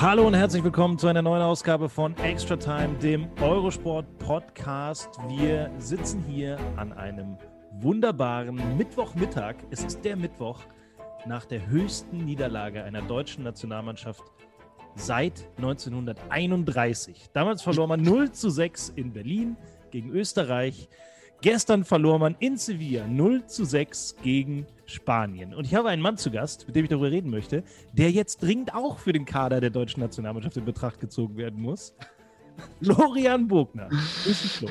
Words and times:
Hallo 0.00 0.26
und 0.26 0.32
herzlich 0.32 0.64
willkommen 0.64 0.96
zu 0.96 1.08
einer 1.08 1.20
neuen 1.20 1.42
Ausgabe 1.42 1.90
von 1.90 2.16
Extra 2.16 2.56
Time, 2.56 2.96
dem 3.02 3.28
Eurosport 3.42 4.06
Podcast. 4.18 5.10
Wir 5.28 5.70
sitzen 5.76 6.24
hier 6.26 6.58
an 6.76 6.94
einem 6.94 7.36
wunderbaren 7.82 8.78
Mittwochmittag. 8.78 9.56
Es 9.70 9.84
ist 9.84 10.02
der 10.02 10.16
Mittwoch 10.16 10.60
nach 11.26 11.44
der 11.44 11.66
höchsten 11.66 12.24
Niederlage 12.24 12.82
einer 12.82 13.02
deutschen 13.02 13.44
Nationalmannschaft 13.44 14.22
seit 14.94 15.46
1931. 15.58 17.28
Damals 17.34 17.60
verlor 17.60 17.86
man 17.86 18.00
0 18.00 18.32
zu 18.32 18.48
6 18.48 18.94
in 18.96 19.12
Berlin 19.12 19.58
gegen 19.90 20.12
Österreich. 20.12 20.88
Gestern 21.42 21.84
verlor 21.84 22.18
man 22.18 22.36
in 22.38 22.56
Sevilla 22.56 23.06
0 23.06 23.44
zu 23.44 23.66
6 23.66 24.16
gegen 24.22 24.66
Spanien. 24.90 25.54
Und 25.54 25.64
ich 25.64 25.74
habe 25.74 25.88
einen 25.88 26.02
Mann 26.02 26.16
zu 26.16 26.30
Gast, 26.30 26.66
mit 26.66 26.76
dem 26.76 26.84
ich 26.84 26.90
darüber 26.90 27.10
reden 27.10 27.30
möchte, 27.30 27.62
der 27.92 28.10
jetzt 28.10 28.42
dringend 28.42 28.74
auch 28.74 28.98
für 28.98 29.12
den 29.12 29.24
Kader 29.24 29.60
der 29.60 29.70
deutschen 29.70 30.00
Nationalmannschaft 30.00 30.56
in 30.56 30.64
Betracht 30.64 31.00
gezogen 31.00 31.36
werden 31.36 31.60
muss. 31.60 31.94
Florian 32.82 33.48
Bogner. 33.48 33.88
Grüß 33.88 34.60
dich. 34.60 34.70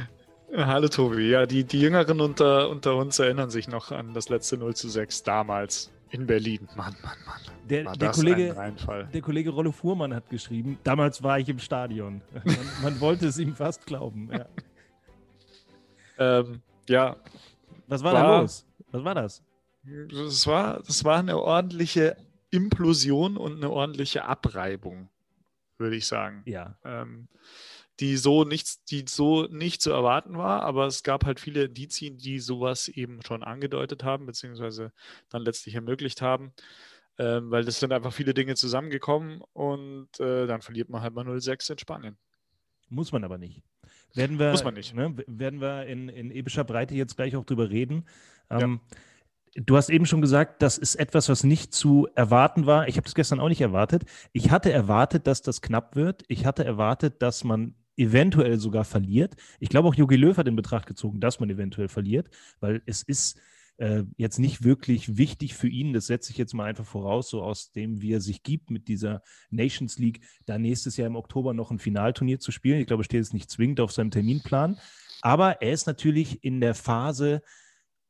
Hallo 0.56 0.88
Tobi. 0.88 1.30
Ja, 1.30 1.46
die, 1.46 1.64
die 1.64 1.80
Jüngeren 1.80 2.22
unter, 2.22 2.70
unter 2.70 2.96
uns 2.96 3.20
erinnern 3.20 3.50
sich 3.50 3.68
noch 3.68 3.92
an 3.92 4.14
das 4.14 4.30
letzte 4.30 4.58
0 4.58 4.76
zu 4.76 4.90
6 4.90 5.24
damals 5.24 5.92
in 6.12 6.26
Berlin. 6.26 6.68
Mann, 6.76 6.96
Mann, 7.04 7.18
Mann. 7.26 7.40
Der, 7.70 7.84
der 7.94 8.12
Kollege, 8.12 8.56
der 9.14 9.22
Kollege 9.22 9.52
Rollo 9.52 9.72
Fuhrmann 9.72 10.14
hat 10.16 10.28
geschrieben, 10.30 10.80
damals 10.84 11.22
war 11.22 11.38
ich 11.38 11.50
im 11.50 11.60
Stadion. 11.60 12.22
Man, 12.44 12.58
man 12.82 13.00
wollte 13.00 13.28
es 13.28 13.38
ihm 13.38 13.54
fast 13.54 13.86
glauben. 13.86 14.30
Ja. 14.32 14.46
ähm, 16.40 16.62
ja. 16.88 17.16
Was 17.88 18.04
war, 18.04 18.14
war, 18.14 18.24
da 18.24 18.42
los? 18.42 18.66
Was 18.92 19.04
war 19.04 19.16
das? 19.16 19.44
Das 20.10 20.48
war, 20.48 20.82
das 20.84 21.04
war 21.04 21.20
eine 21.20 21.38
ordentliche 21.38 22.18
Implosion 22.52 23.38
und 23.38 23.58
eine 23.58 23.70
ordentliche 23.70 24.26
Abreibung, 24.26 25.10
würde 25.78 25.96
ich 25.96 26.08
sagen. 26.08 26.42
Ja. 26.46 26.78
Ähm, 26.84 27.28
die 28.00 28.16
so 28.16 28.46
nichts, 28.46 28.84
die 28.86 29.06
so 29.08 29.44
nicht 29.48 29.82
zu 29.82 29.92
erwarten 29.92 30.38
war, 30.38 30.64
aber 30.64 30.88
es 30.88 31.04
gab 31.04 31.26
halt 31.26 31.40
viele 31.40 31.66
Indizien, 31.66 32.18
die 32.18 32.40
sowas 32.40 32.88
eben 32.88 33.22
schon 33.26 33.44
angedeutet 33.44 34.04
haben, 34.04 34.26
beziehungsweise 34.26 34.94
dann 35.30 35.44
letztlich 35.44 35.76
ermöglicht 35.76 36.22
haben. 36.22 36.54
Ähm, 37.18 37.52
weil 37.52 37.66
das 37.66 37.82
sind 37.82 37.92
einfach 37.92 38.14
viele 38.14 38.34
Dinge 38.34 38.56
zusammengekommen 38.56 39.42
und 39.52 40.08
äh, 40.22 40.48
dann 40.48 40.62
verliert 40.62 40.90
man 40.90 41.02
halt 41.02 41.14
mal 41.14 41.28
0-6 41.28 41.74
in 41.74 41.78
Spanien. 41.78 42.18
Muss 42.88 43.12
man 43.12 43.26
aber 43.26 43.38
nicht. 43.38 43.62
Werden 44.14 44.40
wir, 44.40 44.52
Muss 44.52 44.64
man 44.64 44.74
nicht. 44.74 44.96
Ne, 44.96 45.14
werden 45.28 45.60
wir 45.60 45.86
in, 45.86 46.08
in 46.08 46.32
epischer 46.32 46.64
Breite 46.64 46.96
jetzt 46.96 47.18
gleich 47.18 47.36
auch 47.36 47.46
drüber 47.46 47.70
reden. 47.70 48.06
Ähm, 48.50 48.80
ja. 48.90 48.98
Du 49.56 49.78
hast 49.78 49.90
eben 49.90 50.06
schon 50.06 50.22
gesagt, 50.22 50.62
das 50.62 50.78
ist 50.78 50.96
etwas, 50.96 51.30
was 51.30 51.44
nicht 51.44 51.74
zu 51.74 52.08
erwarten 52.16 52.66
war. 52.66 52.88
Ich 52.88 52.98
habe 52.98 53.06
das 53.06 53.16
gestern 53.16 53.40
auch 53.40 53.50
nicht 53.50 53.62
erwartet. 53.62 54.04
Ich 54.32 54.52
hatte 54.52 54.72
erwartet, 54.72 55.28
dass 55.28 55.42
das 55.42 55.62
knapp 55.62 55.96
wird. 55.96 56.24
Ich 56.28 56.46
hatte 56.46 56.64
erwartet, 56.64 57.22
dass 57.22 57.44
man 57.44 57.76
eventuell 57.98 58.58
sogar 58.60 58.86
verliert. 58.86 59.36
Ich 59.60 59.70
glaube, 59.70 59.88
auch 59.88 59.96
Jogi 59.96 60.16
Löw 60.16 60.38
hat 60.38 60.48
in 60.48 60.56
Betracht 60.56 60.88
gezogen, 60.88 61.20
dass 61.20 61.40
man 61.40 61.50
eventuell 61.50 61.90
verliert, 61.90 62.30
weil 62.60 62.82
es 62.86 63.04
ist 63.04 63.40
äh, 63.78 64.04
jetzt 64.18 64.40
nicht 64.40 64.64
wirklich 64.64 65.18
wichtig 65.18 65.54
für 65.54 65.68
ihn. 65.68 65.94
Das 65.94 66.08
setze 66.08 66.32
ich 66.32 66.38
jetzt 66.38 66.54
mal 66.54 66.66
einfach 66.66 66.86
voraus, 66.86 67.30
so 67.30 67.42
aus 67.42 67.72
dem, 67.72 68.02
wie 68.02 68.14
er 68.14 68.22
sich 68.22 68.44
gibt 68.44 68.72
mit 68.72 68.88
dieser 68.88 69.22
Nations 69.50 69.98
League, 69.98 70.22
da 70.46 70.58
nächstes 70.58 70.98
Jahr 70.98 71.08
im 71.08 71.16
Oktober 71.16 71.54
noch 71.54 71.72
ein 71.72 71.80
Finalturnier 71.80 72.40
zu 72.40 72.52
spielen. 72.52 72.80
Ich 72.80 72.88
glaube, 72.88 73.04
steht 73.04 73.22
es 73.22 73.34
nicht 73.34 73.50
zwingend 73.50 73.80
auf 73.80 73.92
seinem 73.92 74.12
Terminplan. 74.12 74.78
Aber 75.22 75.62
er 75.62 75.74
ist 75.74 75.88
natürlich 75.88 76.44
in 76.44 76.62
der 76.62 76.76
Phase, 76.76 77.42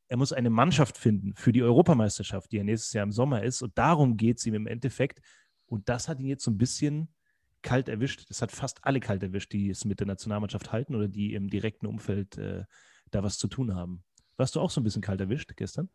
er 0.10 0.18
muss 0.18 0.34
eine 0.34 0.50
Mannschaft 0.50 0.98
finden 0.98 1.36
für 1.36 1.52
die 1.52 1.62
Europameisterschaft, 1.62 2.52
die 2.52 2.58
ja 2.58 2.64
nächstes 2.64 2.94
Jahr 2.94 3.04
im 3.04 3.12
Sommer 3.12 3.44
ist. 3.44 3.62
Und 3.62 3.78
darum 3.78 4.18
geht 4.18 4.40
es 4.40 4.46
ihm 4.46 4.56
im 4.56 4.66
Endeffekt. 4.66 5.22
Und 5.68 5.88
das 5.88 6.10
hat 6.10 6.20
ihn 6.20 6.26
jetzt 6.26 6.44
so 6.44 6.50
ein 6.50 6.58
bisschen 6.58 7.14
kalt 7.62 7.88
erwischt. 7.88 8.28
Das 8.28 8.42
hat 8.42 8.52
fast 8.52 8.84
alle 8.84 9.00
kalt 9.00 9.22
erwischt, 9.22 9.54
die 9.54 9.70
es 9.70 9.86
mit 9.86 10.00
der 10.00 10.08
Nationalmannschaft 10.08 10.72
halten 10.72 10.96
oder 10.96 11.08
die 11.08 11.36
im 11.36 11.48
direkten 11.48 11.86
Umfeld 11.86 12.40
äh, 12.40 12.64
da 13.12 13.22
was 13.22 13.38
zu 13.38 13.48
tun 13.48 13.76
haben. 13.76 14.04
Warst 14.36 14.56
du 14.56 14.62
auch 14.62 14.72
so 14.72 14.82
ein 14.82 14.84
bisschen 14.84 15.04
kalt 15.04 15.22
erwischt 15.22 15.52
gestern? 15.56 15.90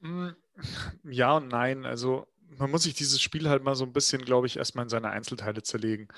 Mm, 0.00 0.28
ja 1.04 1.34
und 1.38 1.48
nein. 1.48 1.86
Also 1.86 2.26
man 2.58 2.70
muss 2.70 2.82
sich 2.82 2.92
dieses 2.92 3.22
Spiel 3.22 3.48
halt 3.48 3.64
mal 3.64 3.74
so 3.74 3.84
ein 3.84 3.94
bisschen, 3.94 4.22
glaube 4.22 4.48
ich, 4.48 4.58
erstmal 4.58 4.84
in 4.84 4.90
seine 4.90 5.08
Einzelteile 5.08 5.62
zerlegen. 5.62 6.08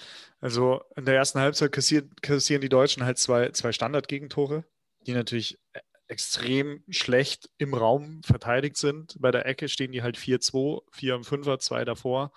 Also 0.41 0.83
in 0.97 1.05
der 1.05 1.15
ersten 1.15 1.39
Halbzeit 1.39 1.71
kassieren, 1.71 2.11
kassieren 2.21 2.63
die 2.63 2.69
Deutschen 2.69 3.05
halt 3.05 3.19
zwei, 3.19 3.51
zwei 3.51 3.71
Standardgegentore, 3.71 4.65
die 5.07 5.13
natürlich 5.13 5.61
extrem 6.09 6.85
schlecht 6.89 7.49
im 7.59 7.75
Raum 7.75 8.23
verteidigt 8.23 8.77
sind. 8.77 9.17
Bei 9.21 9.31
der 9.31 9.47
Ecke 9.47 9.69
stehen 9.69 9.93
die 9.93 10.03
halt 10.03 10.17
4-2, 10.19 10.83
4 10.93 11.15
am 11.15 11.23
5er, 11.23 11.59
2 11.59 11.85
davor. 11.85 12.33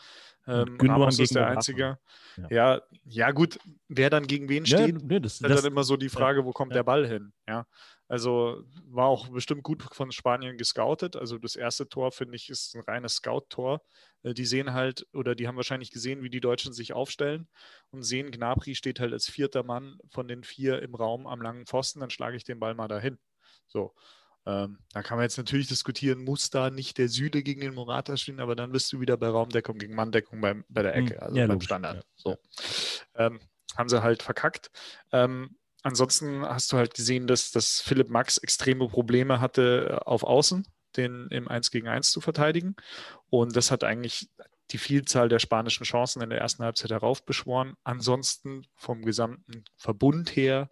Ähm, 0.48 0.78
Ramos 0.80 1.20
ist 1.20 1.36
der 1.36 1.48
Einzige. 1.48 1.98
Ja. 2.38 2.48
ja. 2.50 2.82
ja, 3.06 3.32
gut, 3.32 3.58
wer 3.88 4.10
dann 4.10 4.28
gegen 4.28 4.48
wen 4.48 4.66
steht, 4.66 4.80
ja, 4.80 5.00
nee, 5.02 5.20
das, 5.20 5.34
ist 5.34 5.44
das, 5.44 5.64
dann 5.64 5.72
immer 5.72 5.84
so 5.84 5.98
die 5.98 6.10
Frage, 6.10 6.42
ja, 6.42 6.46
wo 6.46 6.52
kommt 6.52 6.76
der 6.76 6.84
Ball 6.84 7.08
hin? 7.08 7.34
Ja, 7.48 7.66
also 8.08 8.64
war 8.88 9.08
auch 9.08 9.30
bestimmt 9.30 9.64
gut 9.64 9.82
von 9.92 10.12
Spanien 10.12 10.58
gescoutet. 10.58 11.16
Also 11.16 11.40
das 11.40 11.56
erste 11.56 11.90
Tor, 11.90 12.12
finde 12.12 12.36
ich, 12.36 12.50
ist 12.50 12.76
ein 12.76 12.82
reines 12.82 13.16
Scout-Tor. 13.16 13.82
Äh, 14.22 14.34
die 14.36 14.46
sehen 14.46 14.74
halt, 14.74 15.08
oder 15.14 15.34
die 15.34 15.48
haben 15.48 15.56
wahrscheinlich 15.56 15.90
gesehen, 15.90 16.22
wie 16.22 16.30
die 16.30 16.42
Deutschen 16.42 16.74
sich 16.74 16.94
aufstellen 16.94 17.48
und 17.90 18.04
sehen, 18.04 18.30
Gnabry 18.30 18.76
steht 18.76 19.00
halt 19.00 19.14
als 19.14 19.28
vierter 19.28 19.64
Mann 19.64 19.98
von 20.10 20.28
den 20.28 20.44
vier 20.44 20.82
im 20.84 20.94
Raum 20.94 21.26
am 21.26 21.42
langen 21.42 21.66
Pfosten, 21.66 22.02
dann 22.02 22.12
schlage 22.12 22.38
ich 22.38 22.44
den 22.44 22.60
Ball 22.60 22.76
mal 22.76 22.88
dahin. 22.88 23.18
So. 23.68 23.94
Ähm, 24.48 24.78
da 24.94 25.02
kann 25.02 25.18
man 25.18 25.24
jetzt 25.24 25.38
natürlich 25.38 25.68
diskutieren, 25.68 26.24
muss 26.24 26.52
da 26.52 26.70
nicht 26.70 27.00
der 27.00 27.10
Süde 27.10 27.42
gegen 27.42 27.62
den 27.62 27.74
Morata 27.74 28.16
stehen, 28.16 28.40
aber 28.40 28.56
dann 28.56 28.72
bist 28.72 28.94
du 28.94 29.00
wieder 29.00 29.18
bei 29.18 29.28
Raumdeckung 29.28 29.80
gegen 29.80 29.96
Manndeckung 29.96 30.40
beim, 30.40 30.64
bei 30.70 30.84
der 30.84 30.96
Ecke, 30.96 31.16
hm, 31.16 31.24
also 31.24 31.36
ja, 31.36 31.44
beim 31.44 31.54
logisch, 31.54 31.66
Standard. 31.66 31.96
Ja. 31.96 32.04
So. 32.16 32.38
Ähm, 33.16 33.40
haben 33.76 33.90
sie 33.90 34.04
halt 34.04 34.22
verkackt. 34.22 34.70
Ähm, 35.12 35.58
ansonsten 35.82 36.46
hast 36.46 36.72
du 36.72 36.78
halt 36.78 36.94
gesehen, 36.94 37.26
dass, 37.26 37.52
dass 37.52 37.82
Philipp 37.82 38.10
Max 38.10 38.38
extreme 38.38 38.88
Probleme 38.88 39.42
hatte 39.42 39.90
äh, 39.90 40.06
auf 40.06 40.24
Außen, 40.24 40.68
den 40.96 41.28
im 41.32 41.48
1 41.48 41.72
gegen 41.72 41.88
1 41.88 42.12
zu 42.12 42.22
verteidigen. 42.22 42.76
Und 43.30 43.56
das 43.56 43.72
hat 43.72 43.84
eigentlich 43.84 44.30
die 44.72 44.78
Vielzahl 44.78 45.30
der 45.30 45.40
spanischen 45.40 45.86
Chancen 45.86 46.22
in 46.22 46.30
der 46.30 46.40
ersten 46.40 46.64
Halbzeit 46.64 46.92
heraufbeschworen. 46.92 47.76
Ansonsten 47.84 48.66
vom 48.76 49.04
gesamten 49.04 49.66
Verbund 49.76 50.36
her 50.36 50.70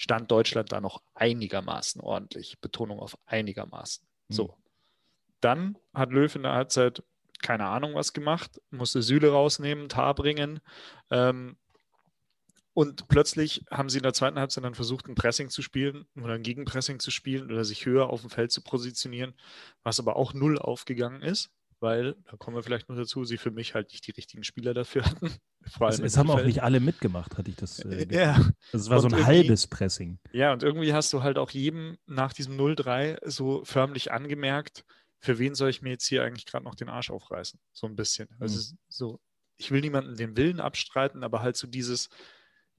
stand 0.00 0.30
Deutschland 0.30 0.72
da 0.72 0.80
noch 0.80 1.02
einigermaßen 1.14 2.00
ordentlich. 2.00 2.58
Betonung 2.62 3.00
auf 3.00 3.18
einigermaßen. 3.26 4.08
Mhm. 4.28 4.34
So. 4.34 4.56
Dann 5.42 5.76
hat 5.92 6.10
Löw 6.10 6.34
in 6.34 6.42
der 6.42 6.52
Halbzeit 6.52 7.02
keine 7.42 7.66
Ahnung 7.66 7.94
was 7.94 8.14
gemacht, 8.14 8.62
musste 8.70 9.02
Süle 9.02 9.30
rausnehmen, 9.30 9.90
Tar 9.90 10.14
bringen. 10.14 10.60
Ähm, 11.10 11.58
und 12.72 13.08
plötzlich 13.08 13.62
haben 13.70 13.90
sie 13.90 13.98
in 13.98 14.02
der 14.02 14.14
zweiten 14.14 14.38
Halbzeit 14.38 14.64
dann 14.64 14.74
versucht, 14.74 15.06
ein 15.06 15.14
Pressing 15.14 15.50
zu 15.50 15.60
spielen 15.60 16.06
oder 16.16 16.32
ein 16.32 16.42
Gegenpressing 16.42 16.98
zu 16.98 17.10
spielen 17.10 17.50
oder 17.50 17.66
sich 17.66 17.84
höher 17.84 18.08
auf 18.08 18.22
dem 18.22 18.30
Feld 18.30 18.52
zu 18.52 18.62
positionieren, 18.62 19.34
was 19.82 20.00
aber 20.00 20.16
auch 20.16 20.32
null 20.32 20.58
aufgegangen 20.58 21.20
ist 21.20 21.50
weil, 21.80 22.16
da 22.30 22.36
kommen 22.36 22.56
wir 22.56 22.62
vielleicht 22.62 22.88
noch 22.88 22.96
dazu, 22.96 23.24
sie 23.24 23.38
für 23.38 23.50
mich 23.50 23.74
halt 23.74 23.92
nicht 23.92 24.06
die 24.06 24.12
richtigen 24.12 24.44
Spieler 24.44 24.74
dafür 24.74 25.04
hatten. 25.04 25.30
Vor 25.66 25.88
allem 25.88 26.04
es, 26.04 26.12
es 26.12 26.16
haben 26.18 26.30
auch 26.30 26.42
nicht 26.42 26.62
alle 26.62 26.80
mitgemacht, 26.80 27.36
hatte 27.36 27.50
ich 27.50 27.56
das. 27.56 27.80
Äh, 27.80 28.06
ja. 28.10 28.38
Das 28.72 28.88
war 28.88 29.02
und 29.02 29.10
so 29.10 29.16
ein 29.16 29.26
halbes 29.26 29.66
Pressing. 29.66 30.18
Ja, 30.32 30.52
und 30.52 30.62
irgendwie 30.62 30.92
hast 30.92 31.12
du 31.12 31.22
halt 31.22 31.38
auch 31.38 31.50
jedem 31.50 31.96
nach 32.06 32.32
diesem 32.32 32.56
0-3 32.58 33.18
so 33.28 33.64
förmlich 33.64 34.12
angemerkt, 34.12 34.84
für 35.18 35.38
wen 35.38 35.54
soll 35.54 35.70
ich 35.70 35.82
mir 35.82 35.90
jetzt 35.90 36.06
hier 36.06 36.24
eigentlich 36.24 36.46
gerade 36.46 36.64
noch 36.64 36.74
den 36.74 36.88
Arsch 36.88 37.10
aufreißen? 37.10 37.60
So 37.72 37.86
ein 37.86 37.96
bisschen. 37.96 38.28
Also 38.38 38.56
mhm. 38.56 38.78
so, 38.88 39.20
ich 39.56 39.70
will 39.70 39.82
niemanden 39.82 40.16
den 40.16 40.36
Willen 40.36 40.60
abstreiten, 40.60 41.22
aber 41.22 41.42
halt 41.42 41.56
so 41.56 41.66
dieses, 41.66 42.08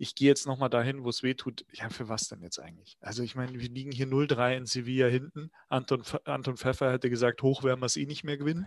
ich 0.01 0.15
gehe 0.15 0.27
jetzt 0.27 0.48
nochmal 0.48 0.69
dahin, 0.69 1.03
wo 1.03 1.09
es 1.09 1.21
weh 1.21 1.36
tut. 1.36 1.63
Ja, 1.74 1.89
für 1.89 2.09
was 2.09 2.27
denn 2.27 2.42
jetzt 2.42 2.57
eigentlich? 2.57 2.98
Also 3.01 3.21
ich 3.21 3.36
meine, 3.36 3.59
wir 3.59 3.69
liegen 3.69 3.92
hier 3.92 4.07
0-3 4.07 4.57
in 4.57 4.65
Sevilla 4.65 5.06
hinten. 5.06 5.51
Anton, 5.69 6.01
Anton 6.25 6.57
Pfeffer 6.57 6.92
hätte 6.92 7.12
gesagt, 7.12 7.44
hoch 7.44 7.63
werden 7.63 7.81
wir 7.81 7.86
es 7.86 7.98
eh 7.98 8.07
nicht 8.07 8.24
mehr 8.24 8.38
gewinnen. 8.38 8.65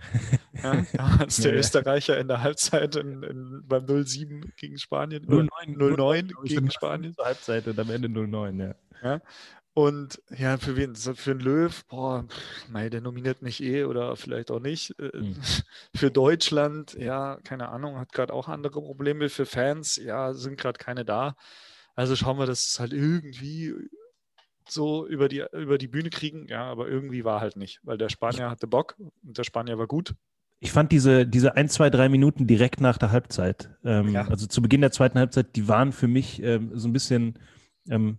Ja, 0.63 0.85
als 1.19 1.39
der 1.39 1.53
ja, 1.53 1.59
Österreicher 1.59 2.19
in 2.21 2.29
der 2.29 2.41
Halbzeit 2.41 2.95
in, 2.95 3.25
in, 3.25 3.63
beim 3.67 3.85
0-7 3.85 4.53
gegen 4.57 4.79
Spanien. 4.79 5.27
0-9 5.27 6.45
gegen 6.45 6.71
Spanien. 6.71 7.17
Halbzeit 7.19 7.67
und 7.67 7.81
am 7.81 7.91
Ende 7.91 8.07
0-9, 8.07 8.69
ja. 8.69 8.75
ja. 9.03 9.21
Und 9.75 10.23
ja, 10.31 10.57
für 10.57 10.77
wen? 10.77 10.95
Für 10.95 11.33
einen 11.33 11.41
Löw, 11.41 11.85
boah, 11.87 12.25
mei, 12.71 12.89
der 12.89 13.01
nominiert 13.01 13.43
mich 13.43 13.61
eh 13.61 13.85
oder 13.85 14.15
vielleicht 14.15 14.53
auch 14.53 14.61
nicht. 14.61 14.95
Mhm. 15.01 15.35
Für 15.95 16.13
Deutschland, 16.13 16.95
ja, 16.95 17.39
keine 17.43 17.69
Ahnung, 17.71 17.99
hat 17.99 18.13
gerade 18.13 18.33
auch 18.33 18.47
andere 18.49 18.81
Probleme. 18.81 19.29
Für 19.29 19.47
Fans, 19.47 19.97
ja, 19.97 20.33
sind 20.33 20.59
gerade 20.59 20.79
keine 20.79 21.05
da. 21.05 21.35
Also 21.97 22.15
schauen 22.15 22.39
wir, 22.39 22.47
dass 22.47 22.69
es 22.69 22.79
halt 22.79 22.93
irgendwie 22.93 23.75
so 24.69 25.07
über 25.09 25.29
die, 25.29 25.45
über 25.53 25.77
die 25.77 25.89
Bühne 25.89 26.11
kriegen. 26.11 26.47
Ja, 26.47 26.65
aber 26.65 26.89
irgendwie 26.89 27.25
war 27.25 27.41
halt 27.41 27.57
nicht, 27.57 27.81
weil 27.83 27.99
der 27.99 28.09
Spanier 28.09 28.51
hatte 28.51 28.69
Bock 28.69 28.95
und 29.25 29.37
der 29.37 29.45
Spanier 29.45 29.77
war 29.77 29.89
gut. 29.89 30.15
Ich 30.61 30.71
fand 30.71 30.93
diese, 30.93 31.27
diese 31.27 31.57
ein, 31.57 31.69
zwei, 31.69 31.91
drei 31.91 32.09
Minuten 32.09 32.47
direkt 32.47 32.81
nach 32.81 32.97
der 32.97 33.11
Halbzeit, 33.11 33.71
ähm, 33.85 34.11
ja. 34.11 34.27
also 34.29 34.47
zu 34.47 34.63
Beginn 34.63 34.81
der 34.81 34.93
zweiten 34.93 35.19
Halbzeit, 35.19 35.57
die 35.57 35.69
waren 35.69 35.93
für 35.93 36.09
mich 36.09 36.41
ähm, 36.43 36.71
so 36.75 36.89
ein 36.89 36.93
bisschen 36.93 37.39
ähm, 37.91 38.19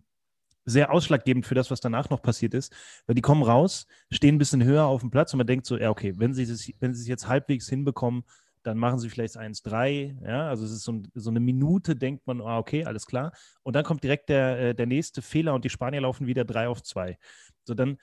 sehr 0.65 0.91
ausschlaggebend 0.91 1.45
für 1.45 1.55
das, 1.55 1.71
was 1.71 1.79
danach 1.79 2.09
noch 2.09 2.21
passiert 2.21 2.53
ist, 2.53 2.73
weil 3.05 3.15
die 3.15 3.21
kommen 3.21 3.43
raus, 3.43 3.85
stehen 4.11 4.35
ein 4.35 4.39
bisschen 4.39 4.63
höher 4.63 4.85
auf 4.85 5.01
dem 5.01 5.11
Platz 5.11 5.33
und 5.33 5.37
man 5.37 5.47
denkt 5.47 5.65
so, 5.65 5.77
ja, 5.77 5.89
okay, 5.89 6.13
wenn 6.17 6.33
sie 6.33 6.43
es, 6.43 6.71
wenn 6.79 6.93
sie 6.93 7.01
es 7.01 7.07
jetzt 7.07 7.27
halbwegs 7.27 7.69
hinbekommen, 7.69 8.23
dann 8.63 8.79
machen 8.79 8.97
sie 8.97 9.09
vielleicht 9.09 9.37
1-3, 9.37 10.27
ja, 10.27 10.49
also 10.49 10.65
es 10.65 10.71
ist 10.71 10.83
so, 10.83 11.01
so, 11.13 11.29
eine 11.29 11.39
Minute, 11.39 11.95
denkt 11.95 12.25
man, 12.25 12.41
ah, 12.41 12.57
okay, 12.57 12.83
alles 12.83 13.05
klar. 13.05 13.31
Und 13.61 13.75
dann 13.75 13.85
kommt 13.85 14.03
direkt 14.03 14.29
der, 14.29 14.59
äh, 14.59 14.75
der 14.75 14.87
nächste 14.87 15.21
Fehler 15.21 15.53
und 15.53 15.63
die 15.63 15.69
Spanier 15.69 16.01
laufen 16.01 16.25
wieder 16.25 16.45
3 16.45 16.67
auf 16.67 16.81
2. 16.81 17.17
So, 17.63 17.75
dann 17.75 17.97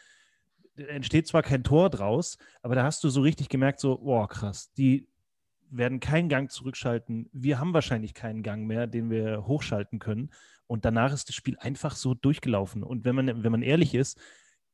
entsteht 0.76 1.26
zwar 1.26 1.42
kein 1.42 1.64
Tor 1.64 1.90
draus, 1.90 2.38
aber 2.62 2.76
da 2.76 2.84
hast 2.84 3.02
du 3.02 3.10
so 3.10 3.20
richtig 3.22 3.48
gemerkt, 3.48 3.80
so, 3.80 3.98
boah, 3.98 4.28
krass, 4.28 4.72
die 4.74 5.08
werden 5.72 6.00
keinen 6.00 6.28
Gang 6.28 6.50
zurückschalten. 6.50 7.28
Wir 7.32 7.58
haben 7.58 7.74
wahrscheinlich 7.74 8.14
keinen 8.14 8.42
Gang 8.42 8.66
mehr, 8.66 8.86
den 8.86 9.10
wir 9.10 9.46
hochschalten 9.46 9.98
können. 9.98 10.30
Und 10.66 10.84
danach 10.84 11.12
ist 11.12 11.28
das 11.28 11.34
Spiel 11.34 11.56
einfach 11.58 11.96
so 11.96 12.14
durchgelaufen. 12.14 12.82
Und 12.82 13.04
wenn 13.04 13.14
man, 13.14 13.42
wenn 13.42 13.52
man 13.52 13.62
ehrlich 13.62 13.94
ist, 13.94 14.18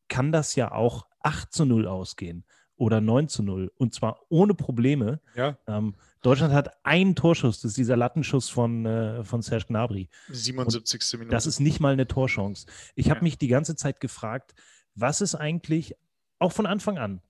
kann 0.08 0.32
das 0.32 0.54
ja 0.54 0.72
auch 0.72 1.06
8 1.20 1.52
zu 1.52 1.64
0 1.64 1.86
ausgehen 1.86 2.44
oder 2.76 3.00
9 3.00 3.28
zu 3.28 3.42
0 3.42 3.72
und 3.76 3.94
zwar 3.94 4.20
ohne 4.28 4.54
Probleme. 4.54 5.20
Ja. 5.34 5.58
Ähm, 5.66 5.94
Deutschland 6.22 6.54
hat 6.54 6.84
einen 6.84 7.14
Torschuss, 7.14 7.60
das 7.60 7.70
ist 7.70 7.76
dieser 7.76 7.96
Lattenschuss 7.96 8.48
von, 8.48 8.86
äh, 8.86 9.24
von 9.24 9.42
Serge 9.42 9.66
Gnabry. 9.66 10.08
77. 10.28 11.14
Und 11.14 11.18
Minute. 11.20 11.34
Das 11.34 11.46
ist 11.46 11.60
nicht 11.60 11.80
mal 11.80 11.92
eine 11.92 12.06
Torchance. 12.06 12.66
Ich 12.94 13.06
ja. 13.06 13.14
habe 13.14 13.24
mich 13.24 13.38
die 13.38 13.48
ganze 13.48 13.76
Zeit 13.76 14.00
gefragt, 14.00 14.54
was 14.94 15.20
ist 15.20 15.34
eigentlich, 15.34 15.94
auch 16.38 16.52
von 16.52 16.66
Anfang 16.66 16.98
an, 16.98 17.20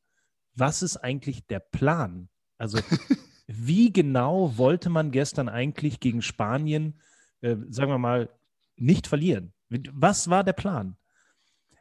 was 0.55 0.83
ist 0.83 0.99
eigentlich 0.99 1.47
der 1.47 1.61
Plan? 1.61 2.29
Also, 2.59 2.79
wie 3.49 3.93
genau 3.93 4.57
wollte 4.59 4.91
man 4.91 5.11
gestern 5.11 5.49
eigentlich 5.49 6.01
gegen 6.01 6.23
Spanien, 6.23 7.01
äh, 7.41 7.57
sagen 7.71 7.91
wir 7.91 7.99
mal, 7.99 8.29
nicht 8.77 9.07
verlieren? 9.07 9.53
Was 9.93 10.31
war 10.31 10.45
der 10.45 10.53
Plan? 10.53 10.97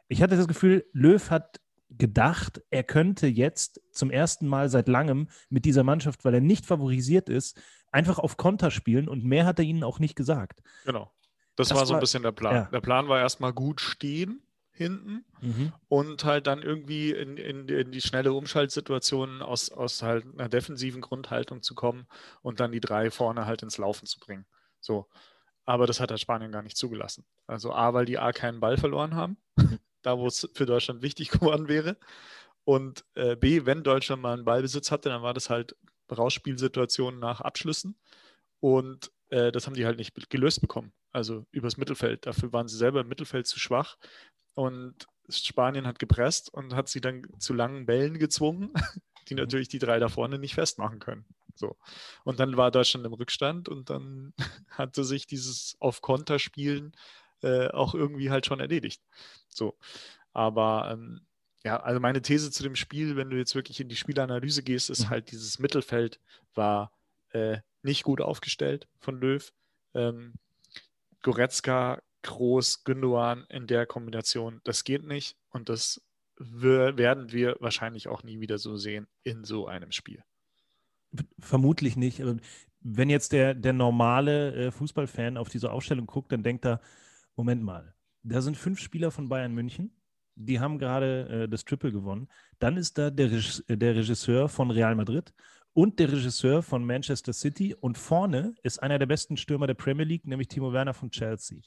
Ich 0.08 0.22
hatte 0.22 0.36
das 0.36 0.48
Gefühl, 0.48 0.86
Löw 0.92 1.30
hat 1.30 1.60
gedacht, 1.90 2.62
er 2.70 2.82
könnte 2.84 3.26
jetzt 3.26 3.80
zum 3.92 4.10
ersten 4.10 4.46
Mal 4.46 4.70
seit 4.70 4.88
langem 4.88 5.28
mit 5.50 5.66
dieser 5.66 5.84
Mannschaft, 5.84 6.24
weil 6.24 6.34
er 6.34 6.40
nicht 6.40 6.66
favorisiert 6.66 7.28
ist, 7.28 7.60
einfach 7.92 8.18
auf 8.18 8.38
Konter 8.38 8.70
spielen 8.70 9.08
und 9.08 9.24
mehr 9.24 9.44
hat 9.44 9.58
er 9.58 9.64
ihnen 9.64 9.84
auch 9.84 9.98
nicht 9.98 10.16
gesagt. 10.16 10.62
Genau. 10.84 11.12
Das, 11.56 11.68
das 11.68 11.78
war 11.78 11.86
so 11.86 11.94
ein 11.94 12.00
bisschen 12.00 12.22
der 12.22 12.32
Plan. 12.32 12.54
Ja. 12.54 12.62
Der 12.64 12.80
Plan 12.80 13.08
war 13.08 13.18
erstmal 13.18 13.52
gut 13.52 13.80
stehen 13.80 14.42
hinten 14.78 15.24
mhm. 15.40 15.72
und 15.88 16.24
halt 16.24 16.46
dann 16.46 16.62
irgendwie 16.62 17.10
in, 17.10 17.36
in, 17.36 17.68
in, 17.68 17.92
die 17.92 18.00
schnelle 18.00 18.32
Umschaltsituation 18.32 19.42
aus, 19.42 19.70
aus 19.70 20.02
halt 20.02 20.24
einer 20.34 20.48
defensiven 20.48 21.00
Grundhaltung 21.00 21.62
zu 21.62 21.74
kommen 21.74 22.06
und 22.40 22.60
dann 22.60 22.72
die 22.72 22.80
drei 22.80 23.10
vorne 23.10 23.44
halt 23.44 23.62
ins 23.62 23.78
Laufen 23.78 24.06
zu 24.06 24.18
bringen. 24.18 24.46
So. 24.80 25.06
Aber 25.66 25.86
das 25.86 26.00
hat 26.00 26.10
halt 26.10 26.20
Spanien 26.20 26.50
gar 26.50 26.62
nicht 26.62 26.78
zugelassen. 26.78 27.26
Also 27.46 27.74
A, 27.74 27.92
weil 27.92 28.06
die 28.06 28.18
A 28.18 28.32
keinen 28.32 28.60
Ball 28.60 28.78
verloren 28.78 29.14
haben 29.14 29.36
da 30.02 30.18
wo 30.18 30.26
es 30.26 30.48
für 30.54 30.66
Deutschland 30.66 31.02
wichtig 31.02 31.30
geworden 31.30 31.68
wäre. 31.68 31.96
Und 32.64 33.04
äh, 33.14 33.36
B, 33.36 33.64
wenn 33.64 33.82
Deutschland 33.82 34.22
mal 34.22 34.34
einen 34.34 34.44
Ballbesitz 34.44 34.90
hatte, 34.90 35.08
dann 35.08 35.22
war 35.22 35.34
das 35.34 35.48
halt 35.48 35.76
Rausspielsituationen 36.10 37.18
nach 37.18 37.40
Abschlüssen. 37.40 37.98
Und 38.60 39.10
äh, 39.30 39.52
das 39.52 39.66
haben 39.66 39.74
die 39.74 39.86
halt 39.86 39.98
nicht 39.98 40.30
gelöst 40.30 40.60
bekommen. 40.60 40.92
Also 41.10 41.46
übers 41.50 41.76
Mittelfeld. 41.76 42.26
Dafür 42.26 42.52
waren 42.52 42.68
sie 42.68 42.76
selber 42.76 43.00
im 43.00 43.08
Mittelfeld 43.08 43.46
zu 43.46 43.58
schwach. 43.58 43.96
Und 44.58 45.06
Spanien 45.28 45.86
hat 45.86 46.00
gepresst 46.00 46.52
und 46.52 46.74
hat 46.74 46.88
sie 46.88 47.00
dann 47.00 47.22
zu 47.38 47.54
langen 47.54 47.86
Bällen 47.86 48.18
gezwungen, 48.18 48.72
die 49.28 49.34
mhm. 49.34 49.40
natürlich 49.40 49.68
die 49.68 49.78
drei 49.78 50.00
da 50.00 50.08
vorne 50.08 50.36
nicht 50.40 50.54
festmachen 50.54 50.98
können. 50.98 51.26
So. 51.54 51.76
Und 52.24 52.40
dann 52.40 52.56
war 52.56 52.72
Deutschland 52.72 53.06
im 53.06 53.12
Rückstand 53.12 53.68
und 53.68 53.88
dann 53.88 54.34
hatte 54.70 55.04
sich 55.04 55.28
dieses 55.28 55.76
auf 55.78 56.02
Konter 56.02 56.40
spielen 56.40 56.92
äh, 57.42 57.68
auch 57.68 57.94
irgendwie 57.94 58.30
halt 58.30 58.46
schon 58.46 58.58
erledigt. 58.58 59.00
So. 59.48 59.78
Aber 60.32 60.90
ähm, 60.92 61.20
ja, 61.62 61.80
also 61.80 62.00
meine 62.00 62.20
These 62.20 62.50
zu 62.50 62.64
dem 62.64 62.74
Spiel, 62.74 63.14
wenn 63.14 63.30
du 63.30 63.36
jetzt 63.36 63.54
wirklich 63.54 63.78
in 63.78 63.88
die 63.88 63.94
Spielanalyse 63.94 64.64
gehst, 64.64 64.90
ist 64.90 65.04
mhm. 65.04 65.10
halt, 65.10 65.30
dieses 65.30 65.60
Mittelfeld 65.60 66.18
war 66.54 66.90
äh, 67.30 67.58
nicht 67.82 68.02
gut 68.02 68.20
aufgestellt 68.20 68.88
von 68.98 69.20
Löw. 69.20 69.52
Ähm, 69.94 70.34
Goretzka, 71.22 72.02
Groß, 72.22 72.84
Gündogan 72.84 73.44
in 73.48 73.66
der 73.66 73.86
Kombination, 73.86 74.60
das 74.64 74.84
geht 74.84 75.04
nicht 75.04 75.36
und 75.50 75.68
das 75.68 76.00
werden 76.38 77.32
wir 77.32 77.56
wahrscheinlich 77.60 78.08
auch 78.08 78.22
nie 78.22 78.40
wieder 78.40 78.58
so 78.58 78.76
sehen 78.76 79.06
in 79.24 79.44
so 79.44 79.66
einem 79.66 79.92
Spiel. 79.92 80.22
Vermutlich 81.38 81.96
nicht. 81.96 82.22
Wenn 82.80 83.10
jetzt 83.10 83.32
der, 83.32 83.54
der 83.54 83.72
normale 83.72 84.54
äh, 84.54 84.70
Fußballfan 84.70 85.36
auf 85.36 85.48
diese 85.48 85.72
Aufstellung 85.72 86.06
guckt, 86.06 86.30
dann 86.30 86.42
denkt 86.42 86.64
er, 86.64 86.80
Moment 87.34 87.62
mal, 87.62 87.94
da 88.22 88.40
sind 88.40 88.56
fünf 88.56 88.78
Spieler 88.78 89.10
von 89.10 89.28
Bayern 89.28 89.54
München, 89.54 89.92
die 90.34 90.60
haben 90.60 90.78
gerade 90.78 91.28
äh, 91.28 91.48
das 91.48 91.64
Triple 91.64 91.92
gewonnen. 91.92 92.28
Dann 92.58 92.76
ist 92.76 92.98
da 92.98 93.10
der, 93.10 93.32
Reg 93.32 93.62
der 93.68 93.96
Regisseur 93.96 94.48
von 94.48 94.70
Real 94.70 94.94
Madrid 94.94 95.32
und 95.72 95.98
der 95.98 96.12
Regisseur 96.12 96.62
von 96.62 96.84
Manchester 96.84 97.32
City 97.32 97.74
und 97.74 97.98
vorne 97.98 98.54
ist 98.62 98.82
einer 98.82 98.98
der 98.98 99.06
besten 99.06 99.36
Stürmer 99.36 99.66
der 99.66 99.74
Premier 99.74 100.04
League, 100.04 100.26
nämlich 100.26 100.48
Timo 100.48 100.72
Werner 100.72 100.94
von 100.94 101.10
Chelsea. 101.10 101.60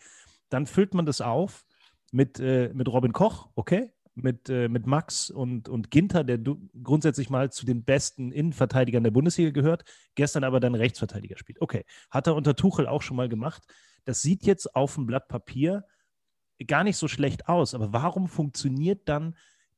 Dann 0.51 0.67
füllt 0.67 0.93
man 0.93 1.05
das 1.07 1.21
auf 1.21 1.65
mit, 2.11 2.39
äh, 2.39 2.69
mit 2.73 2.87
Robin 2.89 3.13
Koch, 3.13 3.49
okay, 3.55 3.91
mit, 4.13 4.49
äh, 4.49 4.67
mit 4.67 4.85
Max 4.85 5.29
und, 5.29 5.69
und 5.69 5.89
Ginter, 5.89 6.23
der 6.23 6.37
grundsätzlich 6.83 7.29
mal 7.29 7.51
zu 7.51 7.65
den 7.65 7.83
besten 7.83 8.31
Innenverteidigern 8.31 9.03
der 9.03 9.11
Bundesliga 9.11 9.51
gehört, 9.51 9.85
gestern 10.15 10.43
aber 10.43 10.59
dann 10.59 10.75
Rechtsverteidiger 10.75 11.37
spielt. 11.37 11.61
Okay, 11.61 11.85
hat 12.09 12.27
er 12.27 12.35
unter 12.35 12.55
Tuchel 12.55 12.87
auch 12.87 13.01
schon 13.01 13.17
mal 13.17 13.29
gemacht. 13.29 13.63
Das 14.03 14.21
sieht 14.21 14.45
jetzt 14.45 14.75
auf 14.75 14.95
dem 14.95 15.05
Blatt 15.05 15.29
Papier 15.29 15.85
gar 16.67 16.83
nicht 16.83 16.97
so 16.97 17.07
schlecht 17.07 17.47
aus, 17.47 17.73
aber 17.73 17.93
warum 17.93 18.27
funktioniert 18.27 19.07
dann 19.07 19.35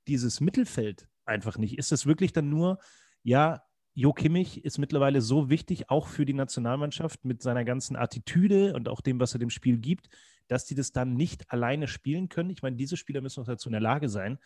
dieses 0.07 0.41
Mittelfeld 0.41 1.07
einfach 1.25 1.57
nicht? 1.57 1.77
Ist 1.77 1.91
es 1.91 2.05
wirklich 2.07 2.33
dann 2.33 2.49
nur, 2.49 2.79
ja, 3.21 3.63
Jo 3.95 4.11
Kimmich 4.11 4.65
ist 4.65 4.79
mittlerweile 4.79 5.21
so 5.21 5.51
wichtig, 5.51 5.91
auch 5.91 6.07
für 6.07 6.25
die 6.25 6.33
Nationalmannschaft 6.33 7.25
mit 7.25 7.43
seiner 7.43 7.63
ganzen 7.63 7.95
Attitüde 7.95 8.73
und 8.73 8.89
auch 8.89 9.01
dem, 9.01 9.19
was 9.19 9.33
er 9.35 9.39
dem 9.39 9.51
Spiel 9.51 9.77
gibt, 9.77 10.09
dass 10.53 10.65
die 10.65 10.75
das 10.75 10.91
dann 10.91 11.15
nicht 11.15 11.49
alleine 11.51 11.87
spielen 11.87 12.29
können. 12.29 12.51
Ich 12.51 12.61
meine, 12.61 12.75
diese 12.75 12.95
Spieler 12.95 13.21
müssen 13.21 13.41
auch 13.41 13.47
dazu 13.47 13.69
in 13.69 13.73
der 13.73 13.81
Lage 13.81 14.07
sein. 14.07 14.37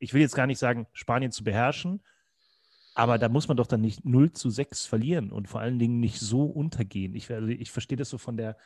Ich 0.00 0.12
will 0.12 0.20
jetzt 0.20 0.34
gar 0.34 0.48
nicht 0.48 0.58
sagen, 0.58 0.88
Spanien 0.92 1.30
zu 1.30 1.44
beherrschen, 1.44 2.02
aber 2.94 3.18
da 3.18 3.28
muss 3.28 3.46
man 3.46 3.56
doch 3.56 3.68
dann 3.68 3.80
nicht 3.80 4.04
0 4.04 4.32
zu 4.32 4.50
6 4.50 4.86
verlieren 4.86 5.30
und 5.30 5.48
vor 5.48 5.60
allen 5.60 5.78
Dingen 5.78 6.00
nicht 6.00 6.18
so 6.18 6.44
untergehen. 6.44 7.14
Ich, 7.14 7.30
also 7.30 7.46
ich 7.46 7.70
verstehe 7.70 7.96
das 7.96 8.10
so 8.10 8.18
von 8.18 8.36
der, 8.36 8.56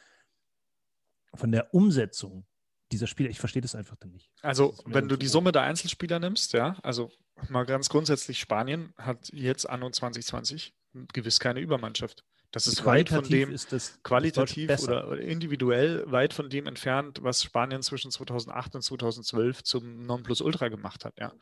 von 1.34 1.52
der 1.52 1.74
Umsetzung 1.74 2.46
dieser 2.90 3.06
Spieler, 3.06 3.28
ich 3.28 3.38
verstehe 3.38 3.60
das 3.60 3.74
einfach 3.74 3.96
dann 3.96 4.12
nicht. 4.12 4.30
Also, 4.40 4.74
wenn 4.86 5.08
du 5.08 5.16
die 5.16 5.26
Summe 5.26 5.52
der 5.52 5.62
Einzelspieler 5.62 6.20
nimmst, 6.20 6.54
ja, 6.54 6.78
also 6.82 7.10
mal 7.50 7.66
ganz 7.66 7.90
grundsätzlich, 7.90 8.38
Spanien 8.38 8.94
hat 8.96 9.28
jetzt 9.32 9.68
anno 9.68 9.90
2020 9.90 10.74
gewiss 11.12 11.38
keine 11.38 11.60
Übermannschaft. 11.60 12.24
Das 12.52 12.66
ist 12.66 12.84
weit 12.84 13.08
von 13.08 13.24
dem 13.24 13.50
ist 13.50 13.72
das, 13.72 14.00
qualitativ 14.02 14.68
das 14.68 14.84
oder 14.84 15.18
individuell 15.18 16.04
weit 16.10 16.32
von 16.32 16.48
dem 16.48 16.66
entfernt, 16.66 17.18
was 17.22 17.42
Spanien 17.42 17.82
zwischen 17.82 18.10
2008 18.10 18.76
und 18.76 18.82
2012 18.82 19.62
zum 19.62 20.06
Nonplusultra 20.06 20.68
gemacht 20.68 21.04
hat. 21.04 21.18
Ja. 21.18 21.32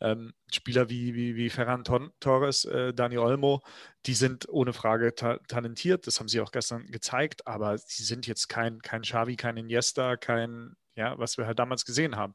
Ähm, 0.00 0.32
Spieler 0.52 0.88
wie, 0.88 1.14
wie, 1.14 1.36
wie 1.36 1.50
Ferran 1.50 1.84
Torres, 1.84 2.64
äh, 2.64 2.94
Dani 2.94 3.18
Olmo, 3.18 3.62
die 4.06 4.14
sind 4.14 4.48
ohne 4.48 4.72
Frage 4.72 5.14
ta 5.14 5.38
talentiert. 5.48 6.06
Das 6.06 6.20
haben 6.20 6.28
sie 6.28 6.40
auch 6.40 6.52
gestern 6.52 6.86
gezeigt, 6.86 7.46
aber 7.46 7.76
sie 7.78 8.04
sind 8.04 8.26
jetzt 8.26 8.48
kein, 8.48 8.80
kein 8.80 9.02
Xavi, 9.02 9.36
kein 9.36 9.56
Iniesta, 9.56 10.16
kein, 10.16 10.76
ja, 10.94 11.18
was 11.18 11.36
wir 11.38 11.46
halt 11.46 11.58
damals 11.58 11.84
gesehen 11.84 12.16
haben. 12.16 12.34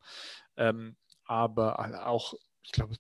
Ähm, 0.58 0.96
aber 1.26 2.08
auch, 2.08 2.34
ich 2.64 2.72
glaube, 2.72 2.96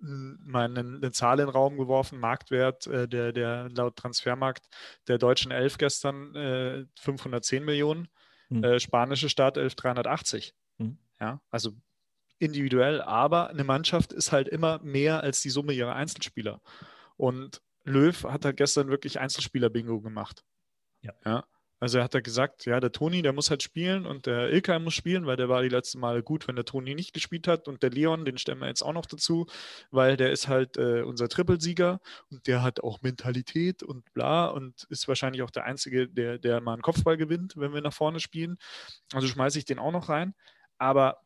mal 0.00 0.64
eine, 0.64 1.12
Zahl 1.12 1.40
in 1.40 1.46
den 1.46 1.52
Raum 1.52 1.76
geworfen, 1.76 2.18
Marktwert, 2.18 2.86
äh, 2.86 3.08
der, 3.08 3.32
der 3.32 3.68
laut 3.70 3.96
Transfermarkt 3.96 4.68
der 5.08 5.18
deutschen 5.18 5.50
Elf 5.50 5.78
gestern 5.78 6.34
äh, 6.34 6.86
510 6.98 7.64
Millionen, 7.64 8.08
mhm. 8.48 8.64
äh, 8.64 8.80
spanische 8.80 9.28
Startelf 9.28 9.74
380. 9.74 10.54
Mhm. 10.78 10.98
Ja, 11.20 11.40
also 11.50 11.72
individuell, 12.38 13.02
aber 13.02 13.50
eine 13.50 13.64
Mannschaft 13.64 14.12
ist 14.12 14.32
halt 14.32 14.48
immer 14.48 14.80
mehr 14.82 15.22
als 15.22 15.42
die 15.42 15.50
Summe 15.50 15.74
ihrer 15.74 15.94
Einzelspieler. 15.94 16.62
Und 17.16 17.60
Löw 17.84 18.24
hat 18.24 18.44
halt 18.44 18.56
gestern 18.56 18.88
wirklich 18.88 19.20
Einzelspieler-Bingo 19.20 20.00
gemacht. 20.00 20.42
Ja. 21.02 21.12
ja. 21.24 21.44
Also 21.80 21.96
er 21.96 22.04
hat 22.04 22.14
da 22.14 22.20
gesagt, 22.20 22.66
ja, 22.66 22.78
der 22.78 22.92
Toni, 22.92 23.22
der 23.22 23.32
muss 23.32 23.48
halt 23.48 23.62
spielen 23.62 24.04
und 24.04 24.26
der 24.26 24.50
Ilkay 24.50 24.78
muss 24.78 24.92
spielen, 24.92 25.24
weil 25.24 25.38
der 25.38 25.48
war 25.48 25.62
die 25.62 25.70
letzten 25.70 25.98
Male 25.98 26.22
gut, 26.22 26.46
wenn 26.46 26.54
der 26.54 26.66
Toni 26.66 26.94
nicht 26.94 27.14
gespielt 27.14 27.48
hat. 27.48 27.68
Und 27.68 27.82
der 27.82 27.88
Leon, 27.88 28.26
den 28.26 28.36
stellen 28.36 28.58
wir 28.58 28.68
jetzt 28.68 28.82
auch 28.82 28.92
noch 28.92 29.06
dazu, 29.06 29.46
weil 29.90 30.18
der 30.18 30.30
ist 30.30 30.46
halt 30.46 30.76
äh, 30.76 31.00
unser 31.00 31.30
Trippelsieger 31.30 32.00
und 32.30 32.46
der 32.46 32.62
hat 32.62 32.80
auch 32.80 33.00
Mentalität 33.00 33.82
und 33.82 34.12
bla 34.12 34.48
und 34.48 34.84
ist 34.90 35.08
wahrscheinlich 35.08 35.42
auch 35.42 35.50
der 35.50 35.64
Einzige, 35.64 36.06
der, 36.06 36.38
der 36.38 36.60
mal 36.60 36.74
einen 36.74 36.82
Kopfball 36.82 37.16
gewinnt, 37.16 37.54
wenn 37.56 37.72
wir 37.72 37.80
nach 37.80 37.94
vorne 37.94 38.20
spielen. 38.20 38.58
Also 39.14 39.26
schmeiße 39.26 39.58
ich 39.58 39.64
den 39.64 39.78
auch 39.78 39.92
noch 39.92 40.10
rein. 40.10 40.34
Aber 40.76 41.22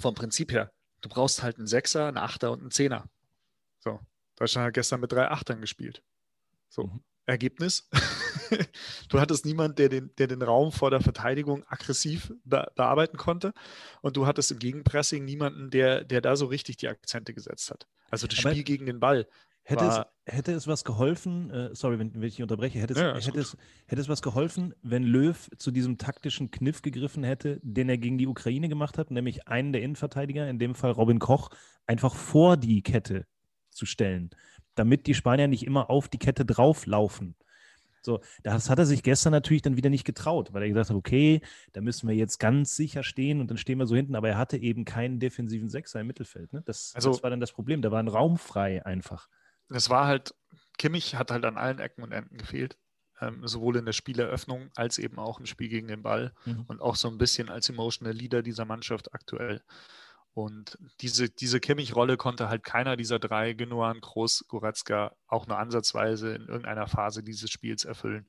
vom 0.00 0.16
Prinzip 0.16 0.50
her, 0.50 0.72
du 1.00 1.08
brauchst 1.08 1.44
halt 1.44 1.58
einen 1.58 1.68
Sechser, 1.68 2.08
einen 2.08 2.18
Achter 2.18 2.50
und 2.50 2.60
einen 2.60 2.70
Zehner. 2.72 3.08
So, 3.78 4.00
Deutschland 4.34 4.66
hat 4.66 4.74
gestern 4.74 5.00
mit 5.00 5.12
drei 5.12 5.28
Achtern 5.28 5.60
gespielt. 5.60 6.02
So, 6.68 6.88
mhm. 6.88 7.04
Ergebnis. 7.26 7.88
du 9.08 9.20
hattest 9.20 9.44
niemanden, 9.44 9.76
der 9.76 9.88
den, 9.88 10.10
der 10.18 10.26
den 10.26 10.42
Raum 10.42 10.72
vor 10.72 10.90
der 10.90 11.00
Verteidigung 11.00 11.64
aggressiv 11.66 12.32
be 12.44 12.70
bearbeiten 12.76 13.16
konnte. 13.16 13.52
Und 14.02 14.16
du 14.16 14.26
hattest 14.26 14.50
im 14.50 14.58
Gegenpressing 14.58 15.24
niemanden, 15.24 15.70
der, 15.70 16.04
der 16.04 16.20
da 16.20 16.36
so 16.36 16.46
richtig 16.46 16.76
die 16.76 16.88
Akzente 16.88 17.34
gesetzt 17.34 17.70
hat. 17.70 17.86
Also 18.10 18.26
das 18.26 18.38
Aber 18.40 18.50
Spiel 18.50 18.64
gegen 18.64 18.86
den 18.86 19.00
Ball. 19.00 19.26
Hätte, 19.66 19.84
es, 19.86 20.34
hätte 20.34 20.52
es 20.52 20.66
was 20.66 20.84
geholfen, 20.84 21.50
äh, 21.50 21.70
sorry, 21.74 21.98
wenn, 21.98 22.12
wenn, 22.12 22.22
ich 22.24 22.42
unterbreche, 22.42 22.78
hätte 22.78 22.92
es, 22.92 23.00
ja, 23.00 23.14
hätte, 23.14 23.40
es, 23.40 23.56
hätte 23.86 24.02
es 24.02 24.10
was 24.10 24.20
geholfen, 24.20 24.74
wenn 24.82 25.04
Löw 25.04 25.48
zu 25.56 25.70
diesem 25.70 25.96
taktischen 25.96 26.50
Kniff 26.50 26.82
gegriffen 26.82 27.24
hätte, 27.24 27.60
den 27.62 27.88
er 27.88 27.96
gegen 27.96 28.18
die 28.18 28.26
Ukraine 28.26 28.68
gemacht 28.68 28.98
hat, 28.98 29.10
nämlich 29.10 29.48
einen 29.48 29.72
der 29.72 29.80
Innenverteidiger, 29.80 30.46
in 30.50 30.58
dem 30.58 30.74
Fall 30.74 30.90
Robin 30.90 31.18
Koch, 31.18 31.48
einfach 31.86 32.14
vor 32.14 32.58
die 32.58 32.82
Kette 32.82 33.26
zu 33.70 33.86
stellen, 33.86 34.28
damit 34.74 35.06
die 35.06 35.14
Spanier 35.14 35.48
nicht 35.48 35.66
immer 35.66 35.90
auf 35.90 36.08
die 36.08 36.18
Kette 36.18 36.44
drauflaufen. 36.44 37.36
So, 38.04 38.20
das 38.42 38.68
hat 38.68 38.78
er 38.78 38.84
sich 38.84 39.02
gestern 39.02 39.32
natürlich 39.32 39.62
dann 39.62 39.78
wieder 39.78 39.88
nicht 39.88 40.04
getraut, 40.04 40.52
weil 40.52 40.62
er 40.62 40.68
gesagt 40.68 40.90
hat, 40.90 40.96
okay, 40.96 41.40
da 41.72 41.80
müssen 41.80 42.06
wir 42.06 42.14
jetzt 42.14 42.38
ganz 42.38 42.76
sicher 42.76 43.02
stehen 43.02 43.40
und 43.40 43.50
dann 43.50 43.56
stehen 43.56 43.78
wir 43.78 43.86
so 43.86 43.96
hinten, 43.96 44.14
aber 44.14 44.28
er 44.28 44.36
hatte 44.36 44.58
eben 44.58 44.84
keinen 44.84 45.20
defensiven 45.20 45.70
Sechser 45.70 46.00
im 46.00 46.06
Mittelfeld. 46.06 46.52
Ne? 46.52 46.62
Das, 46.66 46.92
also, 46.94 47.12
das 47.12 47.22
war 47.22 47.30
dann 47.30 47.40
das 47.40 47.52
Problem, 47.52 47.80
da 47.80 47.90
war 47.90 48.02
ein 48.02 48.08
Raum 48.08 48.36
frei 48.36 48.84
einfach. 48.84 49.28
Es 49.70 49.88
war 49.88 50.06
halt, 50.06 50.34
Kimmich 50.76 51.14
hat 51.14 51.30
halt 51.30 51.46
an 51.46 51.56
allen 51.56 51.78
Ecken 51.78 52.02
und 52.02 52.12
Enden 52.12 52.36
gefehlt. 52.36 52.76
Ähm, 53.20 53.46
sowohl 53.46 53.76
in 53.76 53.86
der 53.86 53.92
Spieleröffnung 53.92 54.70
als 54.74 54.98
eben 54.98 55.20
auch 55.20 55.38
im 55.38 55.46
Spiel 55.46 55.68
gegen 55.68 55.86
den 55.86 56.02
Ball 56.02 56.34
mhm. 56.44 56.64
und 56.66 56.82
auch 56.82 56.96
so 56.96 57.08
ein 57.08 57.16
bisschen 57.16 57.48
als 57.48 57.68
emotional 57.68 58.12
Leader 58.12 58.42
dieser 58.42 58.64
Mannschaft 58.64 59.14
aktuell. 59.14 59.62
Und 60.34 60.76
diese, 61.00 61.30
diese 61.30 61.60
Kimmich-Rolle 61.60 62.16
konnte 62.16 62.48
halt 62.48 62.64
keiner 62.64 62.96
dieser 62.96 63.20
drei, 63.20 63.52
Genoan, 63.52 64.00
Groß, 64.00 64.46
Goretzka, 64.48 65.16
auch 65.28 65.46
nur 65.46 65.58
ansatzweise 65.58 66.34
in 66.34 66.48
irgendeiner 66.48 66.88
Phase 66.88 67.22
dieses 67.22 67.50
Spiels 67.50 67.84
erfüllen. 67.84 68.28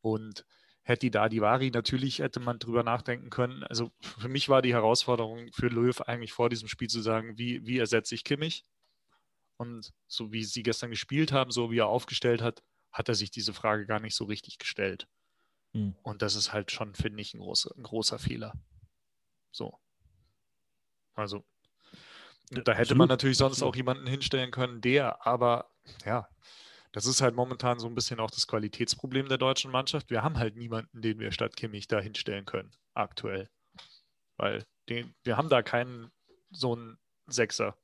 Und 0.00 0.44
hätte 0.82 1.10
da 1.10 1.28
die 1.28 1.40
Vari, 1.40 1.70
natürlich 1.70 2.18
hätte 2.18 2.40
man 2.40 2.58
drüber 2.58 2.82
nachdenken 2.82 3.30
können. 3.30 3.62
Also 3.64 3.90
für 4.00 4.28
mich 4.28 4.48
war 4.48 4.62
die 4.62 4.72
Herausforderung 4.72 5.48
für 5.52 5.68
Löw 5.68 6.00
eigentlich 6.02 6.32
vor 6.32 6.48
diesem 6.48 6.68
Spiel 6.68 6.88
zu 6.88 7.00
sagen, 7.00 7.38
wie, 7.38 7.64
wie 7.64 7.78
ersetze 7.78 8.14
ich 8.14 8.24
Kimmich? 8.24 8.64
Und 9.56 9.92
so 10.06 10.32
wie 10.32 10.44
sie 10.44 10.62
gestern 10.62 10.90
gespielt 10.90 11.32
haben, 11.32 11.50
so 11.50 11.70
wie 11.70 11.78
er 11.78 11.88
aufgestellt 11.88 12.42
hat, 12.42 12.62
hat 12.92 13.08
er 13.08 13.14
sich 13.14 13.30
diese 13.30 13.52
Frage 13.52 13.86
gar 13.86 14.00
nicht 14.00 14.14
so 14.14 14.24
richtig 14.24 14.58
gestellt. 14.58 15.08
Hm. 15.74 15.96
Und 16.02 16.22
das 16.22 16.34
ist 16.34 16.52
halt 16.52 16.70
schon, 16.70 16.94
finde 16.94 17.20
ich, 17.20 17.34
ein 17.34 17.40
großer, 17.40 17.74
ein 17.76 17.82
großer 17.82 18.18
Fehler. 18.18 18.52
So. 19.50 19.78
Also, 21.16 21.44
da 22.50 22.72
hätte 22.72 22.94
man 22.94 23.08
natürlich 23.08 23.38
sonst 23.38 23.62
auch 23.62 23.74
jemanden 23.74 24.06
hinstellen 24.06 24.50
können, 24.50 24.80
der, 24.80 25.26
aber 25.26 25.70
ja, 26.04 26.28
das 26.92 27.06
ist 27.06 27.20
halt 27.20 27.34
momentan 27.34 27.78
so 27.78 27.88
ein 27.88 27.94
bisschen 27.94 28.20
auch 28.20 28.30
das 28.30 28.46
Qualitätsproblem 28.46 29.28
der 29.28 29.38
deutschen 29.38 29.70
Mannschaft. 29.70 30.10
Wir 30.10 30.22
haben 30.22 30.38
halt 30.38 30.56
niemanden, 30.56 31.02
den 31.02 31.18
wir 31.18 31.32
statt 31.32 31.56
Kimmich 31.56 31.88
da 31.88 32.00
hinstellen 32.00 32.44
können, 32.44 32.70
aktuell. 32.94 33.48
Weil 34.36 34.64
den, 34.88 35.14
wir 35.24 35.36
haben 35.36 35.48
da 35.48 35.62
keinen 35.62 36.10
so 36.50 36.74
einen 36.74 36.98
Sechser. 37.26 37.76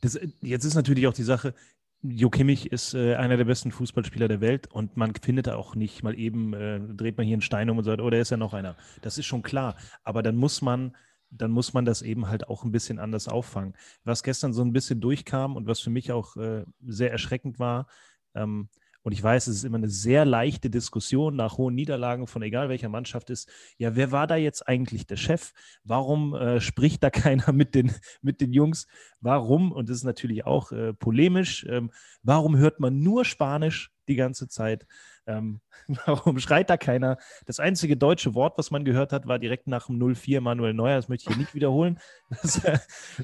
Das, 0.00 0.18
jetzt 0.40 0.64
ist 0.64 0.74
natürlich 0.74 1.06
auch 1.06 1.12
die 1.12 1.24
Sache, 1.24 1.54
Jo 2.02 2.30
Kimmich 2.30 2.70
ist 2.70 2.94
äh, 2.94 3.16
einer 3.16 3.36
der 3.36 3.46
besten 3.46 3.72
Fußballspieler 3.72 4.28
der 4.28 4.40
Welt 4.40 4.68
und 4.70 4.96
man 4.96 5.14
findet 5.14 5.48
auch 5.48 5.74
nicht 5.74 6.02
mal 6.02 6.16
eben, 6.16 6.54
äh, 6.54 6.78
dreht 6.78 7.16
man 7.16 7.26
hier 7.26 7.34
einen 7.34 7.42
Stein 7.42 7.68
um 7.70 7.78
und 7.78 7.84
sagt, 7.84 8.00
oh, 8.00 8.10
da 8.10 8.18
ist 8.18 8.30
ja 8.30 8.36
noch 8.36 8.54
einer. 8.54 8.76
Das 9.02 9.18
ist 9.18 9.26
schon 9.26 9.42
klar. 9.42 9.76
Aber 10.04 10.22
dann 10.22 10.36
muss 10.36 10.62
man 10.62 10.94
dann 11.30 11.50
muss 11.50 11.72
man 11.72 11.84
das 11.84 12.02
eben 12.02 12.28
halt 12.28 12.48
auch 12.48 12.64
ein 12.64 12.72
bisschen 12.72 12.98
anders 12.98 13.28
auffangen. 13.28 13.74
Was 14.04 14.22
gestern 14.22 14.52
so 14.52 14.62
ein 14.62 14.72
bisschen 14.72 15.00
durchkam 15.00 15.56
und 15.56 15.66
was 15.66 15.80
für 15.80 15.90
mich 15.90 16.12
auch 16.12 16.36
äh, 16.36 16.64
sehr 16.80 17.10
erschreckend 17.10 17.58
war, 17.58 17.86
ähm, 18.34 18.68
und 19.06 19.12
ich 19.12 19.22
weiß, 19.22 19.46
es 19.46 19.58
ist 19.58 19.64
immer 19.64 19.76
eine 19.76 19.88
sehr 19.88 20.24
leichte 20.24 20.68
Diskussion 20.68 21.36
nach 21.36 21.58
hohen 21.58 21.76
Niederlagen 21.76 22.26
von 22.26 22.42
egal 22.42 22.68
welcher 22.68 22.88
Mannschaft 22.88 23.30
ist. 23.30 23.48
Ja, 23.78 23.94
wer 23.94 24.10
war 24.10 24.26
da 24.26 24.34
jetzt 24.34 24.66
eigentlich 24.66 25.06
der 25.06 25.14
Chef? 25.14 25.52
Warum 25.84 26.34
äh, 26.34 26.60
spricht 26.60 27.04
da 27.04 27.10
keiner 27.10 27.52
mit 27.52 27.76
den, 27.76 27.92
mit 28.20 28.40
den 28.40 28.52
Jungs? 28.52 28.88
Warum, 29.20 29.70
und 29.70 29.88
das 29.88 29.98
ist 29.98 30.02
natürlich 30.02 30.44
auch 30.44 30.72
äh, 30.72 30.92
polemisch, 30.92 31.64
ähm, 31.70 31.92
warum 32.24 32.56
hört 32.56 32.80
man 32.80 32.98
nur 32.98 33.24
Spanisch 33.24 33.92
die 34.08 34.16
ganze 34.16 34.48
Zeit? 34.48 34.88
Ähm, 35.26 35.60
warum 36.06 36.38
schreit 36.38 36.70
da 36.70 36.76
keiner? 36.76 37.18
Das 37.46 37.60
einzige 37.60 37.96
deutsche 37.96 38.34
Wort, 38.34 38.58
was 38.58 38.70
man 38.70 38.84
gehört 38.84 39.12
hat, 39.12 39.26
war 39.26 39.38
direkt 39.38 39.66
nach 39.66 39.86
dem 39.86 40.14
04 40.14 40.40
Manuel 40.40 40.74
Neuer. 40.74 40.96
Das 40.96 41.08
möchte 41.08 41.28
ich 41.28 41.36
hier 41.36 41.42
nicht 41.42 41.54
wiederholen. 41.54 41.98
Das, 42.42 42.60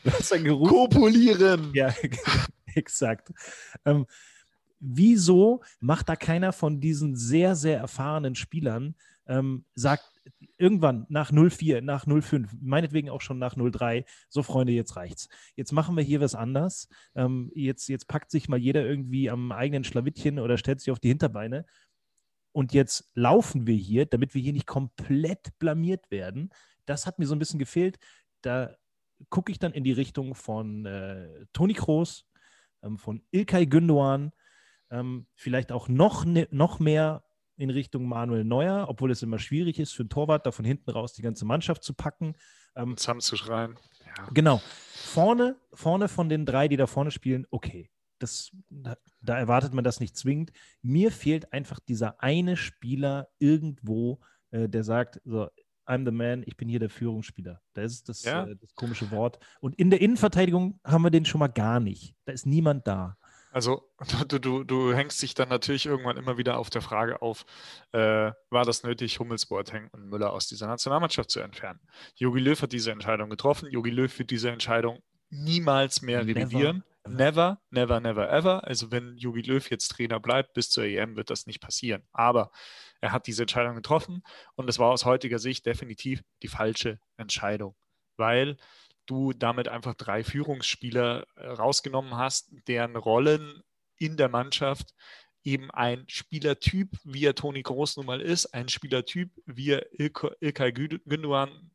das 0.04 0.32
ein 0.32 0.44
Geruch. 0.44 0.68
Kopulieren! 0.68 1.72
Ja, 1.74 1.92
exakt. 2.74 3.32
Ähm, 3.84 4.06
wieso 4.78 5.62
macht 5.80 6.08
da 6.08 6.16
keiner 6.16 6.52
von 6.52 6.80
diesen 6.80 7.16
sehr, 7.16 7.54
sehr 7.56 7.78
erfahrenen 7.78 8.34
Spielern, 8.34 8.94
ähm, 9.26 9.64
sagt 9.74 10.04
irgendwann 10.58 11.06
nach 11.08 11.32
04, 11.32 11.82
nach 11.82 12.06
05, 12.06 12.54
meinetwegen 12.60 13.10
auch 13.10 13.20
schon 13.20 13.38
nach 13.38 13.56
03, 13.56 14.04
so 14.28 14.42
Freunde, 14.42 14.72
jetzt 14.72 14.96
reicht's. 14.96 15.28
Jetzt 15.56 15.72
machen 15.72 15.96
wir 15.96 16.04
hier 16.04 16.20
was 16.20 16.34
anders. 16.34 16.88
Ähm, 17.14 17.50
jetzt, 17.54 17.88
jetzt 17.88 18.08
packt 18.08 18.30
sich 18.30 18.48
mal 18.48 18.58
jeder 18.58 18.84
irgendwie 18.84 19.30
am 19.30 19.52
eigenen 19.52 19.84
Schlawittchen 19.84 20.38
oder 20.38 20.58
stellt 20.58 20.80
sich 20.80 20.90
auf 20.90 21.00
die 21.00 21.08
Hinterbeine 21.08 21.64
und 22.52 22.72
jetzt 22.72 23.10
laufen 23.14 23.66
wir 23.66 23.74
hier, 23.74 24.06
damit 24.06 24.34
wir 24.34 24.42
hier 24.42 24.52
nicht 24.52 24.66
komplett 24.66 25.58
blamiert 25.58 26.10
werden. 26.10 26.50
Das 26.84 27.06
hat 27.06 27.18
mir 27.18 27.26
so 27.26 27.34
ein 27.34 27.38
bisschen 27.38 27.58
gefehlt. 27.58 27.98
Da 28.42 28.76
gucke 29.30 29.52
ich 29.52 29.58
dann 29.58 29.72
in 29.72 29.84
die 29.84 29.92
Richtung 29.92 30.34
von 30.34 30.86
äh, 30.86 31.46
Toni 31.52 31.74
Kroos, 31.74 32.26
ähm, 32.82 32.98
von 32.98 33.22
Ilkay 33.30 33.64
Gündoğan, 33.64 34.32
ähm, 34.90 35.26
vielleicht 35.34 35.72
auch 35.72 35.88
noch, 35.88 36.24
ne, 36.24 36.48
noch 36.50 36.78
mehr 36.78 37.24
in 37.56 37.70
Richtung 37.70 38.06
Manuel 38.06 38.44
Neuer, 38.44 38.86
obwohl 38.88 39.10
es 39.10 39.22
immer 39.22 39.38
schwierig 39.38 39.78
ist 39.78 39.92
für 39.92 40.02
einen 40.02 40.10
Torwart, 40.10 40.46
da 40.46 40.52
von 40.52 40.64
hinten 40.64 40.90
raus 40.90 41.12
die 41.12 41.22
ganze 41.22 41.44
Mannschaft 41.44 41.84
zu 41.84 41.94
packen. 41.94 42.34
Ähm, 42.74 42.96
zusammenzuschreien. 42.96 43.78
Ja. 44.04 44.28
Genau. 44.32 44.60
Vorne, 44.94 45.56
vorne 45.72 46.08
von 46.08 46.28
den 46.28 46.44
drei, 46.44 46.68
die 46.68 46.76
da 46.76 46.86
vorne 46.86 47.10
spielen, 47.10 47.46
okay 47.50 47.90
das, 48.22 48.50
da, 48.70 48.96
da, 49.20 49.38
erwartet 49.38 49.74
man 49.74 49.84
das 49.84 50.00
nicht 50.00 50.16
zwingend. 50.16 50.52
Mir 50.82 51.10
fehlt 51.10 51.52
einfach 51.52 51.80
dieser 51.80 52.22
eine 52.22 52.56
Spieler 52.56 53.28
irgendwo, 53.38 54.20
äh, 54.50 54.68
der 54.68 54.84
sagt, 54.84 55.20
so, 55.24 55.48
I'm 55.86 56.04
the 56.04 56.12
man, 56.12 56.42
ich 56.46 56.56
bin 56.56 56.68
hier 56.68 56.78
der 56.78 56.90
Führungsspieler. 56.90 57.60
Da 57.74 57.82
ist 57.82 58.08
das, 58.08 58.22
ja. 58.22 58.44
äh, 58.44 58.56
das 58.56 58.74
komische 58.74 59.10
Wort. 59.10 59.38
Und 59.60 59.74
in 59.76 59.90
der 59.90 60.00
Innenverteidigung 60.00 60.78
haben 60.84 61.02
wir 61.02 61.10
den 61.10 61.24
schon 61.24 61.40
mal 61.40 61.48
gar 61.48 61.80
nicht. 61.80 62.14
Da 62.24 62.32
ist 62.32 62.46
niemand 62.46 62.86
da. 62.86 63.16
Also 63.50 63.90
du, 64.28 64.38
du, 64.38 64.64
du 64.64 64.94
hängst 64.94 65.20
dich 65.20 65.34
dann 65.34 65.48
natürlich 65.48 65.86
irgendwann 65.86 66.16
immer 66.16 66.38
wieder 66.38 66.58
auf 66.58 66.70
der 66.70 66.82
Frage 66.82 67.20
auf, 67.20 67.44
äh, 67.92 68.32
war 68.50 68.64
das 68.64 68.82
nötig, 68.82 69.18
Hummels, 69.18 69.46
Boateng 69.46 69.88
und 69.92 70.08
Müller 70.08 70.32
aus 70.32 70.46
dieser 70.46 70.66
Nationalmannschaft 70.68 71.30
zu 71.30 71.40
entfernen? 71.40 71.80
Jogi 72.14 72.40
Löw 72.40 72.60
hat 72.60 72.72
diese 72.72 72.92
Entscheidung 72.92 73.28
getroffen. 73.28 73.68
Jogi 73.70 73.90
Löw 73.90 74.18
wird 74.18 74.30
diese 74.30 74.50
Entscheidung 74.50 75.02
niemals 75.30 76.02
mehr 76.02 76.26
revidieren. 76.26 76.84
Never, 77.04 77.60
never, 77.70 78.00
never, 78.00 78.30
ever. 78.30 78.64
Also 78.64 78.92
wenn 78.92 79.16
Jogi 79.16 79.42
Löw 79.42 79.68
jetzt 79.70 79.88
Trainer 79.88 80.20
bleibt 80.20 80.54
bis 80.54 80.70
zur 80.70 80.84
EM, 80.84 81.16
wird 81.16 81.30
das 81.30 81.46
nicht 81.46 81.60
passieren. 81.60 82.02
Aber 82.12 82.52
er 83.00 83.12
hat 83.12 83.26
diese 83.26 83.42
Entscheidung 83.42 83.74
getroffen 83.74 84.22
und 84.54 84.68
es 84.70 84.78
war 84.78 84.90
aus 84.90 85.04
heutiger 85.04 85.40
Sicht 85.40 85.66
definitiv 85.66 86.22
die 86.42 86.48
falsche 86.48 87.00
Entscheidung, 87.16 87.74
weil 88.16 88.56
du 89.06 89.32
damit 89.32 89.66
einfach 89.66 89.94
drei 89.94 90.22
Führungsspieler 90.22 91.26
äh, 91.34 91.46
rausgenommen 91.48 92.16
hast, 92.16 92.52
deren 92.68 92.94
Rollen 92.94 93.62
in 93.98 94.16
der 94.16 94.28
Mannschaft 94.28 94.94
eben 95.42 95.72
ein 95.72 96.04
Spielertyp, 96.06 96.96
wie 97.02 97.24
er 97.24 97.34
Toni 97.34 97.62
Groß 97.62 97.96
nun 97.96 98.06
mal 98.06 98.20
ist, 98.20 98.46
ein 98.54 98.68
Spielertyp, 98.68 99.32
wie 99.44 99.70
er 99.70 99.86
Ilkay 99.98 100.70
Gündoğan 100.70 101.71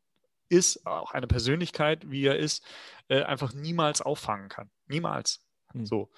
ist, 0.48 0.86
auch 0.86 1.12
eine 1.12 1.26
Persönlichkeit, 1.26 2.10
wie 2.10 2.24
er 2.24 2.36
ist, 2.36 2.64
äh, 3.08 3.22
einfach 3.22 3.52
niemals 3.52 4.00
auffangen 4.00 4.48
kann. 4.48 4.70
Niemals. 4.86 5.44
Mhm. 5.72 5.86
So. 5.86 6.10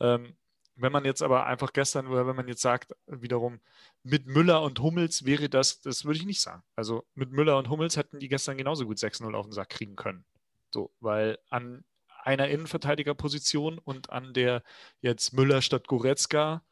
Ähm, 0.00 0.36
wenn 0.80 0.92
man 0.92 1.04
jetzt 1.04 1.22
aber 1.22 1.46
einfach 1.46 1.72
gestern 1.72 2.06
oder 2.06 2.26
wenn 2.26 2.36
man 2.36 2.46
jetzt 2.46 2.62
sagt, 2.62 2.94
wiederum 3.06 3.60
mit 4.04 4.26
Müller 4.26 4.62
und 4.62 4.78
Hummels 4.78 5.24
wäre 5.24 5.48
das, 5.48 5.80
das 5.80 6.04
würde 6.04 6.20
ich 6.20 6.26
nicht 6.26 6.40
sagen. 6.40 6.62
Also 6.76 7.04
mit 7.14 7.32
Müller 7.32 7.58
und 7.58 7.68
Hummels 7.68 7.96
hätten 7.96 8.20
die 8.20 8.28
gestern 8.28 8.56
genauso 8.56 8.86
gut 8.86 8.98
6-0 8.98 9.34
auf 9.34 9.46
den 9.46 9.52
Sack 9.52 9.70
kriegen 9.70 9.96
können. 9.96 10.24
So, 10.70 10.92
weil 11.00 11.38
an 11.50 11.84
einer 12.22 12.48
Innenverteidigerposition 12.48 13.78
und 13.78 14.10
an 14.10 14.34
der 14.34 14.62
jetzt 15.00 15.32
Müller 15.32 15.62
statt 15.62 15.88
Goretzka 15.88 16.62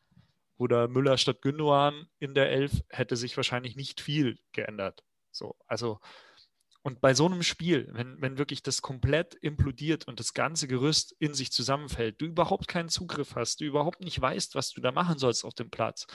oder 0.56 0.86
Müller 0.86 1.18
statt 1.18 1.42
Gündogan 1.42 2.08
in 2.18 2.34
der 2.34 2.50
Elf, 2.50 2.82
hätte 2.88 3.16
sich 3.16 3.36
wahrscheinlich 3.36 3.74
nicht 3.76 4.00
viel 4.00 4.38
geändert. 4.52 5.04
So, 5.32 5.56
also 5.66 6.00
und 6.86 7.00
bei 7.00 7.14
so 7.14 7.26
einem 7.26 7.42
Spiel, 7.42 7.88
wenn, 7.94 8.22
wenn 8.22 8.38
wirklich 8.38 8.62
das 8.62 8.80
komplett 8.80 9.34
implodiert 9.34 10.06
und 10.06 10.20
das 10.20 10.34
ganze 10.34 10.68
Gerüst 10.68 11.16
in 11.18 11.34
sich 11.34 11.50
zusammenfällt, 11.50 12.20
du 12.20 12.26
überhaupt 12.26 12.68
keinen 12.68 12.88
Zugriff 12.88 13.34
hast, 13.34 13.60
du 13.60 13.64
überhaupt 13.64 14.04
nicht 14.04 14.20
weißt, 14.20 14.54
was 14.54 14.70
du 14.70 14.80
da 14.80 14.92
machen 14.92 15.18
sollst 15.18 15.44
auf 15.44 15.52
dem 15.54 15.68
Platz. 15.68 16.06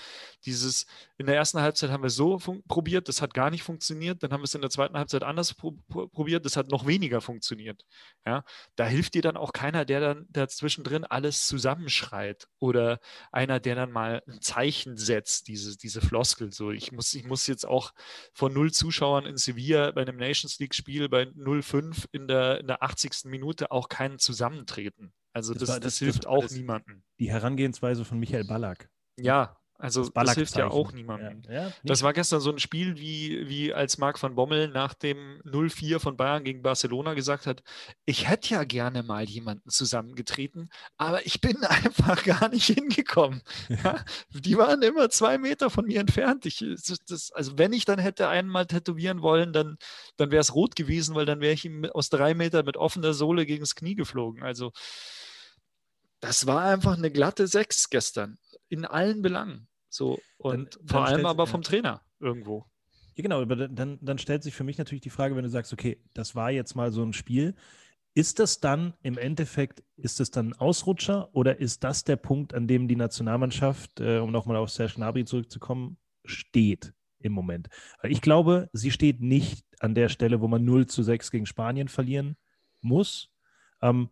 Dieses, 0.46 0.86
in 1.18 1.26
der 1.26 1.36
ersten 1.36 1.60
Halbzeit 1.60 1.90
haben 1.90 2.04
wir 2.04 2.10
so 2.10 2.40
probiert, 2.70 3.10
das 3.10 3.22
hat 3.22 3.34
gar 3.34 3.50
nicht 3.50 3.64
funktioniert, 3.64 4.24
dann 4.24 4.32
haben 4.32 4.40
wir 4.40 4.46
es 4.46 4.56
in 4.56 4.62
der 4.62 4.70
zweiten 4.70 4.98
Halbzeit 4.98 5.24
anders 5.24 5.54
pro 5.54 5.74
probiert, 5.90 6.46
das 6.46 6.56
hat 6.56 6.70
noch 6.70 6.88
weniger 6.88 7.20
funktioniert. 7.20 7.84
Ja, 8.26 8.46
da 8.78 8.86
hilft 8.86 9.16
dir 9.16 9.22
dann 9.22 9.36
auch 9.36 9.52
keiner, 9.52 9.84
der 9.84 10.00
dann 10.00 10.26
dazwischendrin 10.30 11.04
alles 11.04 11.48
zusammenschreit 11.48 12.48
oder 12.60 13.02
einer, 13.34 13.60
der 13.60 13.76
dann 13.76 13.92
mal 13.92 14.24
ein 14.26 14.40
Zeichen 14.40 14.96
setzt, 14.96 15.50
diese, 15.50 15.76
diese 15.76 16.00
Floskel. 16.00 16.54
So, 16.54 16.72
ich 16.72 16.94
muss, 16.94 17.14
ich 17.14 17.26
muss 17.26 17.46
jetzt 17.48 17.68
auch 17.68 17.92
von 18.34 18.54
null 18.54 18.72
Zuschauern 18.72 19.26
in 19.26 19.36
Sevilla 19.36 19.92
bei 19.92 20.04
einem 20.04 20.16
Nations 20.16 20.61
League-Spiel 20.62 21.10
bei 21.10 21.24
0-5 21.24 22.06
in 22.12 22.28
der, 22.28 22.60
in 22.60 22.68
der 22.68 22.82
80. 22.82 23.26
Minute 23.26 23.72
auch 23.72 23.90
keinen 23.90 24.20
Zusammentreten. 24.20 25.14
Also 25.34 25.54
das, 25.54 25.62
das, 25.62 25.70
das, 25.70 25.80
das 25.82 25.98
hilft 26.00 26.28
auch 26.28 26.50
niemandem. 26.50 27.04
Die 27.20 27.30
Herangehensweise 27.30 28.06
von 28.06 28.20
Michael 28.20 28.46
Ballack. 28.46 28.90
Ja, 29.18 29.61
also 29.82 30.08
das, 30.08 30.12
das 30.14 30.36
hilft 30.36 30.56
ja 30.58 30.68
auch 30.68 30.92
niemandem. 30.92 31.42
Ja, 31.50 31.64
ja, 31.64 31.74
das 31.84 32.04
war 32.04 32.14
gestern 32.14 32.40
so 32.40 32.52
ein 32.52 32.60
Spiel, 32.60 33.00
wie, 33.00 33.50
wie 33.50 33.74
als 33.74 33.98
Marc 33.98 34.22
van 34.22 34.36
Bommel 34.36 34.68
nach 34.68 34.94
dem 34.94 35.42
0-4 35.44 35.98
von 35.98 36.16
Bayern 36.16 36.44
gegen 36.44 36.62
Barcelona 36.62 37.16
gesagt 37.16 37.48
hat, 37.48 37.64
ich 38.06 38.30
hätte 38.30 38.50
ja 38.50 38.64
gerne 38.64 39.02
mal 39.02 39.24
jemanden 39.28 39.72
zusammengetreten, 39.72 40.70
aber 40.98 41.26
ich 41.26 41.42
bin 41.42 41.58
einfach 41.64 42.24
gar 42.24 42.50
nicht 42.50 42.68
hingekommen. 42.68 43.42
Ja, 43.84 44.06
die 44.30 44.56
waren 44.56 44.84
immer 44.84 45.10
zwei 45.10 45.40
Meter 45.40 45.72
von 45.72 45.86
mir 45.86 46.00
entfernt. 46.00 46.46
Ich, 46.46 46.64
das, 47.08 47.32
also 47.32 47.58
wenn 47.58 47.74
ich 47.74 47.86
dann 47.86 47.98
hätte 47.98 48.28
einen 48.28 48.50
mal 48.50 48.68
tätowieren 48.68 49.24
wollen, 49.24 49.52
dann, 49.52 49.78
dann 50.16 50.30
wäre 50.30 50.42
es 50.42 50.54
rot 50.54 50.76
gewesen, 50.76 51.16
weil 51.16 51.26
dann 51.26 51.42
wäre 51.42 51.54
ich 51.54 51.66
ihm 51.66 51.86
aus 51.86 52.10
drei 52.10 52.36
Metern 52.36 52.66
mit 52.66 52.78
offener 52.78 53.14
Sohle 53.14 53.48
gegen 53.48 53.62
das 53.62 53.74
Knie 53.74 53.96
geflogen. 53.96 54.44
Also 54.44 54.72
das 56.20 56.46
war 56.46 56.62
einfach 56.66 56.98
eine 56.98 57.12
glatte 57.12 57.48
Sechs 57.48 57.90
gestern 57.90 58.38
in 58.70 58.86
allen 58.86 59.24
Belangen. 59.24 59.68
So, 59.92 60.20
und 60.38 60.54
dann, 60.54 60.88
vor 60.88 61.02
dann 61.02 61.14
allem 61.14 61.26
aber 61.26 61.48
vom. 61.48 61.62
Trainer 61.62 62.02
irgendwo. 62.20 62.66
Ja, 63.16 63.24
genau, 63.24 63.42
aber 63.42 63.68
dann, 63.68 64.00
dann 64.02 64.18
stellt 64.18 64.42
sich 64.42 64.56
für 64.56 64.64
mich 64.64 64.78
natürlich 64.78 65.02
die 65.02 65.10
Frage, 65.10 65.36
wenn 65.36 65.44
du 65.44 65.50
sagst, 65.50 65.74
okay, 65.74 66.02
das 66.14 66.34
war 66.34 66.50
jetzt 66.50 66.76
mal 66.76 66.92
so 66.92 67.04
ein 67.04 67.12
Spiel, 67.12 67.56
ist 68.14 68.40
das 68.40 68.62
dann 68.62 68.94
im 69.04 69.18
Endeffekt, 69.18 69.84
ist 69.98 70.20
das 70.20 70.32
dann 70.32 70.50
ein 70.50 70.54
Ausrutscher 70.54 71.30
oder 71.34 71.60
ist 71.60 71.84
das 71.84 72.06
der 72.06 72.16
Punkt, 72.16 72.54
an 72.54 72.68
dem 72.68 72.88
die 72.88 72.96
Nationalmannschaft, 72.96 74.00
äh, 74.00 74.20
um 74.20 74.32
nochmal 74.32 74.58
auf 74.58 74.70
Serge 74.70 74.94
Gnabry 74.96 75.26
zurückzukommen, 75.26 75.98
steht 76.24 76.94
im 77.20 77.34
Moment? 77.34 77.68
Ich 78.04 78.22
glaube, 78.22 78.70
sie 78.72 78.92
steht 78.92 79.22
nicht 79.22 79.66
an 79.80 79.94
der 79.94 80.08
Stelle, 80.08 80.40
wo 80.40 80.48
man 80.48 80.64
0 80.64 80.88
zu 80.88 81.04
6 81.04 81.32
gegen 81.32 81.46
Spanien 81.46 81.90
verlieren 81.90 82.38
muss. 82.82 83.30
Ähm, 83.82 84.10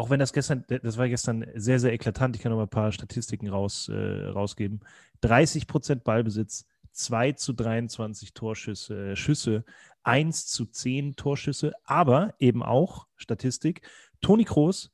auch 0.00 0.08
wenn 0.08 0.20
das 0.20 0.32
gestern, 0.32 0.64
das 0.66 0.96
war 0.96 1.08
gestern 1.08 1.44
sehr, 1.54 1.78
sehr 1.78 1.92
eklatant, 1.92 2.34
ich 2.34 2.42
kann 2.42 2.50
noch 2.50 2.56
mal 2.56 2.64
ein 2.64 2.70
paar 2.70 2.90
Statistiken 2.90 3.48
raus, 3.48 3.88
äh, 3.88 4.28
rausgeben. 4.28 4.80
30 5.22 5.66
Prozent 5.66 6.04
Ballbesitz, 6.04 6.66
2 6.92 7.32
zu 7.32 7.52
23 7.52 8.34
Torschüsse, 8.34 9.12
äh, 9.12 9.16
Schüsse, 9.16 9.64
1 10.02 10.46
zu 10.46 10.66
10 10.66 11.16
Torschüsse, 11.16 11.72
aber 11.84 12.34
eben 12.38 12.62
auch 12.62 13.06
Statistik. 13.16 13.82
Toni 14.20 14.44
Kroos 14.44 14.90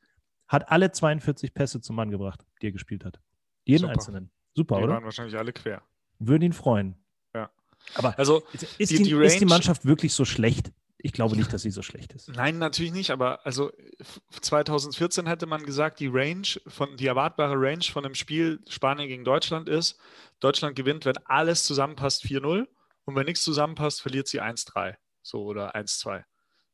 hat 0.48 0.70
alle 0.70 0.92
42 0.92 1.54
Pässe 1.54 1.80
zum 1.80 1.96
Mann 1.96 2.10
gebracht, 2.10 2.44
die 2.60 2.66
er 2.68 2.72
gespielt 2.72 3.04
hat. 3.04 3.20
Jeden 3.64 3.82
Super. 3.82 3.92
einzelnen. 3.92 4.30
Super, 4.54 4.76
die 4.76 4.84
oder? 4.84 4.92
Die 4.92 4.94
waren 4.94 5.04
wahrscheinlich 5.04 5.36
alle 5.36 5.52
quer. 5.52 5.82
Würden 6.18 6.44
ihn 6.44 6.52
freuen. 6.52 6.96
Ja. 7.34 7.50
Aber 7.94 8.18
also, 8.18 8.42
ist, 8.52 8.90
die, 8.90 9.02
die, 9.02 9.10
ist 9.12 9.40
die 9.40 9.44
Mannschaft 9.44 9.84
wirklich 9.84 10.14
so 10.14 10.24
schlecht? 10.24 10.72
Ich 10.98 11.12
glaube 11.12 11.36
nicht, 11.36 11.52
dass 11.52 11.62
sie 11.62 11.70
so 11.70 11.82
schlecht 11.82 12.12
ist. 12.14 12.28
Nein, 12.28 12.58
natürlich 12.58 12.92
nicht, 12.92 13.10
aber 13.10 13.44
also 13.44 13.70
2014 14.40 15.26
hätte 15.26 15.46
man 15.46 15.62
gesagt, 15.64 16.00
die 16.00 16.06
Range 16.06 16.46
von 16.66 16.96
die 16.96 17.06
erwartbare 17.06 17.54
Range 17.56 17.84
von 17.84 18.02
dem 18.02 18.14
Spiel 18.14 18.60
Spanien 18.68 19.08
gegen 19.08 19.24
Deutschland 19.24 19.68
ist, 19.68 19.98
Deutschland 20.40 20.74
gewinnt, 20.74 21.04
wenn 21.04 21.18
alles 21.26 21.64
zusammenpasst 21.64 22.24
4-0 22.24 22.66
und 23.04 23.14
wenn 23.14 23.26
nichts 23.26 23.42
zusammenpasst, 23.42 24.00
verliert 24.00 24.26
sie 24.26 24.40
1-3, 24.40 24.96
so 25.22 25.44
oder 25.44 25.76
1-2. 25.76 26.24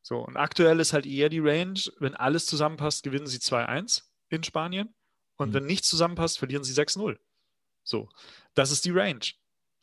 So 0.01 0.19
und 0.19 0.37
aktuell 0.37 0.79
ist 0.79 0.93
halt 0.93 1.05
eher 1.05 1.29
die 1.29 1.39
Range, 1.39 1.79
wenn 1.99 2.15
alles 2.15 2.45
zusammenpasst, 2.45 3.03
gewinnen 3.03 3.27
sie 3.27 3.39
2-1 3.39 4.03
in 4.29 4.43
Spanien 4.43 4.95
und 5.35 5.49
mhm. 5.49 5.53
wenn 5.53 5.65
nichts 5.65 5.89
zusammenpasst, 5.89 6.39
verlieren 6.39 6.63
sie 6.63 6.73
6-0. 6.73 7.17
So, 7.83 8.09
das 8.53 8.71
ist 8.71 8.85
die 8.85 8.91
Range. 8.91 9.25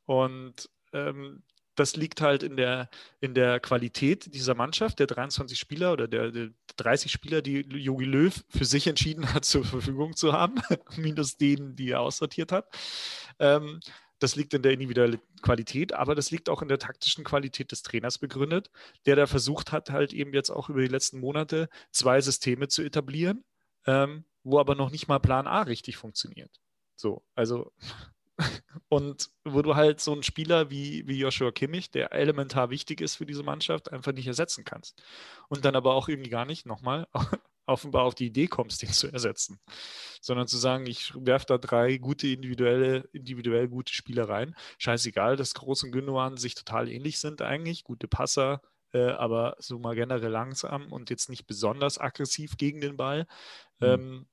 Und 0.06 0.70
ähm, 0.92 1.42
das 1.80 1.96
liegt 1.96 2.20
halt 2.20 2.42
in 2.42 2.56
der, 2.56 2.90
in 3.20 3.34
der 3.34 3.58
Qualität 3.58 4.34
dieser 4.34 4.54
Mannschaft, 4.54 4.98
der 4.98 5.06
23 5.06 5.58
Spieler 5.58 5.92
oder 5.92 6.06
der, 6.06 6.30
der 6.30 6.50
30 6.76 7.10
Spieler, 7.10 7.40
die 7.40 7.60
Jogi 7.60 8.04
Löw 8.04 8.44
für 8.50 8.64
sich 8.66 8.86
entschieden 8.86 9.32
hat, 9.32 9.44
zur 9.46 9.64
Verfügung 9.64 10.14
zu 10.14 10.32
haben, 10.32 10.60
minus 10.96 11.38
denen, 11.38 11.74
die 11.76 11.90
er 11.90 12.00
aussortiert 12.00 12.52
hat. 12.52 12.68
Ähm, 13.38 13.80
das 14.18 14.36
liegt 14.36 14.52
in 14.52 14.60
der 14.60 14.72
individuellen 14.72 15.20
Qualität, 15.40 15.94
aber 15.94 16.14
das 16.14 16.30
liegt 16.30 16.50
auch 16.50 16.60
in 16.60 16.68
der 16.68 16.78
taktischen 16.78 17.24
Qualität 17.24 17.72
des 17.72 17.82
Trainers 17.82 18.18
begründet, 18.18 18.70
der 19.06 19.16
da 19.16 19.26
versucht 19.26 19.72
hat, 19.72 19.90
halt 19.90 20.12
eben 20.12 20.34
jetzt 20.34 20.50
auch 20.50 20.68
über 20.68 20.82
die 20.82 20.88
letzten 20.88 21.18
Monate 21.18 21.70
zwei 21.90 22.20
Systeme 22.20 22.68
zu 22.68 22.82
etablieren, 22.82 23.42
ähm, 23.86 24.26
wo 24.42 24.60
aber 24.60 24.74
noch 24.74 24.90
nicht 24.90 25.08
mal 25.08 25.18
Plan 25.18 25.46
A 25.46 25.62
richtig 25.62 25.96
funktioniert. 25.96 26.60
So, 26.96 27.24
also 27.34 27.72
und 28.88 29.30
wo 29.44 29.62
du 29.62 29.76
halt 29.76 30.00
so 30.00 30.12
einen 30.12 30.22
Spieler 30.22 30.70
wie, 30.70 31.06
wie 31.06 31.18
Joshua 31.18 31.52
Kimmich, 31.52 31.90
der 31.90 32.12
elementar 32.12 32.70
wichtig 32.70 33.00
ist 33.00 33.16
für 33.16 33.26
diese 33.26 33.42
Mannschaft, 33.42 33.92
einfach 33.92 34.12
nicht 34.12 34.26
ersetzen 34.26 34.64
kannst. 34.64 35.02
Und 35.48 35.64
dann 35.64 35.76
aber 35.76 35.94
auch 35.94 36.08
irgendwie 36.08 36.30
gar 36.30 36.44
nicht 36.44 36.66
nochmal 36.66 37.06
offenbar 37.66 38.04
auf 38.04 38.14
die 38.14 38.26
Idee 38.26 38.46
kommst, 38.46 38.82
den 38.82 38.90
zu 38.90 39.08
ersetzen. 39.12 39.60
Sondern 40.20 40.46
zu 40.46 40.58
sagen, 40.58 40.86
ich 40.86 41.12
werfe 41.14 41.46
da 41.46 41.58
drei 41.58 41.98
gute 41.98 42.28
individuelle, 42.28 43.08
individuell 43.12 43.68
gute 43.68 43.92
Spieler 43.92 44.28
rein. 44.28 44.54
Scheißegal, 44.78 45.36
dass 45.36 45.54
Groß 45.54 45.84
und 45.84 45.92
Gündogan 45.92 46.36
sich 46.36 46.54
total 46.54 46.88
ähnlich 46.88 47.18
sind 47.18 47.42
eigentlich, 47.42 47.84
gute 47.84 48.08
Passer, 48.08 48.60
äh, 48.92 49.10
aber 49.10 49.56
so 49.58 49.78
mal 49.78 49.94
generell 49.94 50.30
langsam 50.30 50.92
und 50.92 51.10
jetzt 51.10 51.28
nicht 51.28 51.46
besonders 51.46 51.98
aggressiv 51.98 52.56
gegen 52.56 52.80
den 52.80 52.96
Ball. 52.96 53.26
Mhm. 53.78 53.86
Ähm, 53.86 54.26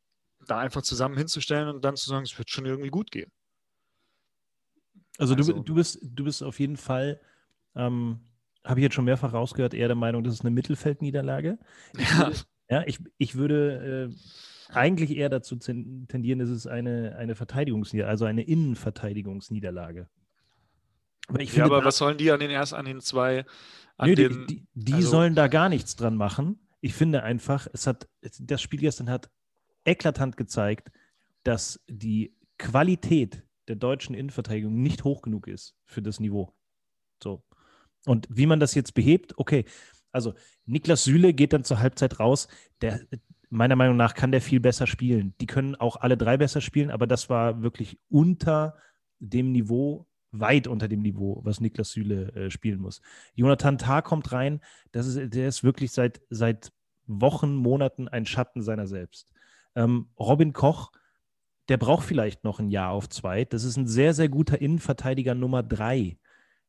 da 0.46 0.60
einfach 0.60 0.82
zusammen 0.82 1.18
hinzustellen 1.18 1.68
und 1.70 1.84
dann 1.84 1.96
zu 1.96 2.10
sagen, 2.10 2.24
es 2.24 2.38
wird 2.38 2.50
schon 2.50 2.66
irgendwie 2.66 2.90
gut 2.90 3.12
gehen. 3.12 3.32
Also, 5.18 5.36
also 5.36 5.54
du, 5.54 5.64
du, 5.64 5.76
bist, 5.76 6.00
du 6.02 6.24
bist 6.24 6.44
auf 6.44 6.60
jeden 6.60 6.78
Fall, 6.78 7.20
ähm, 7.76 8.20
habe 8.64 8.80
ich 8.80 8.84
jetzt 8.84 8.96
schon 8.96 9.06
mehrfach 9.06 9.34
rausgehört, 9.34 9.74
eher 9.74 9.88
der 9.88 9.96
Meinung, 9.96 10.24
das 10.24 10.36
ist 10.36 10.42
eine 10.42 10.52
Mittelfeldniederlage. 10.52 11.58
Ja. 11.98 12.18
Würde, 12.18 12.38
ja, 12.70 12.84
ich, 12.86 13.00
ich 13.18 13.36
würde 13.36 14.10
äh, 14.12 14.74
eigentlich 14.74 15.16
eher 15.16 15.30
dazu 15.30 15.56
tendieren, 15.56 16.40
dass 16.40 16.50
es 16.50 16.68
eine, 16.68 17.16
eine 17.18 17.36
Verteidigungsniederlage, 17.36 18.12
also 18.12 18.26
eine 18.26 18.44
Innenverteidigungsniederlage. 18.44 20.10
Aber 21.28 21.42
ja, 21.42 21.66
aber 21.66 21.84
was 21.84 21.98
sollen 21.98 22.18
die 22.18 22.32
an 22.32 22.40
den 22.40 22.52
erst 22.52 22.74
an 22.74 22.86
den 22.86 23.02
zwei? 23.02 23.46
An 23.98 24.10
nö, 24.10 24.16
den, 24.16 24.48
die, 24.48 24.56
die, 24.56 24.68
die 24.74 24.94
also, 24.94 25.10
sollen 25.10 25.36
da 25.36 25.48
gar 25.48 25.70
nichts 25.70 25.96
dran 25.96 26.16
machen. 26.16 26.60
Ich 26.80 26.94
finde 26.94 27.24
einfach, 27.24 27.68
es 27.74 27.88
hat, 27.88 28.08
das 28.40 28.62
Spiel 28.62 28.80
gestern 28.80 29.10
hat 29.10 29.30
eklatant 29.84 30.38
gezeigt, 30.38 30.92
dass 31.44 31.84
die 31.88 32.36
Qualität 32.58 33.44
der 33.68 33.76
deutschen 33.76 34.16
Innenverteidigung 34.16 34.82
nicht 34.82 35.04
hoch 35.04 35.22
genug 35.22 35.48
ist 35.48 35.76
für 35.86 36.02
das 36.02 36.20
Niveau. 36.20 36.54
So. 37.22 37.44
Und 38.06 38.28
wie 38.30 38.46
man 38.46 38.60
das 38.60 38.76
jetzt 38.76 38.94
behebt, 38.94 39.38
okay. 39.38 39.66
Also 40.12 40.34
Niklas 40.66 41.04
Süle 41.04 41.34
geht 41.34 41.54
dann 41.54 41.64
zur 41.64 41.80
Halbzeit 41.80 42.20
raus. 42.20 42.48
Der, 42.82 43.02
meiner 43.50 43.76
Meinung 43.76 43.98
nach 43.98 44.14
kann 44.14 44.32
der 44.32 44.42
viel 44.42 44.60
besser 44.60 44.88
spielen. 44.88 45.34
Die 45.42 45.46
können 45.46 45.76
auch 45.76 45.98
alle 45.98 46.18
drei 46.18 46.38
besser 46.38 46.62
spielen, 46.62 46.92
aber 46.92 47.08
das 47.08 47.30
war 47.30 47.62
wirklich 47.62 48.00
unter 48.10 48.78
dem 49.20 49.52
Niveau, 49.52 50.08
weit 50.32 50.68
unter 50.68 50.88
dem 50.88 51.02
Niveau, 51.02 51.42
was 51.44 51.60
Niklas 51.60 51.92
Süle 51.92 52.34
äh, 52.34 52.50
spielen 52.50 52.80
muss. 52.80 53.02
Jonathan 53.36 53.78
Tah 53.78 54.02
kommt 54.02 54.32
rein. 54.32 54.62
Das 54.92 55.08
ist, 55.08 55.34
der 55.34 55.48
ist 55.48 55.64
wirklich 55.64 55.92
seit, 55.92 56.22
seit 56.30 56.72
Wochen, 57.06 57.56
Monaten 57.56 58.08
ein 58.08 58.26
Schatten 58.26 58.62
seiner 58.62 58.88
selbst. 58.88 59.32
Ähm, 59.76 60.10
Robin 60.20 60.54
Koch 60.54 60.92
der 61.70 61.78
braucht 61.78 62.06
vielleicht 62.06 62.44
noch 62.44 62.60
ein 62.60 62.70
Jahr 62.70 62.92
auf 62.92 63.10
zwei. 63.10 63.46
Das 63.46 63.64
ist 63.64 63.78
ein 63.78 63.88
sehr, 63.88 64.14
sehr 64.14 64.30
guter 64.30 64.60
Innenverteidiger 64.62 65.36
Nummer 65.36 65.64
drei. 65.64 66.18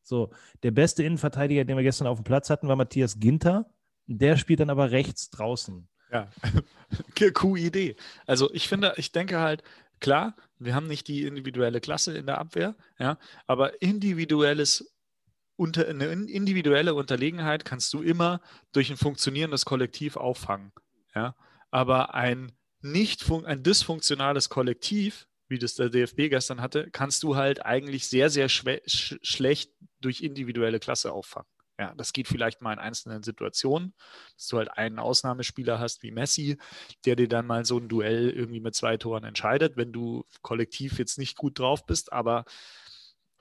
So, 0.03 0.31
der 0.63 0.71
beste 0.71 1.03
Innenverteidiger, 1.03 1.65
den 1.65 1.77
wir 1.77 1.83
gestern 1.83 2.07
auf 2.07 2.19
dem 2.19 2.25
Platz 2.25 2.51
hatten, 2.51 2.69
war 2.69 2.77
Matthias 2.77 3.19
Ginter. 3.19 3.71
Der 4.07 4.37
spielt 4.37 4.61
dann 4.61 4.71
aber 4.71 4.91
rechts 4.91 5.31
draußen. 5.31 5.89
Ja, 6.11 6.31
coole 7.35 7.61
Idee. 7.61 7.97
Also 8.27 8.53
ich 8.55 8.69
finde, 8.69 8.95
ich 8.97 9.13
denke 9.13 9.39
halt, 9.39 9.63
klar, 10.01 10.35
wir 10.59 10.75
haben 10.75 10.87
nicht 10.87 11.09
die 11.09 11.25
individuelle 11.25 11.81
Klasse 11.81 12.17
in 12.17 12.27
der 12.27 12.39
Abwehr, 12.39 12.75
ja, 12.99 13.19
aber 13.47 13.83
individuelles 13.83 14.91
unter, 15.59 15.89
eine 15.89 16.07
individuelle 16.07 16.95
Unterlegenheit 16.95 17.65
kannst 17.65 17.93
du 17.93 18.01
immer 18.01 18.41
durch 18.73 18.91
ein 18.91 18.97
funktionierendes 18.97 19.65
Kollektiv 19.65 20.17
auffangen. 20.17 20.73
Ja? 21.15 21.35
Aber 21.71 22.15
ein 22.15 22.53
nicht 22.81 23.29
ein 23.31 23.62
dysfunktionales 23.62 24.49
Kollektiv 24.49 25.27
wie 25.49 25.59
das 25.59 25.75
der 25.75 25.88
DFB 25.88 26.29
gestern 26.29 26.61
hatte, 26.61 26.91
kannst 26.93 27.23
du 27.23 27.37
halt 27.37 27.64
eigentlich 27.64 28.07
sehr, 28.07 28.31
sehr 28.31 28.49
sch 28.49 28.64
schlecht 29.23 29.73
durch 30.01 30.21
individuelle 30.21 30.79
Klasse 30.79 31.12
auffangen. 31.12 31.49
Ja, 31.81 31.95
das 31.95 32.12
geht 32.12 32.27
vielleicht 32.27 32.61
mal 32.61 32.73
in 32.73 32.81
einzelnen 32.81 33.23
Situationen, 33.23 33.95
dass 34.35 34.49
du 34.49 34.59
halt 34.59 34.71
einen 34.77 34.99
Ausnahmespieler 34.99 35.79
hast 35.79 36.03
wie 36.03 36.11
Messi, 36.11 36.59
der 37.05 37.14
dir 37.14 37.29
dann 37.29 37.47
mal 37.47 37.64
so 37.64 37.79
ein 37.79 37.88
Duell 37.88 38.31
irgendwie 38.31 38.61
mit 38.61 38.75
zwei 38.75 38.97
Toren 38.97 39.23
entscheidet, 39.23 39.77
wenn 39.77 39.93
du 39.93 40.25
kollektiv 40.43 40.99
jetzt 40.99 41.19
nicht 41.19 41.37
gut 41.37 41.59
drauf 41.61 41.87
bist. 41.87 42.12
Aber 42.12 42.45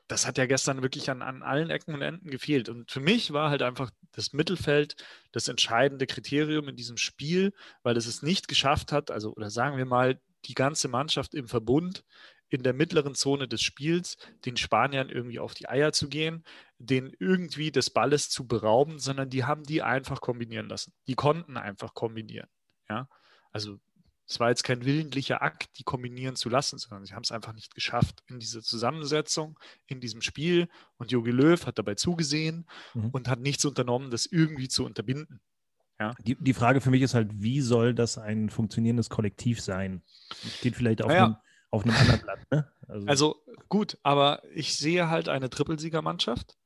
das 0.08 0.26
hat 0.26 0.38
ja 0.38 0.46
gestern 0.46 0.82
wirklich 0.82 1.10
an, 1.10 1.22
an 1.22 1.43
allen 1.43 1.70
Ecken 1.70 1.93
und 1.93 2.02
Enden 2.02 2.30
gefehlt. 2.30 2.70
Und 2.70 2.91
für 2.91 3.02
mich 3.02 3.34
war 3.34 3.50
halt 3.50 3.62
einfach 3.62 3.91
das 4.13 4.34
Mittelfeld 4.34 4.96
das 5.32 5.48
entscheidende 5.48 6.08
Kriterium 6.08 6.70
in 6.70 6.76
diesem 6.76 6.98
Spiel, 6.98 7.54
weil 7.84 7.98
es 7.98 8.08
es 8.08 8.22
nicht 8.22 8.48
geschafft 8.48 8.91
hat, 8.91 9.12
also 9.12 9.34
oder 9.34 9.50
sagen 9.50 9.78
wir 9.78 9.86
mal, 9.86 10.22
die 10.46 10.54
ganze 10.54 10.88
Mannschaft 10.88 11.34
im 11.34 11.48
Verbund 11.48 12.06
in 12.50 12.63
der 12.63 12.74
mittleren 12.74 13.15
Zone 13.15 13.48
des 13.48 13.62
Spiels 13.62 14.15
den 14.46 14.56
Spaniern 14.56 15.10
irgendwie 15.10 15.39
auf 15.39 15.54
die 15.54 15.67
Eier 15.67 15.91
zu 15.91 16.08
gehen, 16.08 16.46
den 16.78 17.13
irgendwie 17.20 17.72
des 17.72 17.89
Balles 17.89 18.30
zu 18.30 18.48
berauben, 18.48 19.00
sondern 19.00 19.30
die 19.30 19.43
haben 19.43 19.63
die 19.63 19.82
einfach 19.82 20.22
kombinieren 20.22 20.70
lassen. 20.70 20.93
Die 21.08 21.15
konnten 21.15 21.58
einfach 21.58 21.93
kombinieren. 21.93 22.48
Ja, 22.89 23.10
also 23.52 23.80
es 24.28 24.40
war 24.40 24.50
jetzt 24.50 24.63
kein 24.63 24.84
willentlicher 24.84 25.42
Akt, 25.42 25.78
die 25.80 25.84
kombinieren 25.84 26.36
zu 26.36 26.50
lassen, 26.50 26.78
sondern 26.78 27.06
sie 27.06 27.13
haben 27.13 27.24
es 27.24 27.32
einfach 27.32 27.54
nicht 27.54 27.74
geschafft 27.74 28.24
in 28.28 28.40
dieser 28.40 28.62
Zusammensetzung, 28.62 29.58
in 29.86 30.02
diesem 30.02 30.22
Spiel. 30.22 30.68
Und 30.98 31.12
Jogi 31.12 31.32
Löw 31.32 31.66
hat 31.66 31.80
dabei 31.80 31.96
zugesehen 31.96 32.68
mhm. 32.94 33.10
und 33.12 33.30
hat 33.30 33.40
nichts 33.40 33.63
unternommen, 33.63 34.12
das 34.12 34.26
irgendwie 34.26 34.68
zu 34.68 34.86
unterbinden. 34.86 35.40
Ja. 36.00 36.13
Die, 36.26 36.36
die 36.36 36.54
Frage 36.54 36.82
für 36.82 36.92
mich 36.92 37.02
ist 37.02 37.13
halt, 37.13 37.30
wie 37.42 37.62
soll 37.62 37.94
das 37.94 38.18
ein 38.18 38.50
funktionierendes 38.50 39.10
Kollektiv 39.10 39.62
sein? 39.62 40.04
Steht 40.58 40.76
vielleicht 40.76 41.02
auf, 41.02 41.08
naja. 41.08 41.26
einem, 41.26 41.36
auf 41.72 41.84
einem 41.86 41.96
anderen 41.96 42.22
Blatt. 42.22 42.40
Ne? 42.52 42.72
Also, 42.88 43.08
also, 43.08 43.44
gut, 43.70 43.98
aber 44.04 44.44
ich 44.54 44.76
sehe 44.76 45.10
halt 45.10 45.30
eine 45.30 45.50
Trippelsiegermannschaft, 45.50 46.58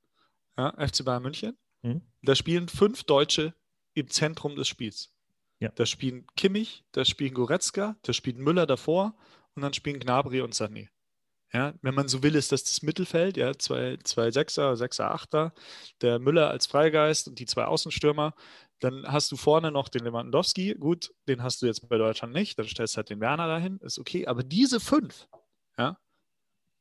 ja, 0.57 0.73
FC 0.77 1.05
Bayern 1.05 1.23
München. 1.23 1.57
Mhm. 1.83 2.01
Da 2.23 2.35
spielen 2.35 2.67
fünf 2.67 3.03
Deutsche 3.03 3.53
im 3.93 4.09
Zentrum 4.09 4.55
des 4.55 4.67
Spiels. 4.67 5.13
Ja. 5.61 5.69
Da 5.75 5.85
spielen 5.85 6.25
Kimmich, 6.35 6.83
da 6.91 7.05
spielen 7.05 7.35
Goretzka, 7.35 7.95
da 8.01 8.13
spielt 8.13 8.37
Müller 8.37 8.65
davor 8.65 9.15
und 9.55 9.61
dann 9.61 9.73
spielen 9.73 9.99
Gnabry 9.99 10.41
und 10.41 10.55
Sané. 10.55 10.89
Ja, 11.53 11.73
wenn 11.81 11.93
man 11.93 12.07
so 12.07 12.23
will, 12.23 12.35
ist 12.35 12.51
das 12.51 12.63
das 12.63 12.81
Mittelfeld, 12.81 13.37
ja, 13.37 13.53
zwei, 13.57 13.97
zwei 14.03 14.31
Sechser, 14.31 14.75
Sechser, 14.77 15.11
Achter, 15.11 15.53
der 16.01 16.17
Müller 16.17 16.49
als 16.49 16.65
Freigeist 16.65 17.27
und 17.27 17.39
die 17.39 17.45
zwei 17.45 17.65
Außenstürmer. 17.65 18.33
Dann 18.79 19.05
hast 19.05 19.31
du 19.31 19.35
vorne 19.35 19.69
noch 19.71 19.89
den 19.89 20.03
Lewandowski, 20.05 20.75
gut, 20.79 21.13
den 21.27 21.43
hast 21.43 21.61
du 21.61 21.67
jetzt 21.67 21.87
bei 21.87 21.97
Deutschland 21.97 22.33
nicht, 22.33 22.57
dann 22.57 22.67
stellst 22.67 22.95
du 22.95 22.97
halt 22.97 23.09
den 23.09 23.19
Werner 23.19 23.47
dahin, 23.47 23.77
ist 23.81 23.99
okay, 23.99 24.25
aber 24.25 24.43
diese 24.43 24.79
fünf, 24.79 25.27
ja, 25.77 25.97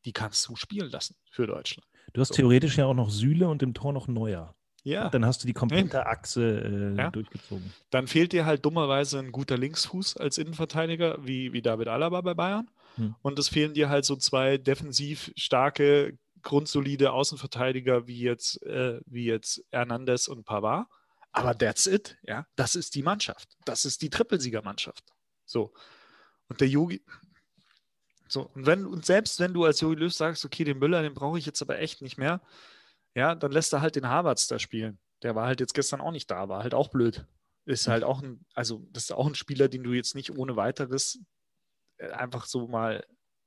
die 0.06 0.12
kannst 0.12 0.48
du 0.48 0.56
spielen 0.56 0.88
lassen 0.88 1.16
für 1.30 1.46
Deutschland. 1.46 1.86
Du 2.14 2.20
hast 2.20 2.28
so. 2.28 2.34
theoretisch 2.34 2.78
ja 2.78 2.86
auch 2.86 2.94
noch 2.94 3.10
Sühle 3.10 3.48
und 3.48 3.62
im 3.62 3.74
Tor 3.74 3.92
noch 3.92 4.08
Neuer. 4.08 4.54
Ja. 4.82 5.06
Und 5.06 5.14
dann 5.14 5.26
hast 5.26 5.42
du 5.42 5.46
die 5.46 5.52
komplette 5.52 6.06
Achse 6.06 6.94
äh, 6.94 6.96
ja. 6.96 7.10
durchgezogen. 7.10 7.72
Dann 7.90 8.06
fehlt 8.06 8.32
dir 8.32 8.46
halt 8.46 8.64
dummerweise 8.64 9.18
ein 9.18 9.32
guter 9.32 9.58
Linksfuß 9.58 10.16
als 10.16 10.38
Innenverteidiger, 10.38 11.18
wie, 11.24 11.52
wie 11.52 11.62
David 11.62 11.88
Alaba 11.88 12.20
bei 12.22 12.34
Bayern. 12.34 12.70
Hm. 12.96 13.14
Und 13.22 13.38
es 13.38 13.48
fehlen 13.48 13.74
dir 13.74 13.88
halt 13.88 14.04
so 14.04 14.16
zwei 14.16 14.58
defensiv 14.58 15.32
starke, 15.36 16.18
grundsolide 16.42 17.12
Außenverteidiger 17.12 18.06
wie 18.06 18.20
jetzt, 18.20 18.62
äh, 18.62 19.00
wie 19.06 19.26
jetzt 19.26 19.62
Hernandez 19.70 20.28
und 20.28 20.44
Pavard. 20.44 20.86
Aber 21.32 21.56
that's 21.56 21.86
it, 21.86 22.18
ja. 22.22 22.46
Das 22.56 22.74
ist 22.74 22.94
die 22.94 23.02
Mannschaft. 23.02 23.48
Das 23.64 23.84
ist 23.84 24.02
die 24.02 24.10
Trippelsiegermannschaft. 24.10 25.04
So. 25.44 25.72
Und 26.48 26.60
der 26.60 26.68
Yogi. 26.68 27.04
So, 28.26 28.48
und 28.54 28.66
wenn, 28.66 28.86
und 28.86 29.04
selbst 29.04 29.40
wenn 29.40 29.52
du 29.52 29.64
als 29.64 29.80
Jogi 29.80 29.96
Löw 29.96 30.12
sagst, 30.12 30.44
okay, 30.44 30.64
den 30.64 30.78
Müller, 30.78 31.02
den 31.02 31.14
brauche 31.14 31.38
ich 31.38 31.46
jetzt 31.46 31.62
aber 31.62 31.78
echt 31.78 32.00
nicht 32.00 32.16
mehr, 32.16 32.40
ja, 33.14 33.34
dann 33.34 33.52
lässt 33.52 33.72
er 33.72 33.80
halt 33.80 33.96
den 33.96 34.08
Harvards 34.08 34.46
da 34.46 34.58
spielen. 34.58 34.98
Der 35.22 35.34
war 35.34 35.46
halt 35.46 35.60
jetzt 35.60 35.74
gestern 35.74 36.00
auch 36.00 36.12
nicht 36.12 36.30
da, 36.30 36.48
war 36.48 36.62
halt 36.62 36.74
auch 36.74 36.88
blöd. 36.88 37.26
Ist 37.66 37.88
halt 37.88 38.04
auch 38.04 38.22
ein, 38.22 38.44
also 38.54 38.86
das 38.90 39.04
ist 39.04 39.12
auch 39.12 39.26
ein 39.26 39.34
Spieler, 39.34 39.68
den 39.68 39.84
du 39.84 39.92
jetzt 39.92 40.14
nicht 40.14 40.36
ohne 40.36 40.56
weiteres 40.56 41.20
äh, 41.98 42.10
einfach 42.10 42.46
so 42.46 42.66
mal 42.66 43.04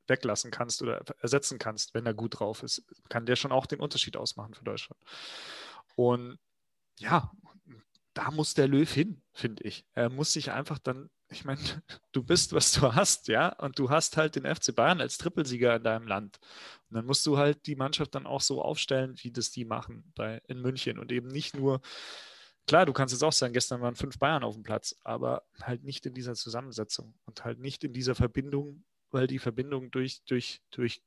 weglassen 0.08 0.52
kannst 0.52 0.82
oder 0.82 1.04
ersetzen 1.22 1.60
kannst, 1.60 1.94
wenn 1.94 2.06
er 2.06 2.14
gut 2.14 2.40
drauf 2.40 2.62
ist. 2.64 2.84
Kann 3.10 3.26
der 3.26 3.36
schon 3.36 3.52
auch 3.52 3.66
den 3.66 3.80
Unterschied 3.80 4.18
ausmachen 4.18 4.54
für 4.54 4.66
Deutschland. 4.66 5.02
Und 5.96 6.38
ja, 7.00 7.32
da 8.14 8.32
muss 8.32 8.54
der 8.54 8.68
Löw 8.68 8.92
hin, 8.92 9.22
finde 9.32 9.64
ich. 9.64 9.86
Er 9.94 10.10
muss 10.10 10.34
sich 10.34 10.52
einfach 10.52 10.78
dann, 10.78 11.10
ich 11.34 11.46
meine, 11.46 11.60
du 12.12 12.24
bist, 12.24 12.54
was 12.54 12.72
du 12.72 12.94
hast, 12.94 13.28
ja, 13.28 13.50
und 13.60 13.78
du 13.78 13.90
hast 13.90 14.18
halt 14.18 14.36
den 14.36 14.46
FC 14.46 14.74
Bayern 14.76 15.02
als 15.02 15.18
Trippelsieger 15.18 15.76
in 15.76 15.84
deinem 15.84 16.08
Land. 16.08 16.40
Und 16.90 16.96
dann 16.96 17.06
musst 17.06 17.26
du 17.26 17.38
halt 17.38 17.66
die 17.68 17.76
Mannschaft 17.76 18.16
dann 18.16 18.26
auch 18.26 18.42
so 18.42 18.62
aufstellen, 18.62 19.16
wie 19.22 19.32
das 19.32 19.52
die 19.52 19.66
machen 19.66 20.12
bei, 20.16 20.42
in 20.48 20.62
München 20.62 21.00
und 21.00 21.12
eben 21.12 21.28
nicht 21.28 21.56
nur, 21.56 21.82
klar, 22.68 22.86
du 22.86 22.94
kannst 22.94 23.14
jetzt 23.14 23.24
auch 23.24 23.34
sagen, 23.34 23.54
gestern 23.54 23.82
waren 23.82 23.96
fünf 23.96 24.18
Bayern 24.20 24.44
auf 24.44 24.54
dem 24.56 24.64
Platz, 24.64 24.96
aber 25.04 25.44
halt 25.62 25.84
nicht 25.84 26.06
in 26.06 26.14
dieser 26.14 26.36
Zusammensetzung 26.36 27.14
und 27.26 27.44
halt 27.44 27.60
nicht 27.60 27.84
in 27.84 27.94
dieser 27.94 28.16
Verbindung, 28.16 28.84
weil 29.12 29.28
die 29.28 29.40
Verbindung 29.40 29.92
durch, 29.92 30.24
durch, 30.26 30.62
durch 30.72 31.02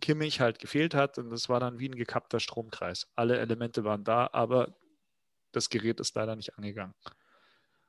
Kimmich 0.00 0.40
halt 0.40 0.58
gefehlt 0.58 0.94
hat 0.94 1.18
und 1.18 1.30
das 1.30 1.48
war 1.48 1.60
dann 1.60 1.78
wie 1.78 1.88
ein 1.88 1.94
gekappter 1.94 2.40
Stromkreis. 2.40 3.08
Alle 3.14 3.38
Elemente 3.38 3.84
waren 3.84 4.04
da, 4.04 4.28
aber 4.32 4.76
das 5.52 5.70
Gerät 5.70 6.00
ist 6.00 6.14
leider 6.16 6.34
nicht 6.34 6.56
angegangen. 6.56 6.94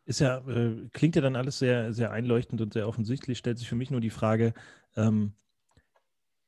Ist 0.06 0.20
ja, 0.20 0.38
äh, 0.48 0.88
klingt 0.94 1.16
ja 1.16 1.22
dann 1.22 1.36
alles 1.36 1.60
sehr, 1.60 1.94
sehr 1.94 2.12
einleuchtend 2.12 2.62
und 2.62 2.74
sehr 2.74 2.88
offensichtlich. 2.88 3.38
Stellt 3.38 3.58
sich 3.58 3.68
für 3.68 3.76
mich 3.76 3.92
nur 3.92 4.02
die 4.02 4.12
Frage, 4.12 4.54
ähm, 4.96 5.34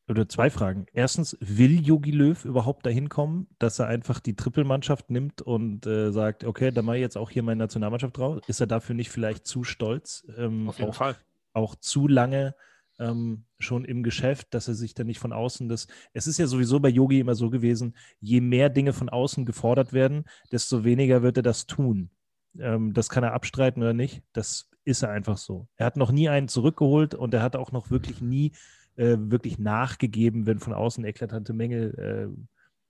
oder 0.09 0.29
zwei 0.29 0.49
Fragen. 0.49 0.85
Erstens, 0.93 1.37
will 1.41 1.85
Yogi 1.85 2.11
Löw 2.11 2.45
überhaupt 2.45 2.85
dahin 2.85 3.09
kommen, 3.09 3.47
dass 3.59 3.79
er 3.79 3.87
einfach 3.87 4.19
die 4.19 4.35
Trippelmannschaft 4.35 5.09
nimmt 5.09 5.41
und 5.41 5.85
äh, 5.85 6.11
sagt, 6.11 6.45
okay, 6.45 6.71
da 6.71 6.81
mache 6.81 6.97
ich 6.97 7.01
jetzt 7.01 7.17
auch 7.17 7.29
hier 7.29 7.43
meine 7.43 7.59
Nationalmannschaft 7.59 8.17
drauf? 8.17 8.39
Ist 8.47 8.61
er 8.61 8.67
dafür 8.67 8.95
nicht 8.95 9.09
vielleicht 9.09 9.45
zu 9.45 9.63
stolz? 9.63 10.25
Ähm, 10.37 10.69
Auf 10.69 10.79
jeden 10.79 10.91
auch, 10.91 10.95
Fall. 10.95 11.17
Auch 11.53 11.75
zu 11.75 12.07
lange 12.07 12.55
ähm, 12.99 13.43
schon 13.59 13.83
im 13.83 14.01
Geschäft, 14.01 14.53
dass 14.53 14.67
er 14.67 14.75
sich 14.75 14.93
dann 14.93 15.07
nicht 15.07 15.19
von 15.19 15.33
außen 15.33 15.67
das. 15.67 15.87
Es 16.13 16.25
ist 16.25 16.37
ja 16.37 16.47
sowieso 16.47 16.79
bei 16.79 16.89
Yogi 16.89 17.19
immer 17.19 17.35
so 17.35 17.49
gewesen, 17.49 17.95
je 18.19 18.39
mehr 18.39 18.69
Dinge 18.69 18.93
von 18.93 19.09
außen 19.09 19.45
gefordert 19.45 19.91
werden, 19.91 20.23
desto 20.51 20.83
weniger 20.83 21.21
wird 21.21 21.37
er 21.37 21.43
das 21.43 21.67
tun. 21.67 22.11
Ähm, 22.59 22.93
das 22.93 23.09
kann 23.09 23.23
er 23.23 23.33
abstreiten 23.33 23.81
oder 23.81 23.93
nicht. 23.93 24.23
Das 24.33 24.69
ist 24.83 25.03
er 25.03 25.11
einfach 25.11 25.37
so. 25.37 25.67
Er 25.75 25.85
hat 25.85 25.97
noch 25.97 26.11
nie 26.11 26.29
einen 26.29 26.47
zurückgeholt 26.47 27.13
und 27.15 27.33
er 27.33 27.41
hat 27.41 27.55
auch 27.55 27.71
noch 27.71 27.91
wirklich 27.91 28.21
nie 28.21 28.53
äh, 28.95 29.17
wirklich 29.19 29.59
nachgegeben, 29.59 30.45
wenn 30.45 30.59
von 30.59 30.73
außen 30.73 31.05
eklatante 31.05 31.53
Mängel 31.53 32.37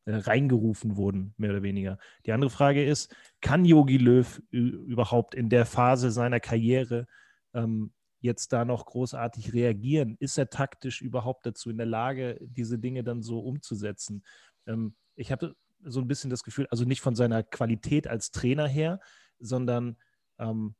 äh, 0.05 0.11
äh 0.11 0.15
reingerufen 0.15 0.95
wurden, 0.95 1.33
mehr 1.37 1.51
oder 1.51 1.63
weniger. 1.63 1.97
Die 2.25 2.31
andere 2.31 2.49
Frage 2.49 2.85
ist, 2.85 3.13
kann 3.41 3.65
Yogi 3.65 3.97
Löw 3.97 4.41
überhaupt 4.51 5.35
in 5.35 5.49
der 5.49 5.65
Phase 5.65 6.11
seiner 6.11 6.39
Karriere 6.39 7.07
ähm, 7.53 7.91
jetzt 8.19 8.53
da 8.53 8.63
noch 8.63 8.85
großartig 8.85 9.53
reagieren? 9.53 10.15
Ist 10.19 10.37
er 10.37 10.49
taktisch 10.49 11.01
überhaupt 11.01 11.45
dazu 11.45 11.69
in 11.69 11.77
der 11.77 11.85
Lage, 11.85 12.37
diese 12.41 12.79
Dinge 12.79 13.03
dann 13.03 13.21
so 13.21 13.39
umzusetzen? 13.39 14.23
Ähm, 14.65 14.95
ich 15.15 15.31
habe 15.31 15.55
so 15.83 15.99
ein 15.99 16.07
bisschen 16.07 16.29
das 16.29 16.43
Gefühl, 16.43 16.67
also 16.71 16.85
nicht 16.85 17.01
von 17.01 17.15
seiner 17.15 17.43
Qualität 17.43 18.07
als 18.07 18.31
Trainer 18.31 18.67
her, 18.67 18.99
sondern 19.39 19.97
ähm, 20.39 20.75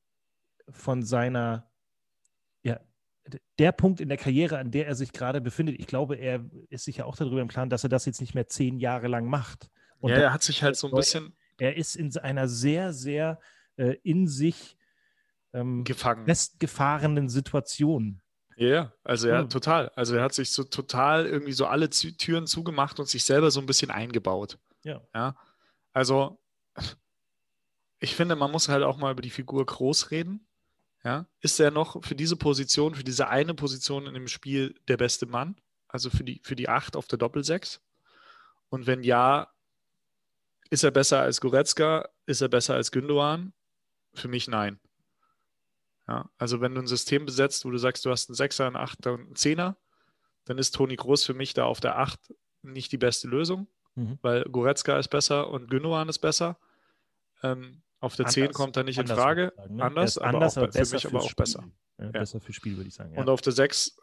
von 0.70 1.04
seiner, 1.04 1.70
ja, 2.64 2.80
der 3.60 3.72
Punkt 3.72 4.00
in 4.00 4.10
der 4.10 4.18
Karriere, 4.18 4.58
an 4.58 4.72
der 4.72 4.88
er 4.88 4.96
sich 4.96 5.12
gerade 5.12 5.42
befindet. 5.42 5.80
Ich 5.80 5.88
glaube, 5.88 6.16
er 6.16 6.46
ist 6.70 6.86
sich 6.86 6.98
ja 6.98 7.06
auch 7.06 7.16
darüber 7.16 7.42
im 7.42 7.48
Klaren, 7.48 7.70
dass 7.70 7.84
er 7.84 7.90
das 7.90 8.06
jetzt 8.06 8.22
nicht 8.22 8.36
mehr 8.36 8.48
zehn 8.48 8.80
Jahre 8.80 9.08
lang 9.08 9.26
macht. 9.26 9.70
Und 10.00 10.12
ja, 10.12 10.18
er 10.18 10.34
hat 10.34 10.44
sich 10.44 10.64
halt 10.64 10.76
so 10.76 10.88
ein 10.88 10.94
bisschen. 10.94 11.36
Er 11.58 11.76
ist 11.76 11.96
in 11.96 12.16
einer 12.18 12.48
sehr, 12.48 12.94
sehr 12.94 13.40
äh, 13.78 13.96
in 14.04 14.28
sich 14.28 14.78
ähm, 15.54 15.84
Gefangen. 15.84 16.26
festgefahrenen 16.26 17.30
Situation. 17.30 18.22
Ja, 18.56 18.68
yeah, 18.68 18.94
also 19.04 19.28
ja. 19.28 19.44
total. 19.44 19.90
Also 19.90 20.16
er 20.16 20.24
hat 20.24 20.34
sich 20.34 20.52
so 20.52 20.64
total 20.64 21.28
irgendwie 21.28 21.52
so 21.52 21.68
alle 21.68 21.90
Türen 21.90 22.48
zugemacht 22.48 23.00
und 23.00 23.08
sich 23.08 23.24
selber 23.24 23.52
so 23.52 23.60
ein 23.60 23.68
bisschen 23.68 23.92
eingebaut. 23.92 24.58
Ja. 24.84 25.02
ja. 25.14 25.36
Also 25.94 26.40
ich 28.00 28.16
finde, 28.16 28.36
man 28.36 28.52
muss 28.52 28.70
halt 28.70 28.84
auch 28.84 28.98
mal 28.98 29.12
über 29.12 29.22
die 29.22 29.30
Figur 29.30 29.66
groß 29.66 30.12
reden. 30.12 30.48
Ja. 31.04 31.26
Ist 31.40 31.60
er 31.60 31.72
noch 31.72 32.04
für 32.04 32.16
diese 32.16 32.36
Position, 32.36 32.96
für 32.96 33.04
diese 33.04 33.28
eine 33.28 33.54
Position 33.54 34.08
in 34.08 34.14
dem 34.14 34.28
Spiel 34.28 34.76
der 34.88 34.98
beste 34.98 35.26
Mann? 35.26 35.60
Also 35.88 36.10
für 36.10 36.24
die, 36.24 36.42
für 36.44 36.56
die 36.56 36.70
Acht 36.70 36.96
auf 36.96 37.08
der 37.08 37.18
Doppelsechs? 37.18 37.82
Und 38.70 38.88
wenn 38.88 39.04
ja, 39.04 39.52
ist 40.70 40.84
er 40.84 40.92
besser 40.92 41.22
als 41.22 41.40
Goretzka? 41.40 42.10
Ist 42.26 42.42
er 42.42 42.50
besser 42.50 42.76
als 42.76 42.92
Gündogan? 42.92 43.54
Für 44.14 44.28
mich 44.28 44.48
nein. 44.48 44.80
Ja, 46.08 46.30
also 46.38 46.62
wenn 46.62 46.76
du 46.76 46.82
ein 46.82 46.88
System 46.88 47.26
besetzt, 47.26 47.66
wo 47.66 47.70
du 47.70 47.78
sagst, 47.78 48.06
du 48.06 48.12
hast 48.12 48.30
einen 48.30 48.36
Sechser, 48.36 48.66
einen 48.66 48.76
Achter 48.76 49.14
und 49.14 49.22
einen 49.22 49.36
Zehner, 49.36 49.78
dann 50.46 50.58
ist 50.58 50.76
Toni 50.76 50.96
Groß 50.96 51.26
für 51.26 51.34
mich 51.34 51.54
da 51.54 51.66
auf 51.66 51.80
der 51.80 51.98
Acht 51.98 52.34
nicht 52.62 52.92
die 52.92 52.98
beste 52.98 53.28
Lösung, 53.28 53.68
mhm. 53.96 54.18
weil 54.22 54.44
Goretzka 54.44 54.98
ist 54.98 55.10
besser 55.10 55.50
und 55.50 55.70
Gündogan 55.70 56.10
ist 56.10 56.20
besser. 56.20 56.58
Ähm, 57.44 57.82
auf 58.00 58.16
der 58.16 58.26
anders, 58.26 58.34
10 58.34 58.52
kommt 58.52 58.78
er 58.78 58.84
nicht 58.84 59.00
in 59.00 59.08
Frage. 59.08 59.54
Sagen, 59.56 59.76
ne? 59.76 59.84
Anders, 59.84 60.18
anders, 60.18 60.58
aber, 60.58 60.68
auch, 60.68 60.74
aber 60.76 60.86
für 60.86 60.96
mich 60.96 61.06
aber 61.08 61.20
auch 61.20 61.30
Spiel. 61.30 61.44
besser. 61.44 61.64
Ja, 61.98 62.06
ja. 62.06 62.12
Besser 62.12 62.40
für 62.40 62.54
Spiel, 62.54 62.78
würde 62.78 62.90
ich 62.90 62.96
sagen. 62.96 63.14
Ja. 63.14 63.22
Und 63.22 63.30
auf 63.30 63.42
der 63.42 63.54
6 63.54 63.98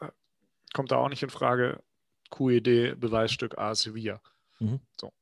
kommt 0.73 0.91
da 0.91 0.97
auch 0.97 1.09
nicht 1.09 1.23
in 1.23 1.31
Frage. 1.31 1.83
QED, 2.31 2.99
Beweisstück 2.99 3.59
A, 3.59 3.75
Sevilla. 3.75 4.21
Mhm. 4.59 4.81
So. 5.01 5.13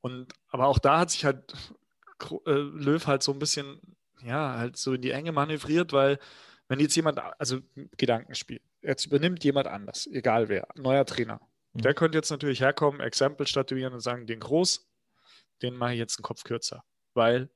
Und 0.00 0.32
aber 0.48 0.66
auch 0.66 0.78
da 0.78 1.00
hat 1.00 1.10
sich 1.10 1.24
halt 1.24 1.52
äh, 2.46 2.52
Löw 2.52 3.06
halt 3.06 3.22
so 3.22 3.32
ein 3.32 3.38
bisschen, 3.38 3.80
ja, 4.22 4.56
halt 4.56 4.76
so 4.76 4.94
in 4.94 5.02
die 5.02 5.10
Enge 5.10 5.32
manövriert, 5.32 5.92
weil 5.92 6.18
wenn 6.68 6.80
jetzt 6.80 6.96
jemand, 6.96 7.18
also 7.38 7.60
Gedankenspiel, 7.96 8.60
jetzt 8.80 9.06
übernimmt 9.06 9.44
jemand 9.44 9.66
anders, 9.66 10.06
egal 10.06 10.48
wer, 10.48 10.66
neuer 10.76 11.04
Trainer. 11.04 11.40
Mhm. 11.72 11.82
Der 11.82 11.94
könnte 11.94 12.18
jetzt 12.18 12.30
natürlich 12.30 12.60
herkommen, 12.60 13.00
Exempel 13.00 13.46
statuieren 13.46 13.92
und 13.92 14.00
sagen, 14.00 14.26
den 14.26 14.40
groß, 14.40 14.86
den 15.62 15.76
mache 15.76 15.92
ich 15.92 15.98
jetzt 15.98 16.18
einen 16.18 16.24
Kopf 16.24 16.44
kürzer, 16.44 16.84
weil 17.14 17.50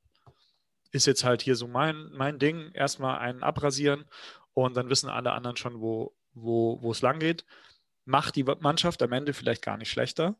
ist 0.92 1.06
jetzt 1.06 1.24
halt 1.24 1.42
hier 1.42 1.56
so 1.56 1.68
mein, 1.68 2.10
mein 2.12 2.38
Ding, 2.38 2.70
erstmal 2.72 3.18
einen 3.18 3.42
abrasieren 3.42 4.06
und 4.54 4.76
dann 4.76 4.90
wissen 4.90 5.10
alle 5.10 5.32
anderen 5.32 5.56
schon, 5.56 5.80
wo, 5.80 6.16
wo, 6.32 6.80
wo 6.82 6.90
es 6.90 7.02
lang 7.02 7.18
geht. 7.18 7.44
Macht 8.04 8.36
die 8.36 8.44
Mannschaft 8.44 9.02
am 9.02 9.12
Ende 9.12 9.34
vielleicht 9.34 9.62
gar 9.62 9.76
nicht 9.76 9.90
schlechter 9.90 10.36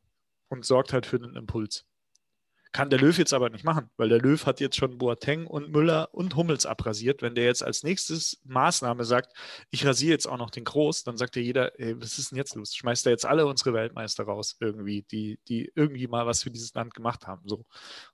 und 0.49 0.65
sorgt 0.65 0.93
halt 0.93 1.07
für 1.07 1.19
den 1.19 1.37
Impuls. 1.37 1.88
Kann 2.73 2.91
der 2.91 2.99
Löw 2.99 3.17
jetzt 3.17 3.33
aber 3.33 3.49
nicht 3.51 3.65
machen, 3.65 3.91
weil 3.97 4.09
der 4.09 4.21
Löw 4.21 4.45
hat 4.45 4.61
jetzt 4.61 4.77
schon 4.77 4.99
Boateng 4.99 5.47
und 5.47 5.71
Müller 5.71 6.13
und 6.13 6.37
Hummels 6.37 6.67
abrasiert. 6.67 7.23
Wenn 7.23 7.35
der 7.35 7.45
jetzt 7.45 7.63
als 7.63 7.83
nächstes 7.83 8.41
Maßnahme 8.45 9.05
sagt, 9.05 9.33
ich 9.71 9.87
rasiere 9.87 10.13
jetzt 10.13 10.27
auch 10.27 10.37
noch 10.37 10.51
den 10.51 10.65
Groß, 10.65 11.05
dann 11.05 11.17
sagt 11.17 11.37
ja 11.37 11.43
jeder, 11.43 11.79
ey, 11.81 12.01
was 12.01 12.19
ist 12.19 12.31
denn 12.31 12.37
jetzt 12.39 12.55
los? 12.55 12.75
Schmeißt 12.75 13.07
er 13.07 13.13
jetzt 13.13 13.25
alle 13.25 13.47
unsere 13.47 13.73
Weltmeister 13.73 14.25
raus, 14.25 14.57
irgendwie, 14.61 15.03
die, 15.03 15.39
die 15.49 15.73
irgendwie 15.75 16.07
mal 16.09 16.27
was 16.27 16.43
für 16.43 16.51
dieses 16.51 16.75
Land 16.75 16.95
gemacht 16.95 17.27
haben. 17.27 17.49
So. 17.49 17.65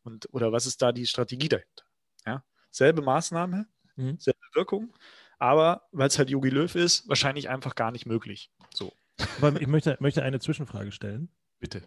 Und, 0.03 0.29
oder 0.33 0.53
was 0.53 0.67
ist 0.67 0.81
da 0.83 0.93
die 0.93 1.07
Strategie 1.07 1.49
dahinter? 1.49 1.85
Ja? 2.25 2.45
Selbe 2.71 3.03
Maßnahme, 3.03 3.67
mhm. 3.97 4.19
selbe 4.19 4.40
Wirkung, 4.55 4.95
aber 5.38 5.83
weil 5.93 6.09
es 6.09 6.19
halt 6.19 6.31
Jogi 6.31 6.51
Löw 6.51 6.75
ist, 6.75 7.09
wahrscheinlich 7.09 7.49
einfach 7.49 7.75
gar 7.75 7.90
nicht 7.90 8.07
möglich. 8.07 8.51
So. 8.73 8.93
Aber 9.38 9.61
ich 9.61 9.67
möchte, 9.67 9.97
möchte 10.01 10.23
eine 10.23 10.40
Zwischenfrage 10.40 10.93
stellen. 10.93 11.29
Bitte. 11.59 11.83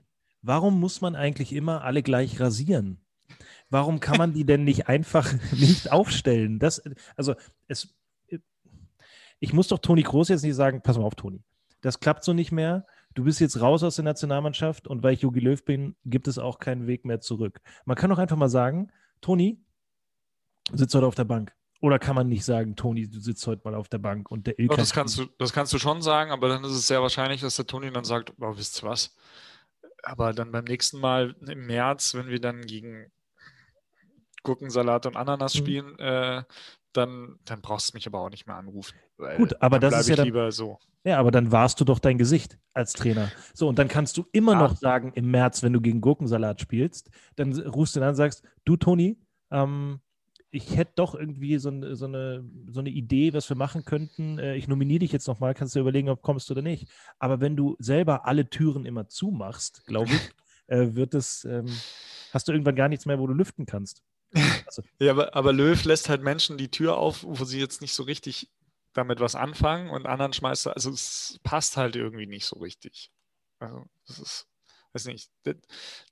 Warum 0.47 0.79
muss 0.79 1.01
man 1.01 1.17
eigentlich 1.17 1.51
immer 1.51 1.83
alle 1.83 2.01
gleich 2.01 2.39
rasieren? 2.39 3.01
Warum 3.69 3.99
kann 3.99 4.17
man 4.17 4.33
die 4.33 4.45
denn 4.45 4.63
nicht 4.63 4.88
einfach 4.88 5.33
nicht 5.51 5.91
aufstellen? 5.91 6.57
Das, 6.57 6.81
also 7.17 7.36
es, 7.67 7.93
ich 9.41 9.51
muss 9.51 9.67
doch 9.67 9.79
Toni 9.79 10.03
Groß 10.03 10.29
jetzt 10.29 10.43
nicht 10.43 10.55
sagen, 10.55 10.81
pass 10.81 10.97
mal 10.97 11.03
auf, 11.03 11.15
Toni, 11.15 11.43
das 11.81 11.99
klappt 11.99 12.23
so 12.23 12.31
nicht 12.31 12.53
mehr. 12.53 12.86
Du 13.13 13.25
bist 13.25 13.41
jetzt 13.41 13.60
raus 13.60 13.83
aus 13.83 13.95
der 13.95 14.05
Nationalmannschaft 14.05 14.88
und 14.88 15.03
weil 15.03 15.15
ich 15.15 15.21
Jogi 15.21 15.41
Löw 15.41 15.62
bin, 15.65 15.97
gibt 16.05 16.29
es 16.29 16.38
auch 16.38 16.60
keinen 16.60 16.88
Weg 16.88 17.03
mehr 17.03 17.19
zurück. 17.19 17.60
Man 17.83 17.97
kann 17.97 18.10
doch 18.10 18.17
einfach 18.17 18.38
mal 18.38 18.47
sagen, 18.47 18.89
Toni, 19.19 19.62
sitzt 20.71 20.95
heute 20.95 21.07
auf 21.07 21.15
der 21.15 21.25
Bank. 21.25 21.53
Oder 21.81 21.99
kann 21.99 22.15
man 22.15 22.29
nicht 22.29 22.45
sagen, 22.45 22.77
Toni, 22.77 23.10
du 23.10 23.19
sitzt 23.19 23.45
heute 23.47 23.63
mal 23.65 23.75
auf 23.75 23.89
der 23.89 23.97
Bank 23.97 24.31
und 24.31 24.47
der 24.47 24.57
Ilka. 24.60 24.75
Oh, 24.75 24.77
das, 24.77 24.93
kannst 24.93 25.17
du, 25.17 25.25
das 25.39 25.51
kannst 25.51 25.73
du 25.73 25.77
schon 25.77 26.01
sagen, 26.01 26.31
aber 26.31 26.47
dann 26.47 26.63
ist 26.63 26.71
es 26.71 26.88
sehr 26.88 27.01
wahrscheinlich, 27.01 27.41
dass 27.41 27.57
der 27.57 27.67
Toni 27.67 27.91
dann 27.91 28.05
sagt, 28.05 28.31
oh, 28.39 28.55
wisst 28.55 28.81
ihr 28.81 28.88
was? 28.88 29.13
Aber 30.07 30.31
dann 30.31 30.53
beim 30.53 30.63
nächsten 30.63 31.01
Mal 31.01 31.35
im 31.45 31.65
März, 31.65 32.13
wenn 32.13 32.27
wir 32.27 32.39
dann 32.39 32.61
gegen 32.61 33.11
Gurkensalat 34.43 35.05
und 35.05 35.17
Ananas 35.17 35.53
mhm. 35.55 35.57
spielen, 35.57 35.99
äh, 35.99 36.43
dann, 36.93 37.37
dann 37.43 37.61
brauchst 37.61 37.91
du 37.91 37.97
mich 37.97 38.07
aber 38.07 38.21
auch 38.21 38.29
nicht 38.29 38.47
mehr 38.47 38.55
anrufen. 38.55 38.97
Gut, 39.35 39.61
aber 39.61 39.79
das 39.79 39.99
ist 39.99 40.07
ja 40.07 40.15
dann, 40.15 40.25
lieber 40.25 40.51
so. 40.53 40.79
Ja, 41.03 41.19
aber 41.19 41.31
dann 41.31 41.51
warst 41.51 41.81
du 41.81 41.85
doch 41.85 41.99
dein 41.99 42.17
Gesicht 42.17 42.57
als 42.73 42.93
Trainer. 42.93 43.29
So, 43.53 43.67
und 43.67 43.77
dann 43.77 43.89
kannst 43.89 44.15
du 44.17 44.25
immer 44.31 44.53
ja. 44.53 44.59
noch 44.59 44.77
sagen, 44.77 45.11
im 45.13 45.29
März, 45.29 45.61
wenn 45.61 45.73
du 45.73 45.81
gegen 45.81 45.99
Gurkensalat 45.99 46.61
spielst, 46.61 47.09
dann 47.35 47.51
rufst 47.59 47.95
du 47.95 47.99
dann 47.99 48.09
und 48.09 48.15
sagst, 48.15 48.43
du 48.63 48.77
Toni, 48.77 49.19
ähm, 49.51 49.99
ich 50.49 50.75
hätte 50.75 50.93
doch 50.95 51.13
irgendwie 51.13 51.57
so, 51.57 51.71
so, 51.93 52.05
eine, 52.05 52.43
so 52.69 52.79
eine 52.79 52.89
Idee, 52.89 53.33
was 53.33 53.49
wir 53.49 53.57
machen 53.57 53.83
könnten. 53.83 54.39
Äh, 54.39 54.55
ich 54.55 54.67
nominiere 54.67 54.99
dich 54.99 55.12
jetzt 55.12 55.27
nochmal, 55.27 55.53
kannst 55.53 55.75
du 55.75 55.79
überlegen, 55.79 56.10
ob 56.10 56.21
kommst 56.21 56.49
du 56.49 56.53
oder 56.53 56.62
nicht. 56.62 56.88
Aber 57.19 57.41
wenn 57.41 57.55
du 57.55 57.75
selber 57.79 58.25
alle 58.25 58.49
Türen 58.49 58.86
immer 58.86 59.07
zumachst, 59.07 59.86
glaube 59.86 60.12
ich, 60.12 60.31
äh, 60.67 60.95
wird 60.95 61.13
es, 61.13 61.43
ähm, 61.45 61.67
hast 62.31 62.47
du 62.47 62.53
irgendwann 62.53 62.75
gar 62.75 62.88
nichts 62.88 63.05
mehr, 63.05 63.19
wo 63.19 63.27
du 63.27 63.33
lüften 63.33 63.65
kannst. 63.65 64.01
Also. 64.33 64.83
ja, 64.99 65.12
aber, 65.12 65.36
aber 65.36 65.53
Löw 65.53 65.83
lässt 65.83 66.10
halt 66.10 66.23
Menschen 66.23 66.57
die 66.57 66.71
Tür 66.71 66.97
auf, 66.97 67.23
wo 67.23 67.43
sie 67.43 67.60
jetzt 67.60 67.81
nicht 67.81 67.93
so 67.93 68.03
richtig 68.03 68.49
damit 68.93 69.19
was 69.19 69.36
anfangen 69.36 69.89
und 69.89 70.07
anderen 70.07 70.33
schmeißt 70.33 70.67
er, 70.67 70.75
also 70.75 70.89
es 70.89 71.39
passt 71.43 71.77
halt 71.77 71.95
irgendwie 71.95 72.25
nicht 72.25 72.45
so 72.45 72.57
richtig. 72.57 73.12
Also, 73.60 73.86
das 74.07 74.19
ist 74.19 74.47
weiß 74.97 75.13
nicht, 75.13 75.29
der, 75.45 75.55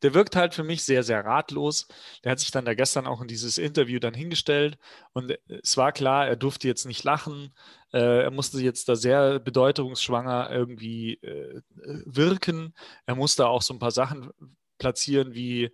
der, 0.04 0.14
wirkt 0.14 0.36
halt 0.36 0.54
für 0.54 0.64
mich 0.64 0.84
sehr, 0.84 1.04
sehr 1.04 1.26
ratlos. 1.26 1.88
Der 2.24 2.32
hat 2.32 2.40
sich 2.40 2.52
dann 2.52 2.66
da 2.66 2.74
gestern 2.74 3.08
auch 3.08 3.22
in 3.22 3.28
dieses 3.28 3.58
Interview 3.58 4.00
dann 4.00 4.14
hingestellt 4.14 4.78
und 5.14 5.32
äh, 5.32 5.38
es 5.64 5.78
war 5.78 5.92
klar, 5.92 6.28
er 6.28 6.36
durfte 6.36 6.68
jetzt 6.68 6.86
nicht 6.86 7.04
lachen. 7.04 7.56
Äh, 7.92 8.24
er 8.24 8.32
musste 8.32 8.60
jetzt 8.60 8.88
da 8.90 8.96
sehr 8.96 9.40
bedeutungsschwanger 9.40 10.50
irgendwie 10.52 11.16
äh, 11.16 11.62
wirken. 12.06 12.74
Er 13.06 13.16
musste 13.16 13.48
auch 13.48 13.62
so 13.62 13.74
ein 13.74 13.80
paar 13.80 13.92
Sachen 13.92 14.32
platzieren 14.78 15.34
wie 15.34 15.72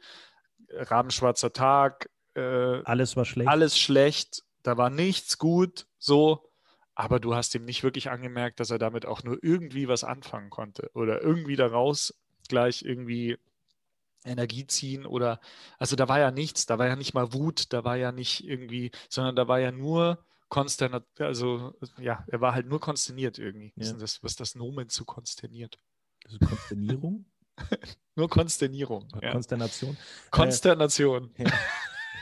Rabenschwarzer 0.69 1.51
Tag. 1.51 2.09
Äh, 2.35 2.41
alles 2.83 3.17
war 3.17 3.25
schlecht. 3.25 3.49
Alles 3.49 3.77
schlecht. 3.77 4.43
Da 4.63 4.77
war 4.77 4.89
nichts 4.89 5.37
gut. 5.37 5.85
So 5.97 6.51
aber 7.01 7.19
du 7.19 7.33
hast 7.33 7.55
ihm 7.55 7.65
nicht 7.65 7.83
wirklich 7.83 8.09
angemerkt, 8.09 8.59
dass 8.59 8.69
er 8.69 8.77
damit 8.77 9.05
auch 9.05 9.23
nur 9.23 9.37
irgendwie 9.41 9.87
was 9.87 10.03
anfangen 10.03 10.49
konnte 10.49 10.91
oder 10.93 11.21
irgendwie 11.21 11.55
daraus 11.55 12.13
gleich 12.51 12.83
irgendwie 12.83 13.37
Energie 14.23 14.67
ziehen 14.67 15.05
oder, 15.05 15.39
also 15.79 15.95
da 15.95 16.07
war 16.07 16.19
ja 16.19 16.29
nichts, 16.29 16.65
da 16.67 16.77
war 16.77 16.87
ja 16.87 16.95
nicht 16.95 17.13
mal 17.13 17.33
Wut, 17.33 17.73
da 17.73 17.83
war 17.83 17.95
ja 17.95 18.11
nicht 18.11 18.45
irgendwie, 18.47 18.91
sondern 19.09 19.35
da 19.35 19.47
war 19.47 19.59
ja 19.59 19.71
nur 19.71 20.23
konsternat, 20.49 21.05
also 21.17 21.73
ja, 21.97 22.23
er 22.27 22.41
war 22.41 22.53
halt 22.53 22.67
nur 22.67 22.79
konsterniert 22.79 23.39
irgendwie. 23.39 23.73
Ja. 23.77 23.93
Das, 23.93 24.21
was 24.21 24.35
das 24.35 24.53
Nomen 24.53 24.89
zu 24.89 25.05
konsterniert? 25.05 25.77
Ist 26.25 26.39
Konsternierung? 26.39 27.25
nur 28.15 28.29
Konsternierung. 28.29 29.07
Ja. 29.21 29.31
Konsternation. 29.31 29.97
Konsternation. 30.29 31.31
Äh, 31.37 31.45
ja. 31.45 31.51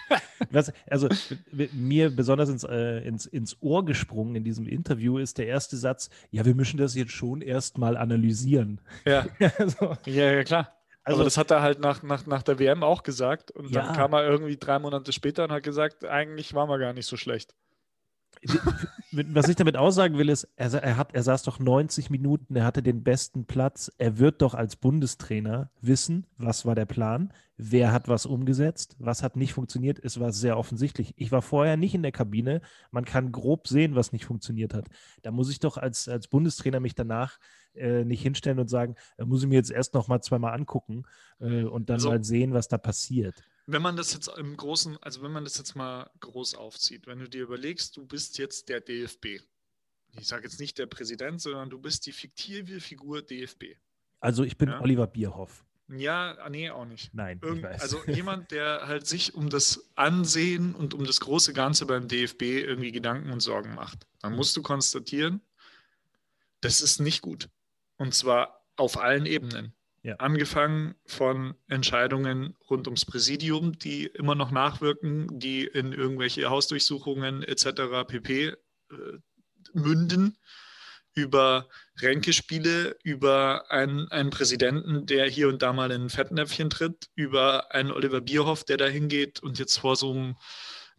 Was, 0.51 0.71
also 0.89 1.09
mir 1.73 2.15
besonders 2.15 2.49
ins, 2.49 2.63
äh, 2.63 2.99
ins, 2.99 3.25
ins 3.25 3.57
Ohr 3.61 3.85
gesprungen 3.85 4.35
in 4.35 4.43
diesem 4.43 4.67
Interview 4.67 5.17
ist 5.17 5.37
der 5.37 5.47
erste 5.47 5.77
Satz, 5.77 6.09
ja, 6.31 6.45
wir 6.45 6.55
müssen 6.55 6.77
das 6.77 6.95
jetzt 6.95 7.11
schon 7.11 7.41
erstmal 7.41 7.97
analysieren. 7.97 8.81
Ja. 9.05 9.25
also, 9.57 9.97
ja, 10.05 10.31
ja, 10.31 10.43
klar. 10.43 10.75
Also, 11.03 11.19
Aber 11.19 11.23
das 11.23 11.37
hat 11.37 11.51
er 11.51 11.61
halt 11.61 11.79
nach, 11.79 12.03
nach, 12.03 12.25
nach 12.25 12.43
der 12.43 12.59
WM 12.59 12.83
auch 12.83 13.03
gesagt. 13.03 13.51
Und 13.51 13.75
dann 13.75 13.87
ja. 13.87 13.93
kam 13.93 14.13
er 14.13 14.27
irgendwie 14.27 14.57
drei 14.57 14.77
Monate 14.79 15.11
später 15.11 15.45
und 15.45 15.51
hat 15.51 15.63
gesagt, 15.63 16.05
eigentlich 16.05 16.53
waren 16.53 16.69
wir 16.69 16.77
gar 16.77 16.93
nicht 16.93 17.07
so 17.07 17.17
schlecht 17.17 17.55
was 19.11 19.49
ich 19.49 19.55
damit 19.55 19.75
aussagen 19.75 20.17
will, 20.17 20.29
ist, 20.29 20.47
er, 20.55 20.73
er, 20.73 20.97
hat, 20.97 21.13
er 21.13 21.23
saß 21.23 21.43
doch 21.43 21.59
90 21.59 22.09
Minuten, 22.09 22.55
er 22.55 22.63
hatte 22.63 22.81
den 22.81 23.03
besten 23.03 23.45
Platz. 23.45 23.91
Er 23.97 24.17
wird 24.17 24.41
doch 24.41 24.53
als 24.53 24.75
Bundestrainer 24.75 25.71
wissen, 25.81 26.25
was 26.37 26.65
war 26.65 26.75
der 26.75 26.85
Plan, 26.85 27.33
wer 27.57 27.91
hat 27.91 28.07
was 28.07 28.25
umgesetzt, 28.25 28.95
was 28.99 29.23
hat 29.23 29.35
nicht 29.35 29.53
funktioniert. 29.53 29.99
Es 29.99 30.19
war 30.19 30.31
sehr 30.31 30.57
offensichtlich. 30.57 31.13
Ich 31.17 31.31
war 31.31 31.41
vorher 31.41 31.75
nicht 31.75 31.95
in 31.95 32.03
der 32.03 32.13
Kabine. 32.13 32.61
Man 32.91 33.03
kann 33.03 33.31
grob 33.31 33.67
sehen, 33.67 33.95
was 33.95 34.13
nicht 34.13 34.25
funktioniert 34.25 34.73
hat. 34.73 34.87
Da 35.21 35.31
muss 35.31 35.49
ich 35.49 35.59
doch 35.59 35.77
als, 35.77 36.07
als 36.07 36.27
Bundestrainer 36.27 36.79
mich 36.79 36.95
danach 36.95 37.39
äh, 37.73 38.05
nicht 38.05 38.21
hinstellen 38.21 38.59
und 38.59 38.69
sagen, 38.69 38.95
äh, 39.17 39.25
muss 39.25 39.43
ich 39.43 39.49
mir 39.49 39.55
jetzt 39.55 39.71
erst 39.71 39.93
noch 39.93 40.07
mal 40.07 40.21
zweimal 40.21 40.53
angucken 40.53 41.03
äh, 41.39 41.63
und 41.63 41.89
dann 41.89 41.95
also, 41.95 42.09
mal 42.09 42.23
sehen, 42.23 42.53
was 42.53 42.67
da 42.67 42.77
passiert 42.77 43.43
wenn 43.71 43.81
man 43.81 43.95
das 43.95 44.13
jetzt 44.13 44.27
im 44.37 44.57
Großen, 44.57 44.97
also 45.01 45.21
wenn 45.21 45.31
man 45.31 45.43
das 45.43 45.57
jetzt 45.57 45.75
mal 45.75 46.09
groß 46.19 46.55
aufzieht, 46.55 47.07
wenn 47.07 47.19
du 47.19 47.29
dir 47.29 47.43
überlegst, 47.43 47.95
du 47.97 48.05
bist 48.05 48.37
jetzt 48.37 48.69
der 48.69 48.81
DFB. 48.81 49.41
Ich 50.17 50.27
sage 50.27 50.43
jetzt 50.43 50.59
nicht 50.59 50.77
der 50.77 50.87
Präsident, 50.87 51.41
sondern 51.41 51.69
du 51.69 51.79
bist 51.79 52.05
die 52.05 52.11
fiktive 52.11 52.79
Figur 52.79 53.21
DFB. 53.21 53.75
Also 54.19 54.43
ich 54.43 54.57
bin 54.57 54.69
ja? 54.69 54.81
Oliver 54.81 55.07
Bierhoff. 55.07 55.63
Ja, 55.87 56.37
nee, 56.49 56.69
auch 56.69 56.85
nicht. 56.85 57.13
Nein, 57.13 57.39
Irgend, 57.41 57.65
Also 57.65 58.03
jemand, 58.05 58.51
der 58.51 58.87
halt 58.87 59.07
sich 59.07 59.33
um 59.33 59.49
das 59.49 59.89
Ansehen 59.95 60.75
und 60.75 60.93
um 60.93 61.05
das 61.05 61.19
große 61.19 61.53
Ganze 61.53 61.85
beim 61.85 62.07
DFB 62.07 62.41
irgendwie 62.41 62.91
Gedanken 62.91 63.31
und 63.31 63.39
Sorgen 63.39 63.73
macht. 63.73 64.05
Dann 64.19 64.35
musst 64.35 64.55
du 64.55 64.61
konstatieren, 64.61 65.41
das 66.61 66.81
ist 66.81 66.99
nicht 66.99 67.21
gut. 67.21 67.49
Und 67.97 68.13
zwar 68.13 68.65
auf 68.75 68.97
allen 68.97 69.25
Ebenen. 69.25 69.73
Ja. 70.01 70.15
Angefangen 70.15 70.95
von 71.05 71.55
Entscheidungen 71.67 72.55
rund 72.69 72.87
ums 72.87 73.05
Präsidium, 73.05 73.77
die 73.77 74.05
immer 74.05 74.35
noch 74.35 74.51
nachwirken, 74.51 75.39
die 75.39 75.65
in 75.65 75.91
irgendwelche 75.91 76.49
Hausdurchsuchungen 76.49 77.43
etc. 77.43 78.05
pp. 78.07 78.47
Äh, 78.47 78.55
münden, 79.73 80.37
über 81.13 81.67
Ränkespiele, 82.01 82.97
über 83.03 83.69
einen, 83.71 84.07
einen 84.09 84.29
Präsidenten, 84.29 85.05
der 85.05 85.27
hier 85.27 85.49
und 85.49 85.61
da 85.61 85.73
mal 85.73 85.91
in 85.91 86.03
ein 86.03 86.09
Fettnäpfchen 86.09 86.69
tritt, 86.69 87.09
über 87.15 87.73
einen 87.73 87.91
Oliver 87.91 88.21
Bierhoff, 88.21 88.63
der 88.63 88.77
da 88.77 88.85
hingeht 88.85 89.41
und 89.41 89.59
jetzt 89.59 89.77
vor 89.77 89.95
so 89.95 90.11
einem 90.11 90.35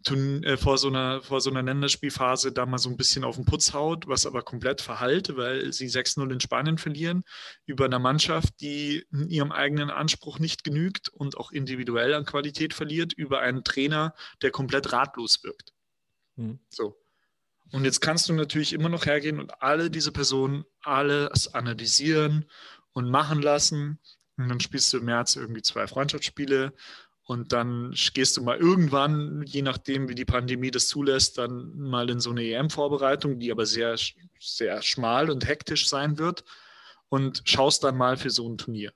äh, 0.08 0.56
vor, 0.56 0.78
so 0.78 0.88
einer, 0.88 1.22
vor 1.22 1.40
so 1.40 1.50
einer 1.50 1.62
Länderspielphase 1.62 2.52
da 2.52 2.64
mal 2.66 2.78
so 2.78 2.88
ein 2.88 2.96
bisschen 2.96 3.24
auf 3.24 3.36
den 3.36 3.44
Putz 3.44 3.72
haut, 3.72 4.08
was 4.08 4.26
aber 4.26 4.42
komplett 4.42 4.80
verhallt, 4.80 5.36
weil 5.36 5.72
sie 5.72 5.86
6-0 5.86 6.32
in 6.32 6.40
Spanien 6.40 6.78
verlieren, 6.78 7.22
über 7.66 7.84
eine 7.84 7.98
Mannschaft, 7.98 8.60
die 8.60 9.04
ihrem 9.28 9.52
eigenen 9.52 9.90
Anspruch 9.90 10.38
nicht 10.38 10.64
genügt 10.64 11.08
und 11.08 11.36
auch 11.36 11.52
individuell 11.52 12.14
an 12.14 12.24
Qualität 12.24 12.72
verliert, 12.72 13.12
über 13.12 13.40
einen 13.40 13.62
Trainer, 13.62 14.14
der 14.42 14.50
komplett 14.50 14.92
ratlos 14.92 15.42
wirkt. 15.44 15.72
Mhm. 16.36 16.60
So. 16.68 16.96
Und 17.72 17.84
jetzt 17.84 18.00
kannst 18.00 18.28
du 18.28 18.32
natürlich 18.32 18.72
immer 18.72 18.88
noch 18.88 19.06
hergehen 19.06 19.38
und 19.38 19.62
alle 19.62 19.90
diese 19.90 20.12
Personen 20.12 20.64
alles 20.82 21.54
analysieren 21.54 22.46
und 22.92 23.08
machen 23.08 23.42
lassen. 23.42 24.00
Und 24.36 24.48
dann 24.48 24.60
spielst 24.60 24.92
du 24.92 24.98
im 24.98 25.04
März 25.04 25.36
irgendwie 25.36 25.62
zwei 25.62 25.86
Freundschaftsspiele 25.86 26.72
und 27.24 27.52
dann 27.52 27.94
gehst 28.14 28.37
du 28.37 28.42
mal 28.42 28.59
irgendwann, 28.59 29.44
je 29.46 29.62
nachdem, 29.62 30.09
wie 30.09 30.14
die 30.14 30.24
Pandemie 30.24 30.70
das 30.70 30.88
zulässt, 30.88 31.38
dann 31.38 31.78
mal 31.78 32.11
in 32.11 32.20
so 32.20 32.30
eine 32.30 32.42
EM-Vorbereitung, 32.42 33.38
die 33.38 33.52
aber 33.52 33.66
sehr, 33.66 33.96
sehr 34.40 34.83
schmal 34.83 35.30
und 35.30 35.46
hektisch 35.46 35.88
sein 35.88 36.18
wird 36.18 36.44
und 37.09 37.42
schaust 37.44 37.85
dann 37.85 37.96
mal 37.96 38.16
für 38.16 38.30
so 38.30 38.48
ein 38.48 38.59
Turnier. 38.59 38.92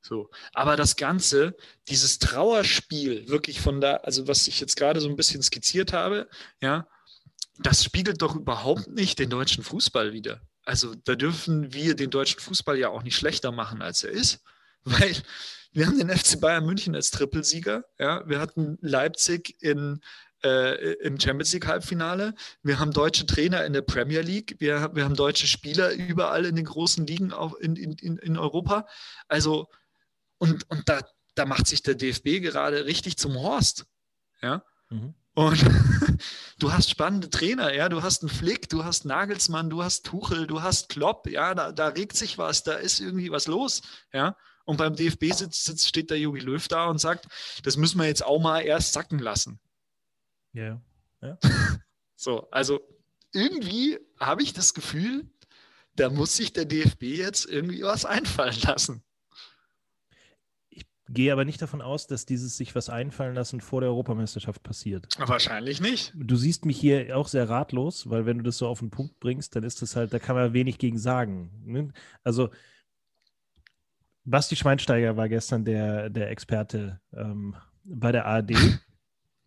So. 0.00 0.30
Aber 0.52 0.76
das 0.76 0.96
Ganze, 0.96 1.56
dieses 1.88 2.18
Trauerspiel, 2.18 3.28
wirklich 3.28 3.60
von 3.60 3.80
da, 3.80 3.96
also 3.96 4.26
was 4.26 4.48
ich 4.48 4.58
jetzt 4.58 4.76
gerade 4.76 5.00
so 5.00 5.08
ein 5.08 5.16
bisschen 5.16 5.42
skizziert 5.42 5.92
habe, 5.92 6.28
ja, 6.60 6.88
das 7.58 7.84
spiegelt 7.84 8.22
doch 8.22 8.34
überhaupt 8.34 8.88
nicht 8.88 9.18
den 9.18 9.30
deutschen 9.30 9.62
Fußball 9.62 10.12
wieder. 10.12 10.40
Also 10.64 10.94
da 11.04 11.14
dürfen 11.14 11.72
wir 11.72 11.94
den 11.94 12.10
deutschen 12.10 12.40
Fußball 12.40 12.78
ja 12.78 12.88
auch 12.88 13.02
nicht 13.02 13.16
schlechter 13.16 13.52
machen, 13.52 13.82
als 13.82 14.02
er 14.02 14.10
ist, 14.10 14.42
weil 14.84 15.14
wir 15.72 15.86
haben 15.86 15.98
den 15.98 16.10
FC 16.10 16.40
Bayern 16.40 16.66
München 16.66 16.94
als 16.94 17.10
Trippelsieger, 17.10 17.84
ja, 17.98 18.28
wir 18.28 18.40
hatten 18.40 18.78
Leipzig 18.82 19.56
in, 19.62 20.00
äh, 20.44 20.94
im 20.94 21.18
Champions 21.18 21.52
League 21.52 21.66
Halbfinale, 21.66 22.34
wir 22.62 22.78
haben 22.78 22.92
deutsche 22.92 23.24
Trainer 23.26 23.64
in 23.64 23.72
der 23.72 23.82
Premier 23.82 24.20
League, 24.20 24.56
wir, 24.58 24.94
wir 24.94 25.04
haben 25.04 25.14
deutsche 25.14 25.46
Spieler 25.46 25.92
überall 25.92 26.44
in 26.44 26.56
den 26.56 26.66
großen 26.66 27.06
Ligen 27.06 27.32
auch 27.32 27.54
in, 27.54 27.76
in, 27.76 28.18
in 28.18 28.36
Europa. 28.36 28.86
Also, 29.28 29.68
und, 30.38 30.68
und 30.68 30.88
da, 30.88 31.00
da 31.34 31.46
macht 31.46 31.66
sich 31.66 31.82
der 31.82 31.94
DFB 31.94 32.42
gerade 32.42 32.84
richtig 32.84 33.16
zum 33.16 33.34
Horst. 33.34 33.86
Ja. 34.42 34.64
Mhm. 34.90 35.14
Und 35.34 35.64
du 36.58 36.72
hast 36.72 36.90
spannende 36.90 37.30
Trainer, 37.30 37.72
ja, 37.72 37.88
du 37.88 38.02
hast 38.02 38.22
einen 38.22 38.28
Flick, 38.28 38.68
du 38.68 38.84
hast 38.84 39.06
Nagelsmann, 39.06 39.70
du 39.70 39.82
hast 39.82 40.04
Tuchel, 40.04 40.46
du 40.46 40.60
hast 40.60 40.90
Klopp, 40.90 41.26
ja, 41.26 41.54
da, 41.54 41.72
da 41.72 41.88
regt 41.88 42.16
sich 42.16 42.36
was, 42.36 42.62
da 42.62 42.74
ist 42.74 43.00
irgendwie 43.00 43.30
was 43.30 43.46
los, 43.46 43.80
ja. 44.12 44.36
Und 44.64 44.76
beim 44.76 44.94
DFB 44.94 45.32
sitzt, 45.32 45.86
steht 45.86 46.10
der 46.10 46.18
Jogi 46.18 46.40
Löw 46.40 46.66
da 46.68 46.86
und 46.86 46.98
sagt, 46.98 47.26
das 47.64 47.76
müssen 47.76 47.98
wir 47.98 48.06
jetzt 48.06 48.24
auch 48.24 48.40
mal 48.40 48.60
erst 48.60 48.92
sacken 48.92 49.18
lassen. 49.18 49.60
Ja. 50.52 50.80
ja. 51.20 51.38
so, 52.16 52.48
also 52.50 52.80
irgendwie 53.32 53.98
habe 54.18 54.42
ich 54.42 54.52
das 54.52 54.74
Gefühl, 54.74 55.28
da 55.96 56.10
muss 56.10 56.36
sich 56.36 56.52
der 56.52 56.64
DFB 56.64 57.02
jetzt 57.02 57.46
irgendwie 57.46 57.82
was 57.82 58.04
einfallen 58.04 58.56
lassen 58.62 59.02
gehe 61.12 61.32
aber 61.32 61.44
nicht 61.44 61.60
davon 61.60 61.82
aus, 61.82 62.06
dass 62.06 62.26
dieses 62.26 62.56
sich 62.56 62.74
was 62.74 62.88
einfallen 62.88 63.34
lassen 63.34 63.60
vor 63.60 63.80
der 63.80 63.90
Europameisterschaft 63.90 64.62
passiert. 64.62 65.06
Wahrscheinlich 65.18 65.80
nicht. 65.80 66.12
Du 66.14 66.36
siehst 66.36 66.64
mich 66.64 66.78
hier 66.78 67.16
auch 67.16 67.28
sehr 67.28 67.48
ratlos, 67.48 68.08
weil 68.08 68.26
wenn 68.26 68.38
du 68.38 68.44
das 68.44 68.58
so 68.58 68.66
auf 68.66 68.78
den 68.78 68.90
Punkt 68.90 69.20
bringst, 69.20 69.54
dann 69.54 69.64
ist 69.64 69.82
das 69.82 69.94
halt, 69.96 70.12
da 70.12 70.18
kann 70.18 70.36
man 70.36 70.52
wenig 70.52 70.78
gegen 70.78 70.98
sagen. 70.98 71.50
Ne? 71.64 71.92
Also 72.24 72.50
Basti 74.24 74.56
Schweinsteiger 74.56 75.16
war 75.16 75.28
gestern 75.28 75.64
der, 75.64 76.10
der 76.10 76.30
Experte 76.30 77.00
ähm, 77.14 77.56
bei 77.84 78.12
der 78.12 78.26
ARD. 78.26 78.52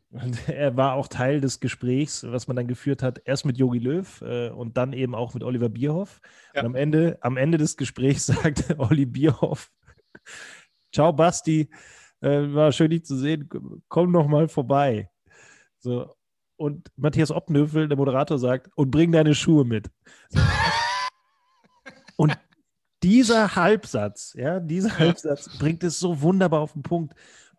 Und 0.10 0.48
er 0.50 0.76
war 0.76 0.94
auch 0.94 1.08
Teil 1.08 1.42
des 1.42 1.60
Gesprächs, 1.60 2.26
was 2.28 2.48
man 2.48 2.56
dann 2.56 2.68
geführt 2.68 3.04
hat, 3.04 3.22
erst 3.26 3.46
mit 3.46 3.58
Jogi 3.58 3.80
Löw 3.80 4.22
äh, 4.22 4.50
und 4.50 4.78
dann 4.78 4.94
eben 4.94 5.16
auch 5.16 5.34
mit 5.34 5.44
Oliver 5.44 5.70
Bierhoff. 5.70 6.22
Ja. 6.54 6.62
Und 6.62 6.68
am 6.68 6.76
Ende, 6.76 7.18
am 7.22 7.38
Ende 7.38 7.58
des 7.58 7.78
Gesprächs 7.78 8.26
sagte 8.28 8.80
Olli 8.80 9.06
Bierhoff, 9.06 9.72
Ciao, 10.96 11.12
Basti. 11.12 11.70
Äh, 12.22 12.54
war 12.54 12.72
schön, 12.72 12.90
dich 12.90 13.04
zu 13.04 13.18
sehen. 13.18 13.50
Komm 13.90 14.12
noch 14.12 14.28
mal 14.28 14.48
vorbei. 14.48 15.10
So. 15.80 16.16
Und 16.58 16.90
Matthias 16.96 17.32
Oppenhöfel, 17.32 17.90
der 17.90 17.98
Moderator, 17.98 18.40
sagt, 18.40 18.70
und 18.76 18.92
bring 18.92 19.12
deine 19.12 19.36
Schuhe 19.36 19.66
mit. 19.66 19.90
So. 20.30 20.40
und 22.16 22.38
dieser 23.06 23.56
Halbsatz, 23.56 24.34
ja, 24.36 24.60
dieser 24.60 24.98
Halbsatz 24.98 25.60
bringt 25.60 25.84
es 25.84 26.00
so 26.00 26.22
wunderbar 26.22 26.62
auf 26.62 26.74
den 26.74 26.82
Punkt. 26.82 27.14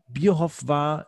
Bierhoff 0.08 0.66
war 0.66 1.06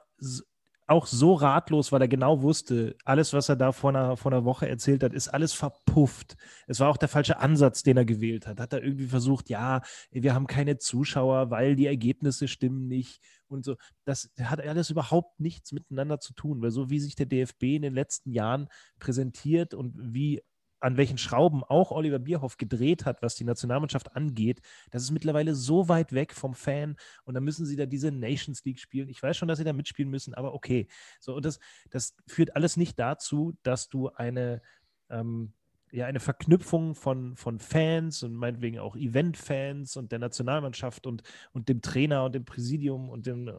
auch 0.86 1.06
so 1.06 1.34
ratlos, 1.34 1.90
weil 1.90 2.02
er 2.02 2.08
genau 2.08 2.40
wusste, 2.40 2.94
alles, 3.04 3.32
was 3.32 3.48
er 3.48 3.56
da 3.56 3.72
vor 3.72 3.90
einer, 3.90 4.16
vor 4.16 4.30
einer 4.30 4.44
Woche 4.44 4.68
erzählt 4.68 5.02
hat, 5.02 5.12
ist 5.12 5.26
alles 5.26 5.52
verpufft. 5.52 6.36
Es 6.68 6.78
war 6.78 6.88
auch 6.88 6.96
der 6.96 7.08
falsche 7.08 7.40
Ansatz, 7.40 7.82
den 7.82 7.96
er 7.96 8.04
gewählt 8.04 8.46
hat. 8.46 8.60
Hat 8.60 8.72
er 8.72 8.82
irgendwie 8.82 9.08
versucht, 9.08 9.50
ja, 9.50 9.82
wir 10.12 10.34
haben 10.34 10.46
keine 10.46 10.78
Zuschauer, 10.78 11.50
weil 11.50 11.74
die 11.74 11.86
Ergebnisse 11.86 12.46
stimmen 12.46 12.86
nicht 12.86 13.20
und 13.48 13.64
so. 13.64 13.74
Das 14.04 14.30
hat 14.40 14.60
alles 14.60 14.88
überhaupt 14.88 15.40
nichts 15.40 15.72
miteinander 15.72 16.20
zu 16.20 16.32
tun, 16.32 16.62
weil 16.62 16.70
so 16.70 16.90
wie 16.90 17.00
sich 17.00 17.16
der 17.16 17.26
DFB 17.26 17.64
in 17.64 17.82
den 17.82 17.94
letzten 17.94 18.30
Jahren 18.30 18.68
präsentiert 19.00 19.74
und 19.74 19.94
wie 19.98 20.42
an 20.80 20.96
welchen 20.96 21.18
Schrauben 21.18 21.64
auch 21.64 21.90
Oliver 21.90 22.18
Bierhoff 22.18 22.56
gedreht 22.56 23.04
hat, 23.04 23.22
was 23.22 23.34
die 23.34 23.44
Nationalmannschaft 23.44 24.14
angeht, 24.14 24.60
das 24.90 25.02
ist 25.02 25.10
mittlerweile 25.10 25.54
so 25.54 25.88
weit 25.88 26.12
weg 26.12 26.32
vom 26.32 26.54
Fan 26.54 26.96
und 27.24 27.34
dann 27.34 27.44
müssen 27.44 27.66
sie 27.66 27.76
da 27.76 27.86
diese 27.86 28.10
Nations 28.10 28.64
League 28.64 28.80
spielen. 28.80 29.08
Ich 29.08 29.22
weiß 29.22 29.36
schon, 29.36 29.48
dass 29.48 29.58
sie 29.58 29.64
da 29.64 29.72
mitspielen 29.72 30.10
müssen, 30.10 30.34
aber 30.34 30.54
okay. 30.54 30.86
So, 31.20 31.34
und 31.34 31.44
das, 31.44 31.58
das 31.90 32.14
führt 32.26 32.56
alles 32.56 32.76
nicht 32.76 32.98
dazu, 32.98 33.54
dass 33.62 33.88
du 33.88 34.10
eine, 34.10 34.62
ähm, 35.10 35.52
ja, 35.90 36.06
eine 36.06 36.20
Verknüpfung 36.20 36.94
von, 36.94 37.36
von 37.36 37.58
Fans 37.58 38.22
und 38.22 38.34
meinetwegen 38.34 38.78
auch 38.78 38.96
Event-Fans 38.96 39.96
und 39.96 40.12
der 40.12 40.18
Nationalmannschaft 40.18 41.06
und, 41.06 41.22
und 41.52 41.68
dem 41.68 41.80
Trainer 41.80 42.24
und 42.24 42.34
dem 42.34 42.44
Präsidium 42.44 43.08
und 43.08 43.26
dem, 43.26 43.48
äh, 43.48 43.52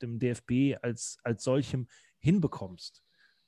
dem 0.00 0.18
DFB 0.18 0.78
als, 0.82 1.18
als 1.24 1.42
solchem 1.42 1.88
hinbekommst. 2.18 3.02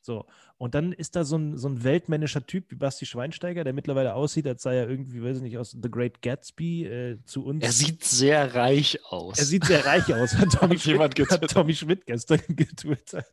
So, 0.05 0.27
und 0.59 0.75
dann 0.75 0.93
ist 0.93 1.17
da 1.17 1.25
so 1.25 1.37
ein, 1.37 1.57
so 1.57 1.67
ein 1.67 1.83
weltmännischer 1.83 2.47
Typ 2.47 2.71
wie 2.71 2.75
Basti 2.75 3.07
Schweinsteiger, 3.07 3.65
der 3.65 3.73
mittlerweile 3.73 4.15
aussieht, 4.15 4.47
als 4.47 4.63
sei 4.63 4.77
er 4.77 4.89
irgendwie, 4.89 5.23
weiß 5.23 5.39
ich 5.39 5.43
nicht, 5.43 5.57
aus 5.57 5.71
The 5.71 5.91
Great 5.91 6.21
Gatsby 6.21 6.85
äh, 6.85 7.19
zu 7.25 7.45
uns. 7.45 7.65
Er 7.65 7.73
sieht 7.73 8.05
sehr 8.05 8.55
reich 8.55 9.01
aus. 9.09 9.39
Er 9.39 9.47
sieht 9.47 9.65
sehr 9.65 9.87
reich 9.87 10.13
aus, 10.13 10.37
hat 10.37 10.53
Tommy, 10.61 10.79
Schmidt, 10.79 11.31
hat 11.31 11.51
Tommy 11.51 11.75
Schmidt 11.75 12.05
gestern 12.05 12.41
getwittert. 12.49 13.27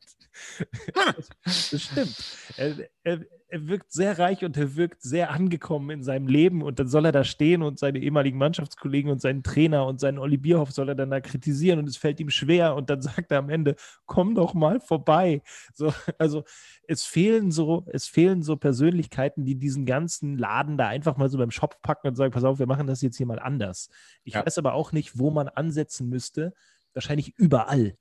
Das 1.43 1.81
stimmt. 1.81 2.17
Er, 2.57 2.75
er, 3.03 3.25
er 3.51 3.67
wirkt 3.67 3.91
sehr 3.91 4.17
reich 4.17 4.45
und 4.45 4.55
er 4.55 4.75
wirkt 4.77 5.01
sehr 5.01 5.31
angekommen 5.31 5.89
in 5.89 6.03
seinem 6.03 6.27
Leben 6.27 6.61
und 6.61 6.79
dann 6.79 6.87
soll 6.87 7.05
er 7.05 7.11
da 7.11 7.23
stehen 7.25 7.63
und 7.63 7.79
seine 7.79 7.99
ehemaligen 7.99 8.37
Mannschaftskollegen 8.37 9.11
und 9.11 9.21
seinen 9.21 9.43
Trainer 9.43 9.85
und 9.85 9.99
seinen 9.99 10.19
Olli 10.19 10.37
Bierhoff 10.37 10.71
soll 10.71 10.89
er 10.89 10.95
dann 10.95 11.09
da 11.09 11.19
kritisieren 11.19 11.79
und 11.79 11.89
es 11.89 11.97
fällt 11.97 12.19
ihm 12.21 12.29
schwer 12.29 12.75
und 12.75 12.89
dann 12.89 13.01
sagt 13.01 13.31
er 13.31 13.39
am 13.39 13.49
Ende, 13.49 13.75
komm 14.05 14.35
doch 14.35 14.53
mal 14.53 14.79
vorbei. 14.79 15.41
So, 15.73 15.93
also 16.17 16.43
es 16.87 17.03
fehlen 17.03 17.51
so, 17.51 17.85
es 17.91 18.07
fehlen 18.07 18.41
so 18.41 18.55
Persönlichkeiten, 18.55 19.43
die 19.43 19.55
diesen 19.55 19.85
ganzen 19.85 20.37
Laden 20.37 20.77
da 20.77 20.87
einfach 20.87 21.17
mal 21.17 21.29
so 21.29 21.37
beim 21.37 21.51
Shop 21.51 21.81
packen 21.81 22.07
und 22.07 22.15
sagen, 22.15 22.31
pass 22.31 22.45
auf, 22.45 22.59
wir 22.59 22.67
machen 22.67 22.87
das 22.87 23.01
jetzt 23.01 23.17
hier 23.17 23.25
mal 23.25 23.39
anders. 23.39 23.89
Ich 24.23 24.35
ja. 24.35 24.45
weiß 24.45 24.57
aber 24.59 24.73
auch 24.73 24.93
nicht, 24.93 25.19
wo 25.19 25.29
man 25.29 25.49
ansetzen 25.49 26.07
müsste. 26.07 26.53
Wahrscheinlich 26.93 27.33
überall 27.37 27.97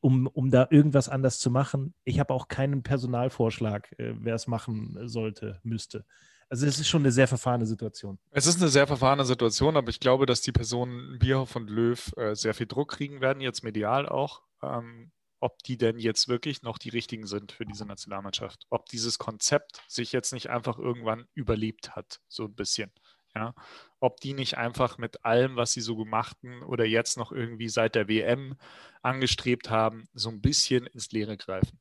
um, 0.00 0.26
um 0.26 0.50
da 0.50 0.68
irgendwas 0.70 1.08
anders 1.08 1.38
zu 1.38 1.50
machen. 1.50 1.94
Ich 2.04 2.20
habe 2.20 2.32
auch 2.32 2.48
keinen 2.48 2.82
Personalvorschlag, 2.82 3.92
äh, 3.98 4.14
wer 4.18 4.34
es 4.34 4.46
machen 4.46 4.98
sollte, 5.08 5.60
müsste. 5.62 6.04
Also 6.50 6.66
es 6.66 6.78
ist 6.78 6.88
schon 6.88 7.02
eine 7.02 7.12
sehr 7.12 7.28
verfahrene 7.28 7.66
Situation. 7.66 8.18
Es 8.30 8.46
ist 8.46 8.60
eine 8.60 8.70
sehr 8.70 8.86
verfahrene 8.86 9.24
Situation, 9.24 9.76
aber 9.76 9.90
ich 9.90 10.00
glaube, 10.00 10.24
dass 10.24 10.40
die 10.40 10.52
Personen 10.52 11.18
Bierhoff 11.18 11.56
und 11.56 11.68
Löw 11.68 12.12
äh, 12.16 12.34
sehr 12.34 12.54
viel 12.54 12.66
Druck 12.66 12.92
kriegen 12.92 13.20
werden, 13.20 13.40
jetzt 13.40 13.62
medial 13.62 14.08
auch. 14.08 14.42
Ähm, 14.62 15.12
ob 15.40 15.62
die 15.62 15.76
denn 15.76 15.98
jetzt 15.98 16.28
wirklich 16.28 16.62
noch 16.62 16.78
die 16.78 16.88
richtigen 16.88 17.26
sind 17.26 17.52
für 17.52 17.64
diese 17.64 17.84
Nationalmannschaft. 17.84 18.66
Ob 18.70 18.86
dieses 18.86 19.18
Konzept 19.18 19.82
sich 19.86 20.12
jetzt 20.12 20.32
nicht 20.32 20.50
einfach 20.50 20.78
irgendwann 20.78 21.26
überlebt 21.34 21.94
hat, 21.94 22.20
so 22.28 22.44
ein 22.44 22.54
bisschen. 22.54 22.90
Ja, 23.38 23.54
ob 24.00 24.18
die 24.20 24.34
nicht 24.34 24.58
einfach 24.58 24.98
mit 24.98 25.24
allem, 25.24 25.54
was 25.54 25.72
sie 25.72 25.80
so 25.80 25.94
gemachten 25.94 26.64
oder 26.64 26.84
jetzt 26.84 27.16
noch 27.16 27.30
irgendwie 27.30 27.68
seit 27.68 27.94
der 27.94 28.08
WM 28.08 28.56
angestrebt 29.00 29.70
haben, 29.70 30.08
so 30.12 30.28
ein 30.28 30.40
bisschen 30.40 30.86
ins 30.86 31.12
Leere 31.12 31.36
greifen. 31.36 31.78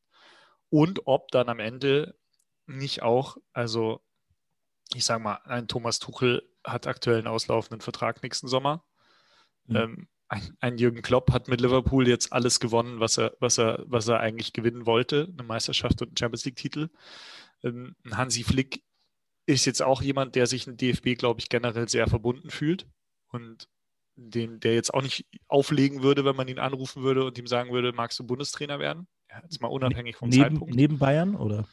Und 0.70 1.08
ob 1.08 1.32
dann 1.32 1.50
am 1.50 1.60
Ende 1.60 2.16
nicht 2.68 3.02
auch, 3.02 3.38
also 3.54 4.04
ich 4.94 5.04
sage 5.04 5.24
mal, 5.24 5.40
ein 5.46 5.68
Thomas 5.68 5.98
Tuchel 5.98 6.48
hat 6.64 6.86
aktuell 6.86 7.18
einen 7.18 7.28
auslaufenden 7.28 7.82
Vertrag 7.82 8.22
nächsten 8.22 8.48
Sommer. 8.48 8.86
Mhm. 9.66 9.76
Ähm, 9.76 10.08
ein, 10.28 10.58
ein, 10.60 10.78
Jürgen 10.78 11.02
Klopp 11.02 11.32
hat 11.32 11.48
mit 11.48 11.60
Liverpool 11.60 12.08
jetzt 12.08 12.34
alles 12.34 12.60
gewonnen, 12.60 13.00
was 13.00 13.18
er, 13.18 13.36
was 13.40 13.58
er, 13.58 13.84
was 13.88 14.08
er 14.08 14.20
eigentlich 14.20 14.54
gewinnen 14.54 14.86
wollte, 14.86 15.28
eine 15.34 15.48
Meisterschaft 15.48 16.04
und 16.04 16.10
einen 16.10 16.18
Champions 16.18 16.46
League-Titel. 16.46 16.90
Ähm, 17.64 17.96
Hansi 18.12 18.44
Flick 18.44 18.84
ist 19.48 19.66
jetzt 19.66 19.82
auch 19.82 20.02
jemand, 20.02 20.36
der 20.36 20.46
sich 20.46 20.68
in 20.68 20.78
DFB, 20.78 21.18
glaube 21.18 21.40
ich, 21.40 21.50
generell 21.50 21.88
sehr 21.88 22.08
verbunden 22.08 22.50
fühlt 22.50 22.86
und 23.32 23.68
den, 24.16 24.60
der 24.60 24.74
jetzt 24.74 24.94
auch 24.94 25.02
nicht 25.02 25.26
auflegen 25.48 26.04
würde, 26.04 26.26
wenn 26.26 26.36
man 26.36 26.48
ihn 26.48 26.60
anrufen 26.60 27.04
würde 27.04 27.24
und 27.24 27.38
ihm 27.38 27.48
sagen 27.48 27.72
würde, 27.72 27.94
magst 27.94 28.20
du 28.20 28.26
Bundestrainer 28.26 28.80
werden? 28.80 29.08
Ja, 29.30 29.42
jetzt 29.44 29.62
mal 29.62 29.70
unabhängig 29.70 30.18
vom 30.18 30.30
neben, 30.30 30.44
Zeitpunkt. 30.44 30.76
Neben 30.76 31.00
Bayern 31.00 31.36
oder? 31.36 31.66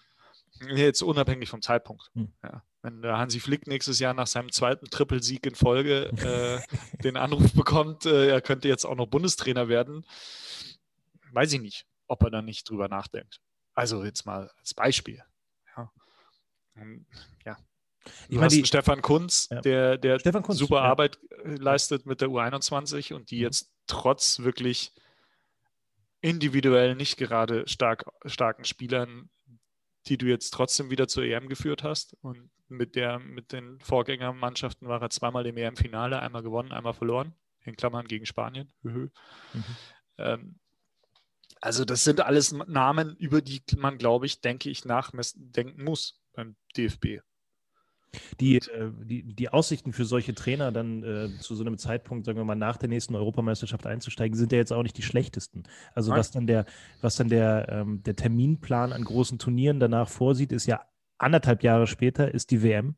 Jetzt 0.74 1.02
unabhängig 1.02 1.48
vom 1.48 1.62
Zeitpunkt. 1.62 2.10
Hm. 2.14 2.32
Ja. 2.42 2.62
Wenn 2.82 3.02
der 3.02 3.18
Hansi 3.18 3.40
Flick 3.40 3.66
nächstes 3.66 3.98
Jahr 3.98 4.14
nach 4.14 4.26
seinem 4.26 4.52
zweiten 4.52 4.86
Trippelsieg 4.86 5.44
in 5.46 5.54
Folge 5.54 6.10
äh, 6.18 6.60
den 7.02 7.16
Anruf 7.16 7.54
bekommt, 7.54 8.06
äh, 8.06 8.28
er 8.28 8.40
könnte 8.40 8.68
jetzt 8.68 8.84
auch 8.84 8.94
noch 8.94 9.06
Bundestrainer 9.06 9.68
werden, 9.68 10.06
weiß 11.32 11.52
ich 11.54 11.60
nicht, 11.60 11.86
ob 12.06 12.22
er 12.22 12.30
da 12.30 12.42
nicht 12.42 12.68
drüber 12.68 12.88
nachdenkt. 12.88 13.40
Also 13.72 14.04
jetzt 14.04 14.26
mal 14.26 14.50
als 14.60 14.74
Beispiel. 14.74 15.24
Ja. 17.44 17.56
Du 18.28 18.36
ich 18.36 18.40
hast 18.40 18.52
die, 18.52 18.64
Stefan 18.66 19.02
Kunz, 19.02 19.48
ja. 19.50 19.60
der, 19.60 19.98
der 19.98 20.18
Kunz, 20.42 20.58
super 20.58 20.76
ja. 20.76 20.82
Arbeit 20.82 21.18
äh, 21.30 21.54
leistet 21.54 22.06
mit 22.06 22.20
der 22.20 22.28
U21 22.28 23.14
und 23.14 23.30
die 23.30 23.36
mhm. 23.36 23.42
jetzt 23.42 23.72
trotz 23.86 24.40
wirklich 24.40 24.92
individuell 26.20 26.94
nicht 26.94 27.16
gerade 27.16 27.66
stark, 27.68 28.04
starken 28.24 28.64
Spielern, 28.64 29.30
die 30.06 30.18
du 30.18 30.26
jetzt 30.26 30.50
trotzdem 30.50 30.90
wieder 30.90 31.08
zur 31.08 31.24
EM 31.24 31.48
geführt 31.48 31.82
hast. 31.82 32.16
Und 32.22 32.50
mit, 32.68 32.94
der, 32.96 33.18
mit 33.18 33.52
den 33.52 33.78
Vorgängermannschaften 33.80 34.88
war 34.88 35.02
er 35.02 35.10
zweimal 35.10 35.46
im 35.46 35.56
EM-Finale, 35.56 36.20
einmal 36.20 36.42
gewonnen, 36.42 36.72
einmal 36.72 36.94
verloren, 36.94 37.34
in 37.62 37.76
Klammern 37.76 38.06
gegen 38.06 38.26
Spanien. 38.26 38.72
Mhm. 38.82 39.10
Ähm, 40.18 40.58
also 41.60 41.84
das 41.84 42.04
sind 42.04 42.20
alles 42.20 42.52
Namen, 42.52 43.16
über 43.16 43.40
die 43.40 43.62
man, 43.76 43.98
glaube 43.98 44.26
ich, 44.26 44.40
denke 44.40 44.70
ich, 44.70 44.84
nachdenken 44.84 45.82
muss 45.82 46.23
DFB. 46.76 47.20
Die, 48.40 48.56
äh, 48.56 48.92
die, 49.02 49.34
die 49.34 49.48
Aussichten 49.48 49.92
für 49.92 50.04
solche 50.04 50.34
Trainer 50.34 50.72
dann 50.72 51.02
äh, 51.02 51.30
zu 51.40 51.54
so 51.54 51.64
einem 51.64 51.78
Zeitpunkt, 51.78 52.26
sagen 52.26 52.38
wir 52.38 52.44
mal, 52.44 52.54
nach 52.54 52.76
der 52.76 52.88
nächsten 52.88 53.14
Europameisterschaft 53.14 53.86
einzusteigen, 53.86 54.36
sind 54.36 54.52
ja 54.52 54.58
jetzt 54.58 54.72
auch 54.72 54.82
nicht 54.82 54.96
die 54.96 55.02
schlechtesten. 55.02 55.64
Also 55.94 56.10
Nein. 56.10 56.20
was 56.20 56.30
dann 56.30 56.46
der, 56.46 56.66
was 57.00 57.16
dann 57.16 57.28
der, 57.28 57.68
ähm, 57.68 58.02
der 58.02 58.16
Terminplan 58.16 58.92
an 58.92 59.04
großen 59.04 59.38
Turnieren 59.38 59.80
danach 59.80 60.08
vorsieht, 60.08 60.52
ist 60.52 60.66
ja 60.66 60.82
anderthalb 61.18 61.62
Jahre 61.62 61.86
später 61.86 62.32
ist 62.32 62.50
die 62.50 62.62
WM 62.62 62.96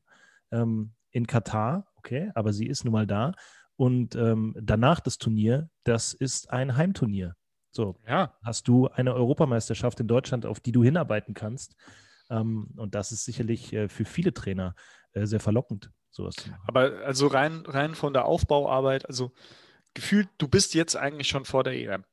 ähm, 0.50 0.92
in 1.10 1.26
Katar, 1.26 1.86
okay, 1.96 2.30
aber 2.34 2.52
sie 2.52 2.66
ist 2.66 2.84
nun 2.84 2.92
mal 2.92 3.06
da. 3.06 3.32
Und 3.76 4.16
ähm, 4.16 4.56
danach 4.60 5.00
das 5.00 5.18
Turnier, 5.18 5.68
das 5.84 6.14
ist 6.14 6.50
ein 6.50 6.76
Heimturnier. 6.76 7.36
So, 7.70 7.96
ja. 8.08 8.34
hast 8.42 8.68
du 8.68 8.88
eine 8.88 9.12
Europameisterschaft 9.12 10.00
in 10.00 10.08
Deutschland, 10.08 10.46
auf 10.46 10.60
die 10.60 10.72
du 10.72 10.82
hinarbeiten 10.82 11.34
kannst. 11.34 11.76
Ähm, 12.30 12.68
und 12.76 12.94
das 12.94 13.12
ist 13.12 13.24
sicherlich 13.24 13.72
äh, 13.72 13.88
für 13.88 14.04
viele 14.04 14.32
Trainer 14.32 14.74
äh, 15.12 15.26
sehr 15.26 15.40
verlockend, 15.40 15.90
sowas 16.10 16.34
zu 16.36 16.50
machen. 16.50 16.62
Aber 16.66 17.04
also 17.04 17.26
rein, 17.26 17.64
rein 17.66 17.94
von 17.94 18.12
der 18.12 18.24
Aufbauarbeit, 18.24 19.06
also 19.06 19.32
gefühlt, 19.94 20.28
du 20.38 20.48
bist 20.48 20.74
jetzt 20.74 20.96
eigentlich 20.96 21.28
schon 21.28 21.44
vor 21.44 21.64
der 21.64 21.74
EM. 21.74 22.04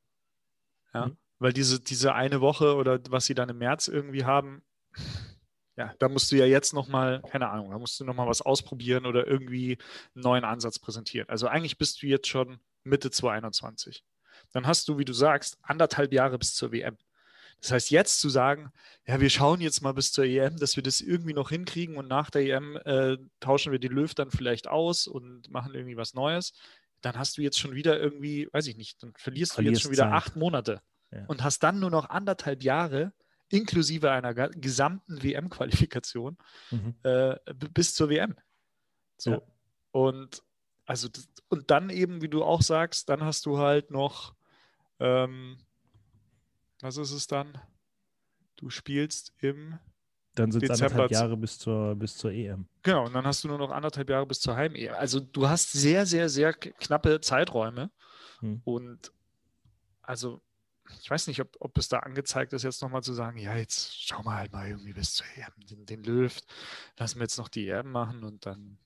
Ja. 0.92 1.06
Mhm. 1.06 1.16
Weil 1.38 1.52
diese, 1.52 1.80
diese 1.80 2.14
eine 2.14 2.40
Woche 2.40 2.76
oder 2.76 3.00
was 3.10 3.26
sie 3.26 3.34
dann 3.34 3.48
im 3.48 3.58
März 3.58 3.88
irgendwie 3.88 4.24
haben, 4.24 4.62
ja, 5.76 5.92
da 5.98 6.08
musst 6.08 6.30
du 6.30 6.36
ja 6.36 6.46
jetzt 6.46 6.72
nochmal, 6.72 7.20
keine 7.22 7.50
Ahnung, 7.50 7.70
da 7.70 7.78
musst 7.78 7.98
du 7.98 8.04
nochmal 8.04 8.28
was 8.28 8.42
ausprobieren 8.42 9.06
oder 9.06 9.26
irgendwie 9.26 9.78
einen 10.14 10.22
neuen 10.22 10.44
Ansatz 10.44 10.78
präsentieren. 10.78 11.28
Also 11.28 11.48
eigentlich 11.48 11.78
bist 11.78 12.00
du 12.00 12.06
jetzt 12.06 12.28
schon 12.28 12.60
Mitte 12.84 13.10
2021. 13.10 14.04
Dann 14.52 14.66
hast 14.66 14.88
du, 14.88 14.98
wie 14.98 15.04
du 15.04 15.12
sagst, 15.12 15.58
anderthalb 15.62 16.12
Jahre 16.12 16.38
bis 16.38 16.54
zur 16.54 16.70
WM. 16.70 16.96
Das 17.60 17.72
heißt, 17.72 17.90
jetzt 17.90 18.20
zu 18.20 18.28
sagen, 18.28 18.72
ja, 19.06 19.20
wir 19.20 19.30
schauen 19.30 19.60
jetzt 19.60 19.80
mal 19.80 19.92
bis 19.92 20.12
zur 20.12 20.24
EM, 20.24 20.56
dass 20.56 20.76
wir 20.76 20.82
das 20.82 21.00
irgendwie 21.00 21.32
noch 21.32 21.50
hinkriegen 21.50 21.96
und 21.96 22.08
nach 22.08 22.30
der 22.30 22.42
EM 22.42 22.76
äh, 22.84 23.16
tauschen 23.40 23.72
wir 23.72 23.78
die 23.78 23.88
Löw 23.88 24.14
dann 24.14 24.30
vielleicht 24.30 24.68
aus 24.68 25.06
und 25.06 25.50
machen 25.50 25.74
irgendwie 25.74 25.96
was 25.96 26.14
Neues, 26.14 26.52
dann 27.00 27.18
hast 27.18 27.36
du 27.36 27.42
jetzt 27.42 27.58
schon 27.58 27.74
wieder 27.74 27.98
irgendwie, 27.98 28.48
weiß 28.52 28.66
ich 28.66 28.76
nicht, 28.76 29.02
dann 29.02 29.12
verlierst, 29.16 29.54
verlierst 29.54 29.56
du 29.56 29.62
jetzt 29.74 29.82
schon 29.82 29.92
wieder 29.92 30.04
Zeit. 30.04 30.12
acht 30.12 30.36
Monate 30.36 30.80
ja. 31.10 31.24
und 31.26 31.42
hast 31.42 31.60
dann 31.60 31.80
nur 31.80 31.90
noch 31.90 32.08
anderthalb 32.08 32.62
Jahre 32.62 33.12
inklusive 33.50 34.10
einer 34.10 34.34
gesamten 34.34 35.22
WM-Qualifikation 35.22 36.36
mhm. 36.70 36.94
äh, 37.02 37.36
bis 37.72 37.94
zur 37.94 38.08
WM. 38.08 38.34
So. 39.16 39.30
Ja. 39.32 39.42
Und 39.92 40.42
also 40.86 41.08
und 41.48 41.70
dann 41.70 41.90
eben, 41.90 42.20
wie 42.20 42.28
du 42.28 42.42
auch 42.42 42.62
sagst, 42.62 43.08
dann 43.08 43.22
hast 43.22 43.46
du 43.46 43.58
halt 43.58 43.90
noch 43.90 44.34
ähm, 44.98 45.58
was 46.80 46.96
ist 46.96 47.12
es 47.12 47.26
dann? 47.26 47.58
Du 48.56 48.70
spielst 48.70 49.32
im 49.38 49.78
dann 50.34 50.50
sind 50.50 50.64
es 50.64 50.70
anderthalb 50.70 51.12
Jahre 51.12 51.36
bis 51.36 51.58
zur, 51.58 51.94
bis 51.94 52.16
zur 52.16 52.32
EM. 52.32 52.66
Genau, 52.82 53.06
und 53.06 53.14
dann 53.14 53.24
hast 53.24 53.44
du 53.44 53.48
nur 53.48 53.58
noch 53.58 53.70
anderthalb 53.70 54.10
Jahre 54.10 54.26
bis 54.26 54.40
zur 54.40 54.56
Heim-EM. 54.56 54.94
Also 54.94 55.20
du 55.20 55.48
hast 55.48 55.72
sehr, 55.72 56.06
sehr, 56.06 56.28
sehr 56.28 56.52
knappe 56.52 57.20
Zeiträume. 57.20 57.90
Hm. 58.40 58.60
Und 58.64 59.12
also 60.02 60.42
ich 61.00 61.10
weiß 61.10 61.28
nicht, 61.28 61.40
ob, 61.40 61.56
ob 61.60 61.78
es 61.78 61.88
da 61.88 62.00
angezeigt 62.00 62.52
ist, 62.52 62.62
jetzt 62.62 62.82
nochmal 62.82 63.02
zu 63.02 63.14
sagen, 63.14 63.38
ja, 63.38 63.56
jetzt 63.56 64.02
schauen 64.02 64.24
wir 64.24 64.34
halt 64.34 64.52
mal 64.52 64.68
irgendwie 64.68 64.92
bis 64.92 65.14
zur 65.14 65.26
EM 65.36 65.66
den, 65.70 65.86
den 65.86 66.02
Löw, 66.02 66.36
lassen 66.98 67.16
wir 67.16 67.22
jetzt 67.22 67.38
noch 67.38 67.48
die 67.48 67.68
EM 67.68 67.90
machen 67.90 68.24
und 68.24 68.44
dann, 68.44 68.78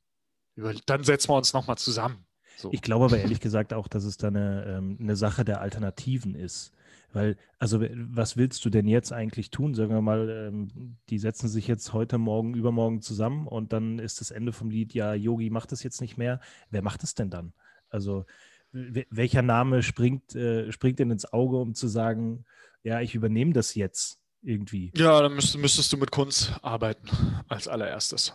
über, 0.55 0.74
dann 0.86 1.03
setzen 1.03 1.30
wir 1.30 1.36
uns 1.36 1.53
nochmal 1.53 1.78
zusammen. 1.78 2.24
So. 2.57 2.70
Ich 2.72 2.82
glaube 2.82 3.07
aber 3.07 3.18
ehrlich 3.18 3.41
gesagt 3.41 3.72
auch, 3.72 3.89
dass 3.89 4.05
es 4.05 4.16
da 4.16 4.28
eine, 4.28 4.64
ähm, 4.66 4.99
eine 5.01 5.16
Sache 5.16 5.45
der 5.45 5.61
Alternativen 5.61 6.34
ist. 6.34 6.72
Weil, 7.12 7.36
also 7.59 7.80
was 7.80 8.36
willst 8.36 8.64
du 8.64 8.70
denn 8.70 8.86
jetzt 8.86 9.12
eigentlich 9.12 9.50
tun? 9.50 9.74
Sagen 9.74 9.90
wir 9.90 10.02
mal, 10.02 10.28
ähm, 10.28 10.98
die 11.09 11.18
setzen 11.18 11.48
sich 11.48 11.66
jetzt 11.66 11.92
heute, 11.92 12.18
morgen, 12.18 12.54
übermorgen 12.54 13.00
zusammen 13.00 13.46
und 13.46 13.72
dann 13.72 13.98
ist 13.98 14.20
das 14.20 14.30
Ende 14.30 14.52
vom 14.52 14.70
Lied, 14.70 14.92
ja, 14.92 15.14
Yogi 15.14 15.48
macht 15.50 15.72
das 15.72 15.82
jetzt 15.82 16.00
nicht 16.00 16.18
mehr. 16.18 16.40
Wer 16.70 16.82
macht 16.82 17.02
es 17.02 17.14
denn 17.14 17.30
dann? 17.30 17.54
Also 17.88 18.26
welcher 18.72 19.42
Name 19.42 19.82
springt, 19.82 20.34
äh, 20.34 20.70
springt 20.72 20.98
denn 20.98 21.11
ins 21.11 21.32
Auge, 21.32 21.56
um 21.56 21.74
zu 21.74 21.88
sagen, 21.88 22.44
ja, 22.82 23.00
ich 23.00 23.14
übernehme 23.14 23.52
das 23.52 23.74
jetzt 23.74 24.20
irgendwie? 24.42 24.92
Ja, 24.96 25.22
dann 25.22 25.34
müsstest, 25.34 25.59
müsstest 25.59 25.92
du 25.92 25.96
mit 25.96 26.11
Kunst 26.11 26.52
arbeiten 26.62 27.09
als 27.48 27.66
allererstes. 27.66 28.34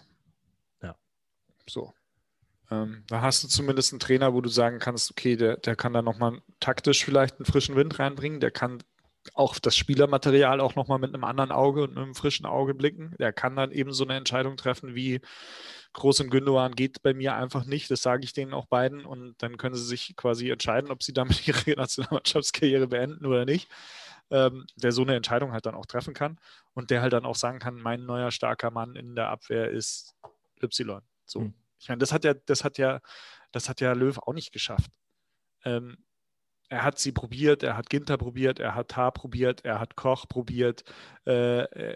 Ja. 0.81 0.95
So. 1.69 1.93
Ähm, 2.71 3.03
da 3.07 3.21
hast 3.21 3.43
du 3.43 3.47
zumindest 3.47 3.93
einen 3.93 3.99
Trainer, 3.99 4.33
wo 4.33 4.41
du 4.41 4.49
sagen 4.49 4.79
kannst, 4.79 5.11
okay, 5.11 5.35
der, 5.35 5.57
der 5.57 5.75
kann 5.75 5.93
da 5.93 6.01
nochmal 6.01 6.41
taktisch 6.59 7.03
vielleicht 7.03 7.37
einen 7.37 7.45
frischen 7.45 7.75
Wind 7.75 7.99
reinbringen, 7.99 8.39
der 8.39 8.51
kann 8.51 8.83
auch 9.33 9.57
das 9.59 9.75
Spielermaterial 9.77 10.59
auch 10.59 10.75
nochmal 10.75 10.99
mit 10.99 11.13
einem 11.13 11.23
anderen 11.23 11.51
Auge 11.51 11.83
und 11.83 11.91
mit 11.91 12.03
einem 12.03 12.15
frischen 12.15 12.45
Auge 12.45 12.73
blicken. 12.73 13.15
Der 13.19 13.31
kann 13.31 13.55
dann 13.55 13.71
eben 13.71 13.93
so 13.93 14.03
eine 14.03 14.15
Entscheidung 14.15 14.57
treffen 14.57 14.95
wie 14.95 15.21
Groß 15.93 16.21
und 16.21 16.29
Gündogan 16.31 16.73
geht 16.73 17.03
bei 17.03 17.13
mir 17.13 17.35
einfach 17.35 17.65
nicht. 17.65 17.89
Das 17.89 18.01
sage 18.01 18.23
ich 18.23 18.33
denen 18.33 18.53
auch 18.53 18.65
beiden 18.65 19.05
und 19.05 19.35
dann 19.37 19.57
können 19.57 19.75
sie 19.75 19.85
sich 19.85 20.15
quasi 20.15 20.49
entscheiden, 20.49 20.91
ob 20.91 21.03
sie 21.03 21.13
damit 21.13 21.47
ihre 21.47 21.71
Nationalmannschaftskarriere 21.71 22.87
beenden 22.87 23.25
oder 23.25 23.45
nicht. 23.45 23.69
Ähm, 24.31 24.65
der 24.75 24.91
so 24.91 25.03
eine 25.03 25.15
Entscheidung 25.15 25.51
halt 25.51 25.65
dann 25.65 25.75
auch 25.75 25.85
treffen 25.85 26.13
kann 26.13 26.39
und 26.73 26.89
der 26.89 27.01
halt 27.01 27.13
dann 27.13 27.25
auch 27.25 27.35
sagen 27.35 27.59
kann, 27.59 27.75
mein 27.75 28.05
neuer 28.05 28.31
starker 28.31 28.71
Mann 28.71 28.95
in 28.95 29.15
der 29.15 29.29
Abwehr 29.29 29.69
ist 29.69 30.15
Y. 30.61 31.01
So. 31.25 31.41
Mhm. 31.41 31.53
Ich 31.83 31.89
meine, 31.89 31.99
das 31.99 32.13
hat 32.13 32.23
ja, 32.23 32.33
das 32.33 32.63
hat 32.63 32.77
ja, 32.77 33.01
das 33.51 33.69
hat 33.69 33.81
ja 33.81 33.91
Löw 33.93 34.17
auch 34.17 34.33
nicht 34.33 34.53
geschafft. 34.53 34.89
Ähm, 35.65 35.97
er 36.69 36.83
hat 36.83 36.97
sie 36.97 37.11
probiert, 37.11 37.61
er 37.61 37.77
hat 37.77 37.89
Ginter 37.89 38.17
probiert, 38.17 38.59
er 38.59 38.73
hat 38.73 38.95
Haar 38.95 39.11
probiert, 39.11 39.63
er 39.65 39.79
hat 39.79 39.95
Koch 39.95 40.27
probiert, 40.27 40.83
äh, 41.27 41.63
äh, 41.63 41.95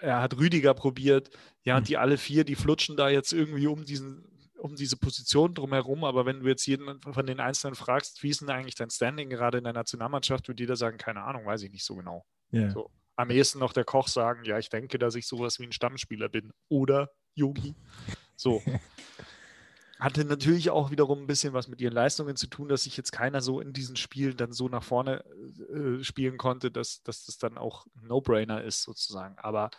er 0.00 0.20
hat 0.20 0.36
Rüdiger 0.36 0.74
probiert. 0.74 1.30
Ja, 1.64 1.76
und 1.76 1.82
hm. 1.82 1.86
die 1.86 1.96
alle 1.96 2.18
vier, 2.18 2.44
die 2.44 2.54
flutschen 2.54 2.96
da 2.96 3.08
jetzt 3.08 3.32
irgendwie 3.32 3.66
um 3.66 3.84
diesen, 3.84 4.50
um 4.58 4.76
diese 4.76 4.98
Position 4.98 5.54
drumherum. 5.54 6.04
Aber 6.04 6.26
wenn 6.26 6.40
du 6.40 6.46
jetzt 6.46 6.66
jeden 6.66 7.00
von 7.00 7.26
den 7.26 7.40
Einzelnen 7.40 7.74
fragst, 7.74 8.22
wie 8.22 8.28
ist 8.28 8.42
denn 8.42 8.50
eigentlich 8.50 8.74
dein 8.74 8.90
Standing 8.90 9.30
gerade 9.30 9.58
in 9.58 9.64
der 9.64 9.72
Nationalmannschaft, 9.72 10.46
würde 10.46 10.62
jeder 10.62 10.76
sagen, 10.76 10.98
keine 10.98 11.22
Ahnung, 11.22 11.46
weiß 11.46 11.62
ich 11.62 11.70
nicht 11.70 11.84
so 11.84 11.96
genau. 11.96 12.24
Yeah. 12.52 12.70
So, 12.70 12.90
am 13.16 13.30
ehesten 13.30 13.58
noch 13.58 13.72
der 13.72 13.84
Koch 13.84 14.08
sagen, 14.08 14.44
ja, 14.44 14.58
ich 14.58 14.68
denke, 14.68 14.98
dass 14.98 15.14
ich 15.14 15.26
sowas 15.26 15.58
wie 15.58 15.64
ein 15.64 15.72
Stammspieler 15.72 16.28
bin. 16.28 16.52
Oder 16.68 17.10
Yogi. 17.34 17.74
So. 18.40 18.62
Hatte 20.00 20.24
natürlich 20.24 20.70
auch 20.70 20.90
wiederum 20.90 21.20
ein 21.20 21.26
bisschen 21.26 21.52
was 21.52 21.68
mit 21.68 21.82
ihren 21.82 21.92
Leistungen 21.92 22.34
zu 22.34 22.46
tun, 22.46 22.68
dass 22.68 22.84
sich 22.84 22.96
jetzt 22.96 23.12
keiner 23.12 23.42
so 23.42 23.60
in 23.60 23.74
diesen 23.74 23.96
Spielen 23.96 24.34
dann 24.38 24.52
so 24.52 24.70
nach 24.70 24.82
vorne 24.82 25.22
äh, 25.68 26.02
spielen 26.02 26.38
konnte, 26.38 26.70
dass, 26.70 27.02
dass 27.02 27.26
das 27.26 27.36
dann 27.36 27.58
auch 27.58 27.86
ein 27.96 28.06
No-Brainer 28.06 28.64
ist, 28.64 28.82
sozusagen. 28.82 29.38
Aber 29.38 29.70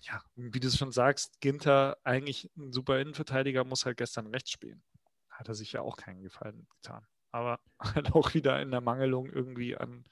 ja, 0.00 0.22
wie 0.34 0.60
du 0.60 0.68
es 0.68 0.78
schon 0.78 0.92
sagst, 0.92 1.42
Ginter, 1.42 1.98
eigentlich 2.04 2.50
ein 2.56 2.72
super 2.72 2.98
Innenverteidiger, 3.00 3.64
muss 3.64 3.84
halt 3.84 3.98
gestern 3.98 4.28
rechts 4.28 4.50
spielen. 4.50 4.82
Hat 5.28 5.48
er 5.48 5.54
sich 5.54 5.72
ja 5.72 5.82
auch 5.82 5.98
keinen 5.98 6.22
Gefallen 6.22 6.66
getan. 6.80 7.06
Aber 7.32 7.60
halt 7.80 8.14
auch 8.14 8.32
wieder 8.32 8.62
in 8.62 8.70
der 8.70 8.80
Mangelung 8.80 9.28
irgendwie 9.28 9.76
an, 9.76 10.06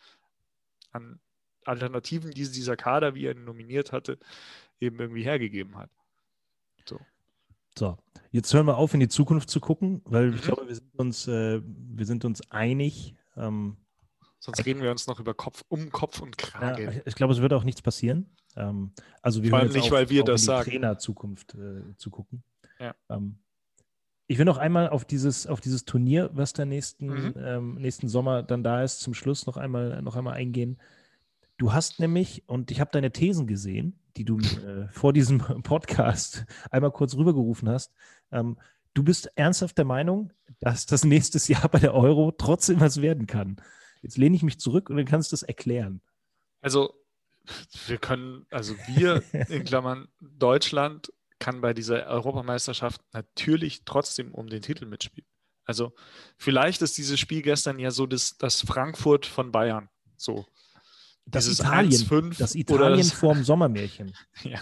an 0.93 1.21
Alternativen, 1.65 2.33
die 2.33 2.51
dieser 2.51 2.77
Kader, 2.77 3.15
wie 3.15 3.25
er 3.25 3.33
ihn 3.35 3.45
nominiert 3.45 3.93
hatte, 3.93 4.19
eben 4.79 5.01
irgendwie 5.01 5.25
hergegeben 5.25 5.79
hat. 5.79 5.89
So. 6.87 7.01
So, 7.79 7.99
jetzt 8.31 8.53
hören 8.55 8.67
wir 8.67 8.77
auf, 8.77 8.95
in 8.95 9.01
die 9.01 9.09
Zukunft 9.09 9.51
zu 9.51 9.61
gucken, 9.61 10.01
weil 10.05 10.35
ich 10.35 10.43
mhm. 10.43 10.47
glaube, 10.47 10.69
wir 10.69 10.75
sind 10.75 10.99
uns, 10.99 11.29
äh, 11.29 11.61
wir 11.63 12.07
sind 12.07 12.25
uns 12.25 12.51
einig. 12.51 13.15
Ähm, 13.37 13.77
Sonst 14.39 14.65
reden 14.65 14.81
wir 14.81 14.91
uns 14.91 15.07
noch 15.07 15.21
über 15.21 15.35
Kopf, 15.35 15.65
um 15.69 15.91
Kopf 15.91 16.21
und 16.21 16.39
Krage. 16.39 16.85
Ja, 16.85 17.03
ich 17.05 17.15
glaube, 17.15 17.33
es 17.33 17.41
wird 17.41 17.53
auch 17.53 17.65
nichts 17.65 17.83
passieren. 17.83 18.31
Ähm, 18.57 18.93
also 19.21 19.43
wir 19.43 19.51
Vor 19.51 19.59
allem 19.59 19.73
nicht, 19.73 19.85
auf, 19.85 19.91
weil 19.91 20.09
wir 20.09 20.25
das 20.25 20.43
in 20.43 20.45
die 20.45 20.47
sagen. 20.47 20.71
Trainer-Zukunft 20.71 21.55
äh, 21.55 21.97
zu 21.97 22.11
gucken. 22.11 22.43
Ja. 22.79 22.95
Ähm, 23.11 23.39
ich 24.29 24.39
will 24.39 24.45
noch 24.45 24.59
einmal 24.59 24.89
auf 24.89 25.05
dieses, 25.05 25.47
auf 25.47 25.61
dieses 25.61 25.85
Turnier, 25.85 26.31
was 26.33 26.53
da 26.53 26.65
nächsten, 26.65 27.07
mhm. 27.07 27.35
ähm, 27.37 27.75
nächsten 27.75 28.09
Sommer 28.09 28.43
dann 28.43 28.65
da 28.65 28.83
ist, 28.83 29.01
zum 29.01 29.15
Schluss 29.15 29.47
noch 29.47 29.57
einmal, 29.57 30.01
noch 30.03 30.17
einmal 30.17 30.35
eingehen. 30.35 30.79
Du 31.59 31.73
hast 31.73 32.01
nämlich, 32.01 32.49
und 32.49 32.71
ich 32.71 32.81
habe 32.81 32.91
deine 32.93 33.13
Thesen 33.13 33.47
gesehen, 33.47 33.99
die 34.17 34.25
du 34.25 34.39
äh, 34.39 34.89
vor 34.93 35.13
diesem 35.13 35.39
Podcast 35.63 36.45
einmal 36.71 36.91
kurz 36.93 37.15
rübergerufen 37.15 37.69
hast. 37.69 37.93
Ähm, 38.33 38.59
du 38.95 39.03
bist 39.03 39.31
ernsthaft 39.37 39.79
der 39.79 39.85
Meinung, 39.85 40.33
dass 40.61 40.87
das 40.87 41.05
nächstes 41.05 41.49
Jahr 41.49 41.69
bei 41.69 41.79
der 41.79 41.95
Euro 41.95 42.33
trotzdem 42.33 42.81
was 42.81 43.01
werden 43.01 43.27
kann. 43.27 43.57
Jetzt 44.03 44.19
lehne 44.19 44.37
ich 44.37 44.43
mich 44.43 44.61
zurück 44.61 44.91
und 44.91 44.97
dann 44.97 45.07
kannst 45.07 45.33
du 45.33 45.35
das 45.35 45.43
erklären. 45.43 46.01
Also, 46.61 46.95
wir 47.87 47.99
können, 47.99 48.47
also 48.51 48.75
wir 48.89 49.23
in 49.49 49.65
Klammern 49.65 50.09
Deutschland 50.21 51.13
kann 51.39 51.61
bei 51.61 51.75
dieser 51.75 52.07
Europameisterschaft 52.07 53.03
natürlich 53.13 53.85
trotzdem 53.85 54.35
um 54.35 54.49
den 54.49 54.63
Titel 54.63 54.87
mitspielen. 54.87 55.29
Also 55.67 55.93
vielleicht 56.39 56.81
ist 56.81 56.97
dieses 56.97 57.19
Spiel 57.21 57.43
gestern 57.43 57.79
ja 57.79 57.91
so 57.91 58.07
das, 58.07 58.39
das 58.39 58.63
Frankfurt 58.63 59.27
von 59.27 59.53
Bayern. 59.53 59.89
So. 60.17 60.47
Das 61.27 61.49
Italien, 61.49 62.35
das 62.39 62.55
Italien 62.55 62.99
das, 62.99 63.13
vorm 63.13 63.43
Sommermärchen. 63.43 64.15
Ja. 64.45 64.61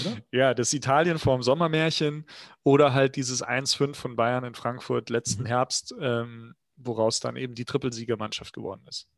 Oder? 0.00 0.18
Ja, 0.30 0.54
das 0.54 0.72
Italien 0.72 1.18
vorm 1.18 1.42
Sommermärchen 1.42 2.26
oder 2.62 2.92
halt 2.92 3.16
dieses 3.16 3.44
1-5 3.44 3.94
von 3.94 4.16
Bayern 4.16 4.44
in 4.44 4.54
Frankfurt 4.54 5.10
letzten 5.10 5.42
mhm. 5.42 5.46
Herbst, 5.46 5.94
ähm, 6.00 6.54
woraus 6.76 7.20
dann 7.20 7.36
eben 7.36 7.54
die 7.54 7.64
Trippelsiegermannschaft 7.64 8.52
geworden 8.52 8.82
ist. 8.88 9.08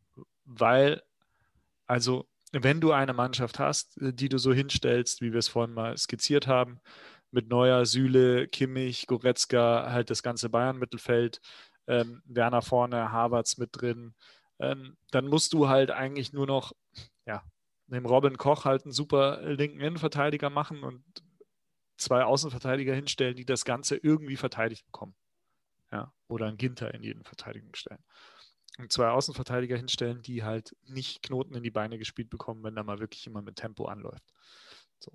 Weil, 0.44 1.02
also, 1.86 2.26
wenn 2.52 2.80
du 2.80 2.92
eine 2.92 3.12
Mannschaft 3.12 3.58
hast, 3.58 4.00
äh, 4.00 4.12
die 4.12 4.28
du 4.28 4.38
so 4.38 4.54
hinstellst, 4.54 5.20
wie 5.20 5.32
wir 5.32 5.38
es 5.38 5.48
vorhin 5.48 5.74
mal 5.74 5.96
skizziert 5.98 6.46
haben, 6.46 6.80
mit 7.30 7.48
Neuer, 7.48 7.84
Süle, 7.84 8.46
Kimmich, 8.48 9.06
Goretzka, 9.06 9.90
halt 9.90 10.08
das 10.08 10.22
ganze 10.22 10.48
Bayern-Mittelfeld, 10.48 11.40
ähm, 11.88 12.22
Werner 12.24 12.62
vorne, 12.62 13.12
Havertz 13.12 13.58
mit 13.58 13.70
drin, 13.72 14.14
ähm, 14.58 14.96
dann 15.10 15.28
musst 15.28 15.52
du 15.52 15.68
halt 15.68 15.90
eigentlich 15.90 16.32
nur 16.32 16.46
noch, 16.46 16.72
ja, 17.26 17.42
dem 17.86 18.06
Robin 18.06 18.36
Koch 18.38 18.64
halt 18.64 18.84
einen 18.84 18.92
super 18.92 19.42
linken 19.42 19.80
Innenverteidiger 19.80 20.50
machen 20.50 20.82
und 20.82 21.04
zwei 21.96 22.24
Außenverteidiger 22.24 22.94
hinstellen, 22.94 23.36
die 23.36 23.44
das 23.44 23.64
Ganze 23.64 23.96
irgendwie 23.96 24.36
verteidigt 24.36 24.86
bekommen. 24.86 25.14
Ja, 25.92 26.12
oder 26.28 26.46
einen 26.46 26.56
Ginter 26.56 26.92
in 26.92 27.02
die 27.02 27.10
Innenverteidigung 27.10 27.74
stellen. 27.74 28.02
Und 28.78 28.90
zwei 28.90 29.08
Außenverteidiger 29.08 29.76
hinstellen, 29.76 30.22
die 30.22 30.42
halt 30.42 30.74
nicht 30.82 31.22
Knoten 31.22 31.54
in 31.54 31.62
die 31.62 31.70
Beine 31.70 31.98
gespielt 31.98 32.30
bekommen, 32.30 32.64
wenn 32.64 32.74
da 32.74 32.82
mal 32.82 32.98
wirklich 32.98 33.24
jemand 33.24 33.46
mit 33.46 33.56
Tempo 33.56 33.84
anläuft. 33.84 34.24
So. 34.98 35.12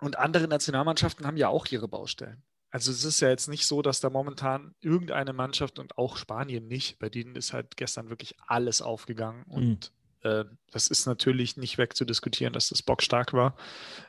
Und 0.00 0.18
andere 0.18 0.46
Nationalmannschaften 0.48 1.26
haben 1.26 1.38
ja 1.38 1.48
auch 1.48 1.66
ihre 1.66 1.88
Baustellen. 1.88 2.44
Also 2.70 2.90
es 2.90 3.04
ist 3.04 3.20
ja 3.20 3.28
jetzt 3.28 3.48
nicht 3.48 3.66
so, 3.66 3.80
dass 3.82 4.00
da 4.00 4.10
momentan 4.10 4.74
irgendeine 4.80 5.32
Mannschaft 5.32 5.78
und 5.78 5.96
auch 5.96 6.16
Spanien 6.16 6.66
nicht, 6.66 6.98
bei 6.98 7.08
denen 7.08 7.34
ist 7.34 7.52
halt 7.52 7.76
gestern 7.76 8.10
wirklich 8.10 8.34
alles 8.46 8.82
aufgegangen 8.82 9.44
mhm. 9.46 9.54
und 9.54 9.92
äh, 10.22 10.44
das 10.70 10.88
ist 10.88 11.06
natürlich 11.06 11.56
nicht 11.56 11.78
wegzudiskutieren, 11.78 12.52
dass 12.52 12.68
das 12.68 12.82
bockstark 12.82 13.32
war 13.32 13.56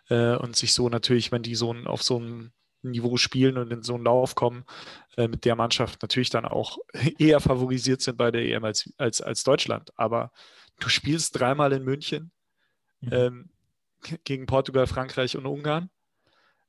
äh, 0.10 0.36
und 0.36 0.56
sich 0.56 0.74
so 0.74 0.90
natürlich, 0.90 1.32
wenn 1.32 1.44
die 1.44 1.56
so 1.56 1.74
auf 1.86 2.04
so 2.04 2.18
einem 2.18 2.52
Niveau 2.82 3.18
spielen 3.18 3.58
und 3.58 3.72
in 3.72 3.84
so 3.84 3.96
einen 3.96 4.06
Lauf 4.06 4.36
kommen, 4.36 4.66
äh, 5.18 5.28
mit 5.28 5.46
der 5.46 5.56
Mannschaft 5.56 6.02
natürlich 6.02 6.30
dann 6.30 6.46
auch 6.46 6.78
eher 7.20 7.40
favorisiert 7.40 8.02
sind 8.02 8.18
bei 8.18 8.32
der 8.32 8.44
EM 8.46 8.64
als, 8.64 8.92
als, 8.98 9.22
als 9.22 9.44
Deutschland. 9.44 9.92
Aber 9.98 10.32
du 10.80 10.90
spielst 10.90 11.40
dreimal 11.40 11.74
in 11.74 11.84
München 11.84 12.32
mhm. 13.02 13.10
ähm, 13.12 13.50
gegen 14.24 14.46
Portugal, 14.46 14.88
Frankreich 14.88 15.36
und 15.36 15.46
Ungarn. 15.46 15.90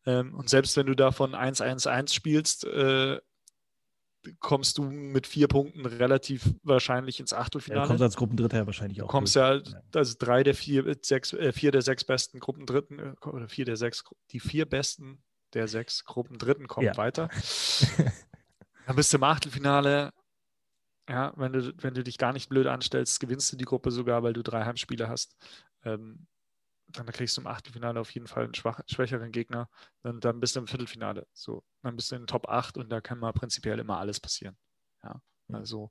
Ähm, 0.06 0.34
und 0.34 0.48
selbst 0.48 0.76
wenn 0.76 0.86
du 0.86 0.94
davon 0.94 1.34
1-1-1 1.34 2.12
spielst, 2.12 2.64
äh, 2.64 3.20
kommst 4.38 4.78
du 4.78 4.84
mit 4.84 5.26
vier 5.26 5.48
Punkten 5.48 5.86
relativ 5.86 6.54
wahrscheinlich 6.62 7.20
ins 7.20 7.32
Achtelfinale. 7.32 7.82
Ja, 7.82 7.86
kommst 7.86 8.02
als 8.02 8.16
Gruppendritter 8.16 8.66
wahrscheinlich 8.66 9.00
auch. 9.02 9.06
Du 9.06 9.10
kommst 9.10 9.34
ja, 9.34 9.60
also 9.94 10.14
drei 10.18 10.42
der 10.42 10.54
vier, 10.54 10.96
sechs, 11.02 11.32
äh, 11.32 11.52
vier 11.52 11.72
der 11.72 11.82
sechs 11.82 12.04
besten 12.04 12.38
Gruppendritten 12.38 12.98
äh, 12.98 13.14
oder 13.26 13.48
vier 13.48 13.64
der 13.64 13.76
sechs, 13.76 14.04
die 14.30 14.40
vier 14.40 14.66
besten 14.66 15.22
der 15.54 15.68
sechs 15.68 16.04
Gruppendritten 16.04 16.68
kommen 16.68 16.86
ja. 16.86 16.96
weiter. 16.96 17.28
Dann 18.86 18.96
bist 18.96 19.12
du 19.12 19.16
im 19.16 19.24
Achtelfinale. 19.24 20.12
Ja, 21.08 21.32
wenn 21.36 21.52
du, 21.52 21.72
wenn 21.78 21.94
du 21.94 22.04
dich 22.04 22.18
gar 22.18 22.32
nicht 22.32 22.48
blöd 22.48 22.66
anstellst, 22.66 23.18
gewinnst 23.20 23.52
du 23.52 23.56
die 23.56 23.64
Gruppe 23.64 23.90
sogar, 23.90 24.22
weil 24.22 24.32
du 24.32 24.42
drei 24.42 24.64
Heimspiele 24.64 25.08
hast. 25.08 25.36
Ähm, 25.84 26.26
dann 26.92 27.06
kriegst 27.06 27.36
du 27.36 27.40
im 27.40 27.46
Achtelfinale 27.46 28.00
auf 28.00 28.10
jeden 28.10 28.26
Fall 28.26 28.44
einen 28.44 28.54
schwach, 28.54 28.80
schwächeren 28.86 29.32
Gegner. 29.32 29.68
Dann, 30.02 30.20
dann 30.20 30.40
bist 30.40 30.56
du 30.56 30.60
im 30.60 30.66
Viertelfinale. 30.66 31.26
So, 31.32 31.64
dann 31.82 31.96
bist 31.96 32.10
du 32.10 32.16
in 32.16 32.22
den 32.22 32.26
Top 32.26 32.48
8 32.48 32.78
und 32.78 32.90
da 32.90 33.00
kann 33.00 33.18
mal 33.18 33.32
prinzipiell 33.32 33.78
immer 33.78 33.98
alles 33.98 34.20
passieren. 34.20 34.56
Ja, 35.02 35.20
also 35.52 35.90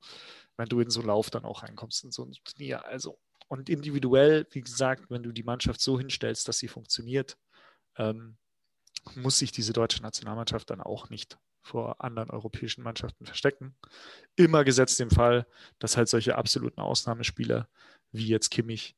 wenn 0.57 0.69
du 0.69 0.79
in 0.79 0.89
so 0.89 0.99
einen 0.99 1.07
Lauf 1.07 1.29
dann 1.29 1.45
auch 1.45 1.63
reinkommst 1.63 2.03
in 2.03 2.11
so 2.11 2.25
ein 2.25 2.33
Turnier. 2.43 2.85
Also, 2.85 3.19
und 3.47 3.69
individuell, 3.69 4.47
wie 4.51 4.61
gesagt, 4.61 5.09
wenn 5.09 5.23
du 5.23 5.31
die 5.31 5.43
Mannschaft 5.43 5.81
so 5.81 5.97
hinstellst, 5.97 6.47
dass 6.47 6.59
sie 6.59 6.67
funktioniert, 6.67 7.37
ähm, 7.97 8.37
muss 9.15 9.39
sich 9.39 9.51
diese 9.51 9.73
deutsche 9.73 10.01
Nationalmannschaft 10.01 10.69
dann 10.69 10.81
auch 10.81 11.09
nicht 11.09 11.39
vor 11.61 12.01
anderen 12.03 12.29
europäischen 12.29 12.83
Mannschaften 12.83 13.25
verstecken. 13.25 13.75
Immer 14.35 14.63
gesetzt 14.63 14.99
dem 14.99 15.09
Fall, 15.09 15.45
dass 15.79 15.97
halt 15.97 16.09
solche 16.09 16.37
absoluten 16.37 16.79
Ausnahmespieler 16.79 17.69
wie 18.11 18.27
jetzt 18.27 18.49
Kimmich 18.49 18.95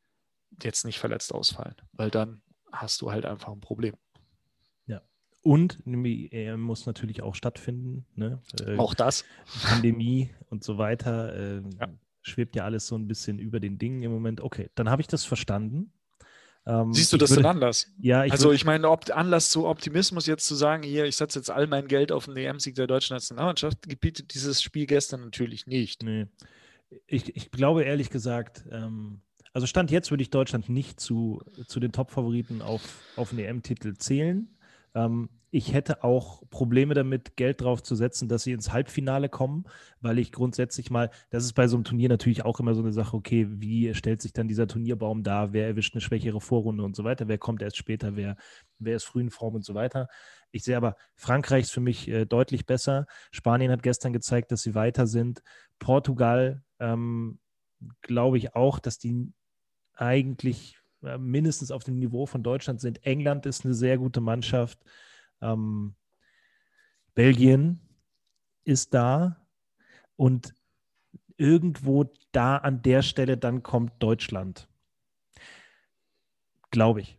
jetzt 0.62 0.86
nicht 0.86 1.00
verletzt 1.00 1.34
ausfallen, 1.34 1.76
weil 1.94 2.12
dann 2.12 2.42
hast 2.72 3.02
du 3.02 3.12
halt 3.12 3.26
einfach 3.26 3.52
ein 3.52 3.60
Problem. 3.60 3.96
Ja. 4.88 5.02
Und 5.42 5.80
er 5.86 6.58
muss 6.58 6.86
natürlich 6.86 7.22
auch 7.22 7.36
stattfinden. 7.36 8.06
Ne? 8.16 8.42
Äh, 8.66 8.78
auch 8.78 8.94
das. 8.94 9.26
Pandemie 9.64 10.32
und 10.50 10.64
so 10.64 10.78
weiter. 10.78 11.36
Äh, 11.36 11.62
ja. 11.80 11.90
Schwebt 12.22 12.56
ja 12.56 12.66
alles 12.66 12.86
so 12.86 12.96
ein 12.96 13.08
bisschen 13.08 13.40
über 13.40 13.60
den 13.60 13.78
Dingen 13.80 14.04
im 14.04 14.12
Moment. 14.12 14.42
Okay, 14.42 14.70
dann 14.76 14.90
habe 14.90 15.02
ich 15.02 15.08
das 15.08 15.26
verstanden. 15.26 15.92
Ähm, 16.68 16.94
Siehst 16.94 17.12
du 17.12 17.18
das 17.18 17.32
würde, 17.32 17.42
denn 17.42 17.52
anders? 17.52 17.88
Ja, 18.00 18.24
ich 18.24 18.32
also 18.32 18.52
ich 18.52 18.66
meine, 18.66 18.90
ob, 18.90 19.10
Anlass 19.10 19.50
zu 19.50 19.66
Optimismus 19.66 20.28
jetzt 20.28 20.46
zu 20.46 20.54
sagen, 20.54 20.84
hier, 20.84 21.06
ich 21.06 21.16
setze 21.16 21.40
jetzt 21.40 21.50
all 21.50 21.66
mein 21.66 21.88
Geld 21.88 22.12
auf 22.12 22.26
den 22.26 22.38
EM-Sieg 22.38 22.76
der 22.76 22.86
deutschen 22.86 23.16
Nationalmannschaft, 23.16 23.90
gebietet 23.90 24.34
dieses 24.36 24.62
Spiel 24.62 24.86
gestern 24.86 25.22
natürlich 25.22 25.66
nicht. 25.66 26.04
Nee. 26.04 26.28
Ich, 27.08 27.36
ich 27.36 27.50
glaube 27.50 27.84
ehrlich 27.84 28.12
gesagt, 28.12 28.64
ähm, 28.70 29.22
also 29.54 29.68
Stand 29.68 29.92
jetzt 29.92 30.12
würde 30.12 30.24
ich 30.24 30.30
Deutschland 30.30 30.70
nicht 30.70 31.00
zu, 31.00 31.42
zu 31.68 31.80
den 31.80 31.92
Top-Favoriten 31.92 32.62
auf, 32.62 32.82
auf 33.16 33.32
einen 33.32 33.40
EM-Titel 33.40 33.96
zählen. 33.96 34.50
Ähm, 34.96 35.30
ich 35.54 35.74
hätte 35.74 36.06
auch 36.06 36.44
Probleme 36.50 36.94
damit, 36.94 37.36
Geld 37.36 37.60
drauf 37.60 37.84
zu 37.84 37.94
setzen, 37.96 38.30
dass 38.30 38.44
sie 38.44 38.54
ins 38.54 38.72
Halbfinale 38.72 39.28
kommen, 39.28 39.66
weil 40.00 40.18
ich 40.18 40.32
grundsätzlich 40.32 40.90
mal, 40.90 41.12
das 41.30 41.44
ist 41.44 41.54
bei 41.54 41.68
so 41.68 41.76
einem 41.76 41.84
Turnier 41.84 42.08
natürlich 42.08 42.46
auch 42.46 42.62
immer 42.62 42.74
so 42.74 42.82
eine 42.82 42.94
Sache, 42.94 43.18
okay, 43.18 43.48
wie 43.50 43.94
stellt 43.94 44.22
sich 44.22 44.32
dann 44.32 44.48
dieser 44.48 44.68
Turnierbaum 44.68 45.24
dar, 45.24 45.52
wer 45.52 45.68
erwischt 45.68 45.94
eine 45.94 46.02
schwächere 46.02 46.40
Vorrunde 46.40 46.84
und 46.84 46.96
so 46.96 47.04
weiter, 47.04 47.28
wer 47.28 47.38
kommt 47.38 47.62
erst 47.62 47.76
später, 47.76 48.16
wer, 48.16 48.38
wer 48.80 48.96
ist 48.96 49.04
früh 49.04 49.20
in 49.20 49.30
Form 49.30 49.56
und 49.56 49.66
so 49.66 49.74
weiter. 49.74 50.08
Ich 50.52 50.64
sehe 50.64 50.78
aber, 50.78 50.96
Frankreich 51.16 51.64
ist 51.64 51.72
für 51.72 51.82
mich 51.82 52.08
äh, 52.08 52.26
deutlich 52.26 52.66
besser. 52.66 53.06
Spanien 53.32 53.72
hat 53.72 53.84
gestern 53.84 54.14
gezeigt, 54.14 54.54
dass 54.54 54.62
sie 54.62 54.74
weiter 54.74 55.06
sind. 55.06 55.44
Portugal 55.80 56.64
ähm, 56.80 57.40
glaube 58.02 58.38
ich 58.38 58.56
auch, 58.56 58.80
dass 58.80 59.00
die 59.00 59.34
eigentlich 60.02 60.78
mindestens 61.20 61.72
auf 61.72 61.84
dem 61.84 61.98
Niveau 62.00 62.26
von 62.26 62.44
Deutschland 62.44 62.82
sind. 62.82 63.06
England 63.06 63.46
ist 63.46 63.66
eine 63.66 63.74
sehr 63.74 63.98
gute 63.98 64.22
Mannschaft. 64.22 64.80
Ähm, 65.42 65.96
Belgien 67.16 67.80
ist 68.64 68.94
da 68.94 69.48
und 70.16 70.54
irgendwo 71.38 72.12
da 72.32 72.58
an 72.58 72.82
der 72.82 73.02
Stelle 73.02 73.38
dann 73.38 73.64
kommt 73.64 73.94
Deutschland. 74.02 74.68
Glaube 76.70 77.02
ich. 77.02 77.18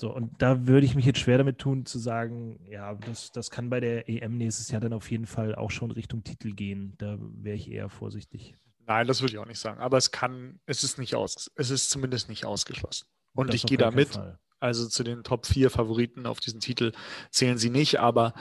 So, 0.00 0.14
und 0.14 0.40
da 0.40 0.66
würde 0.66 0.86
ich 0.86 0.94
mich 0.94 1.04
jetzt 1.04 1.18
schwer 1.18 1.38
damit 1.38 1.58
tun, 1.58 1.84
zu 1.84 1.98
sagen, 1.98 2.58
ja, 2.70 2.94
das, 2.94 3.32
das 3.32 3.50
kann 3.50 3.68
bei 3.68 3.80
der 3.80 4.08
EM 4.08 4.36
nächstes 4.38 4.70
Jahr 4.70 4.80
dann 4.80 4.94
auf 4.94 5.10
jeden 5.10 5.26
Fall 5.26 5.54
auch 5.54 5.70
schon 5.70 5.90
Richtung 5.90 6.24
Titel 6.24 6.52
gehen. 6.52 6.94
Da 6.98 7.18
wäre 7.20 7.56
ich 7.56 7.70
eher 7.70 7.88
vorsichtig. 7.90 8.56
Nein, 8.90 9.06
das 9.06 9.20
würde 9.20 9.34
ich 9.34 9.38
auch 9.38 9.46
nicht 9.46 9.60
sagen. 9.60 9.80
Aber 9.80 9.98
es 9.98 10.10
kann, 10.10 10.58
es 10.66 10.82
ist 10.82 10.98
nicht 10.98 11.14
aus, 11.14 11.48
es 11.54 11.70
ist 11.70 11.90
zumindest 11.90 12.28
nicht 12.28 12.44
ausgeschlossen. 12.44 13.06
Und 13.34 13.46
das 13.46 13.54
ich 13.54 13.66
gehe 13.66 13.78
da 13.78 13.92
mit. 13.92 14.18
Also 14.58 14.88
zu 14.88 15.04
den 15.04 15.22
Top 15.22 15.46
4 15.46 15.70
Favoriten 15.70 16.26
auf 16.26 16.40
diesen 16.40 16.58
Titel 16.58 16.90
zählen 17.30 17.56
sie 17.56 17.70
nicht, 17.70 18.00
aber 18.00 18.34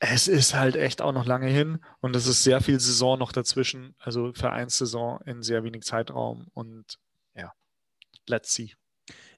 es 0.00 0.28
ist 0.28 0.54
halt 0.54 0.76
echt 0.76 1.00
auch 1.00 1.12
noch 1.12 1.24
lange 1.24 1.46
hin 1.46 1.78
und 2.02 2.14
es 2.14 2.26
ist 2.26 2.44
sehr 2.44 2.60
viel 2.60 2.78
Saison 2.80 3.18
noch 3.18 3.32
dazwischen, 3.32 3.94
also 3.98 4.34
Vereinssaison 4.34 5.22
in 5.24 5.42
sehr 5.42 5.64
wenig 5.64 5.84
Zeitraum 5.84 6.48
und 6.52 6.98
ja, 7.34 7.54
let's 8.28 8.52
see. 8.54 8.74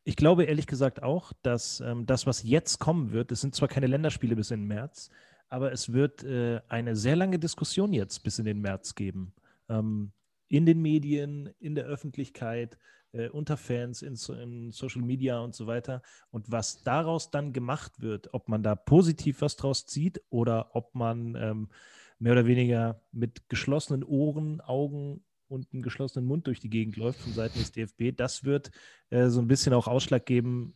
Ich 0.02 0.16
glaube 0.16 0.44
ehrlich 0.44 0.66
gesagt 0.66 1.00
auch, 1.00 1.32
dass 1.42 1.78
ähm, 1.78 2.06
das, 2.06 2.26
was 2.26 2.42
jetzt 2.42 2.80
kommen 2.80 3.12
wird, 3.12 3.30
es 3.30 3.40
sind 3.40 3.54
zwar 3.54 3.68
keine 3.68 3.86
Länderspiele 3.86 4.34
bis 4.34 4.50
in 4.50 4.64
März, 4.64 5.10
aber 5.48 5.70
es 5.70 5.92
wird 5.92 6.24
äh, 6.24 6.60
eine 6.68 6.96
sehr 6.96 7.14
lange 7.14 7.38
Diskussion 7.38 7.92
jetzt 7.92 8.24
bis 8.24 8.40
in 8.40 8.44
den 8.44 8.60
März 8.60 8.96
geben. 8.96 9.32
Ähm, 9.68 10.10
in 10.48 10.66
den 10.66 10.80
Medien, 10.80 11.50
in 11.58 11.74
der 11.74 11.84
Öffentlichkeit, 11.84 12.78
äh, 13.12 13.28
unter 13.28 13.56
Fans, 13.56 14.02
in, 14.02 14.16
in, 14.40 14.70
Social 14.72 15.02
Media 15.02 15.40
und 15.40 15.54
so 15.54 15.66
weiter. 15.66 16.02
Und 16.30 16.50
was 16.50 16.82
daraus 16.82 17.30
dann 17.30 17.52
gemacht 17.52 18.00
wird, 18.00 18.32
ob 18.34 18.48
man 18.48 18.62
da 18.62 18.74
positiv 18.74 19.40
was 19.40 19.56
draus 19.56 19.86
zieht 19.86 20.22
oder 20.28 20.74
ob 20.74 20.94
man 20.94 21.34
ähm, 21.36 21.68
mehr 22.18 22.32
oder 22.32 22.46
weniger 22.46 23.00
mit 23.12 23.48
geschlossenen 23.48 24.04
Ohren, 24.04 24.60
Augen 24.60 25.24
und 25.48 25.72
einem 25.72 25.82
geschlossenen 25.82 26.26
Mund 26.26 26.46
durch 26.46 26.60
die 26.60 26.70
Gegend 26.70 26.96
läuft 26.96 27.20
von 27.20 27.32
Seiten 27.32 27.58
des 27.58 27.72
DFB, 27.72 28.16
das 28.16 28.44
wird 28.44 28.70
äh, 29.10 29.28
so 29.28 29.40
ein 29.40 29.48
bisschen 29.48 29.72
auch 29.72 29.86
Ausschlag 29.86 30.26
geben, 30.26 30.74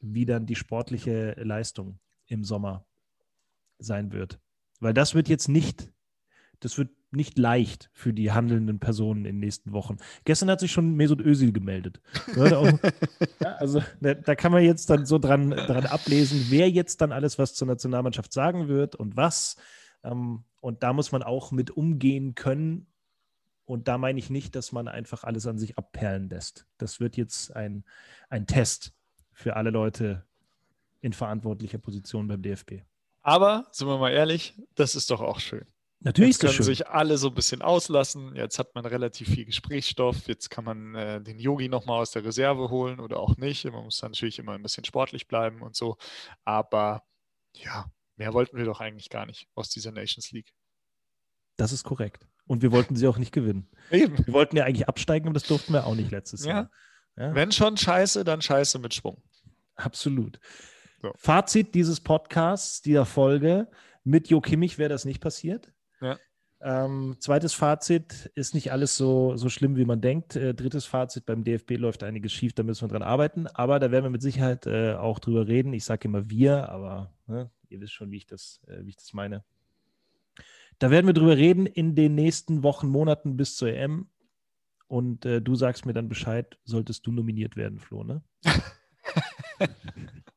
wie 0.00 0.26
dann 0.26 0.46
die 0.46 0.56
sportliche 0.56 1.34
Leistung 1.38 2.00
im 2.26 2.44
Sommer 2.44 2.84
sein 3.78 4.12
wird. 4.12 4.40
Weil 4.80 4.94
das 4.94 5.14
wird 5.14 5.28
jetzt 5.28 5.48
nicht 5.48 5.92
Das 6.62 6.78
wird 6.78 6.90
nicht 7.10 7.38
leicht 7.38 7.90
für 7.92 8.12
die 8.12 8.32
handelnden 8.32 8.78
Personen 8.78 9.26
in 9.26 9.36
den 9.36 9.40
nächsten 9.40 9.72
Wochen. 9.72 9.96
Gestern 10.24 10.50
hat 10.50 10.60
sich 10.60 10.72
schon 10.72 10.94
Mesut 10.94 11.20
Özil 11.20 11.52
gemeldet. 11.52 12.00
ja, 12.36 13.52
also 13.58 13.82
da, 14.00 14.14
da, 14.14 14.34
kann 14.34 14.52
man 14.52 14.64
jetzt 14.64 14.88
dann 14.88 15.04
so 15.04 15.18
dran, 15.18 15.50
dran 15.50 15.86
ablesen, 15.86 16.46
wer 16.48 16.70
jetzt 16.70 17.00
dann 17.00 17.12
alles 17.12 17.38
was 17.38 17.54
zur 17.54 17.66
Nationalmannschaft 17.66 18.32
sagen 18.32 18.68
wird 18.68 18.94
und 18.94 19.16
was. 19.16 19.56
Ähm, 20.02 20.44
und 20.60 20.82
da 20.82 20.92
muss 20.92 21.12
man 21.12 21.22
auch 21.22 21.52
mit 21.52 21.70
umgehen 21.70 22.34
können. 22.34 22.86
Und 23.64 23.88
da 23.88 23.98
meine 23.98 24.18
ich 24.18 24.30
nicht, 24.30 24.54
dass 24.54 24.72
man 24.72 24.88
einfach 24.88 25.24
alles 25.24 25.46
an 25.46 25.58
sich 25.58 25.76
abperlen 25.78 26.28
lässt. 26.28 26.66
Das 26.78 27.00
wird 27.00 27.16
jetzt 27.16 27.54
ein, 27.54 27.84
ein 28.28 28.46
Test 28.46 28.94
für 29.32 29.56
alle 29.56 29.70
Leute 29.70 30.24
in 31.00 31.12
verantwortlicher 31.12 31.78
Position 31.78 32.28
beim 32.28 32.42
DFB. 32.42 32.82
Aber, 33.22 33.66
sind 33.70 33.88
wir 33.88 33.98
mal 33.98 34.10
ehrlich, 34.10 34.54
das 34.74 34.94
ist 34.94 35.10
doch 35.10 35.20
auch 35.20 35.40
schön. 35.40 35.64
Natürlich 36.04 36.30
jetzt 36.30 36.36
ist 36.36 36.42
das 36.42 36.50
können 36.56 36.56
schön. 36.66 36.74
sich 36.74 36.88
alle 36.88 37.16
so 37.18 37.28
ein 37.28 37.34
bisschen 37.34 37.62
auslassen. 37.62 38.34
Jetzt 38.34 38.58
hat 38.58 38.74
man 38.74 38.84
relativ 38.86 39.28
viel 39.28 39.44
Gesprächsstoff. 39.44 40.26
Jetzt 40.26 40.50
kann 40.50 40.64
man 40.64 40.94
äh, 40.94 41.20
den 41.22 41.38
Yogi 41.38 41.68
nochmal 41.68 42.00
aus 42.00 42.10
der 42.10 42.24
Reserve 42.24 42.70
holen 42.70 42.98
oder 43.00 43.20
auch 43.20 43.36
nicht. 43.36 43.64
Man 43.64 43.84
muss 43.84 43.98
dann 43.98 44.10
natürlich 44.12 44.38
immer 44.38 44.52
ein 44.52 44.62
bisschen 44.62 44.84
sportlich 44.84 45.28
bleiben 45.28 45.62
und 45.62 45.76
so. 45.76 45.96
Aber 46.44 47.02
ja, 47.54 47.86
mehr 48.16 48.32
wollten 48.34 48.56
wir 48.56 48.64
doch 48.64 48.80
eigentlich 48.80 49.10
gar 49.10 49.26
nicht 49.26 49.46
aus 49.54 49.68
dieser 49.68 49.92
Nations 49.92 50.30
League. 50.32 50.52
Das 51.56 51.72
ist 51.72 51.84
korrekt. 51.84 52.26
Und 52.46 52.62
wir 52.62 52.72
wollten 52.72 52.96
sie 52.96 53.06
auch 53.06 53.18
nicht 53.18 53.32
gewinnen. 53.32 53.70
Eben. 53.90 54.18
Wir 54.26 54.32
wollten 54.34 54.56
ja 54.56 54.64
eigentlich 54.64 54.88
absteigen, 54.88 55.26
aber 55.28 55.34
das 55.34 55.44
durften 55.44 55.72
wir 55.72 55.86
auch 55.86 55.94
nicht 55.94 56.10
letztes 56.10 56.44
Ja. 56.44 56.52
Jahr. 56.52 56.70
Ja, 57.16 57.34
Wenn 57.34 57.52
schon 57.52 57.76
scheiße, 57.76 58.24
dann 58.24 58.40
scheiße 58.42 58.78
mit 58.78 58.94
Schwung. 58.94 59.22
absolut. 59.76 60.40
So. 61.00 61.12
Fazit 61.16 61.74
dieses 61.74 62.00
Podcasts, 62.00 62.80
dieser 62.80 63.04
Folge. 63.06 63.68
Mit 64.04 64.28
Jo 64.28 64.40
Kimmich 64.40 64.78
wäre 64.78 64.88
das 64.88 65.04
nicht 65.04 65.20
passiert. 65.20 65.72
Ja. 66.02 66.18
Ähm, 66.64 67.16
zweites 67.18 67.54
Fazit 67.54 68.30
ist 68.36 68.54
nicht 68.54 68.70
alles 68.70 68.96
so, 68.96 69.36
so 69.36 69.48
schlimm, 69.48 69.76
wie 69.76 69.84
man 69.84 70.00
denkt. 70.00 70.36
Äh, 70.36 70.54
drittes 70.54 70.86
Fazit, 70.86 71.26
beim 71.26 71.42
DFB 71.42 71.72
läuft 71.72 72.04
einiges 72.04 72.32
schief, 72.32 72.52
da 72.52 72.62
müssen 72.62 72.82
wir 72.82 72.92
dran 72.92 73.02
arbeiten. 73.02 73.48
Aber 73.48 73.80
da 73.80 73.90
werden 73.90 74.04
wir 74.04 74.10
mit 74.10 74.22
Sicherheit 74.22 74.66
äh, 74.66 74.94
auch 74.94 75.18
drüber 75.18 75.48
reden. 75.48 75.72
Ich 75.72 75.84
sage 75.84 76.06
immer 76.06 76.30
wir, 76.30 76.68
aber 76.68 77.12
ne, 77.26 77.50
ihr 77.68 77.80
wisst 77.80 77.94
schon, 77.94 78.12
wie 78.12 78.18
ich 78.18 78.26
das, 78.26 78.60
äh, 78.68 78.84
wie 78.84 78.90
ich 78.90 78.96
das 78.96 79.12
meine. 79.12 79.42
Da 80.78 80.90
werden 80.90 81.06
wir 81.06 81.14
drüber 81.14 81.36
reden 81.36 81.66
in 81.66 81.96
den 81.96 82.14
nächsten 82.14 82.62
Wochen, 82.62 82.88
Monaten 82.88 83.36
bis 83.36 83.56
zur 83.56 83.68
EM. 83.68 84.08
Und 84.86 85.24
äh, 85.24 85.40
du 85.40 85.56
sagst 85.56 85.84
mir 85.84 85.94
dann 85.94 86.08
Bescheid, 86.08 86.58
solltest 86.64 87.06
du 87.06 87.12
nominiert 87.12 87.56
werden, 87.56 87.80
Flo, 87.80 88.04
ne? 88.04 88.22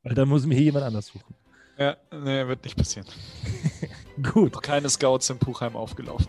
Weil 0.01 0.16
dann 0.16 0.30
muss 0.30 0.45
mir 0.45 0.55
hier 0.55 0.66
jemand 0.66 0.86
anders 0.86 1.07
suchen. 1.07 1.36
Ja, 1.78 1.95
nee, 2.11 2.47
wird 2.47 2.63
nicht 2.63 2.78
passieren. 2.78 3.07
Gut. 4.34 4.53
Noch 4.53 4.61
keine 4.61 4.89
Scouts 4.89 5.30
in 5.30 5.38
Puchheim 5.38 5.76
aufgelaufen. 5.76 6.28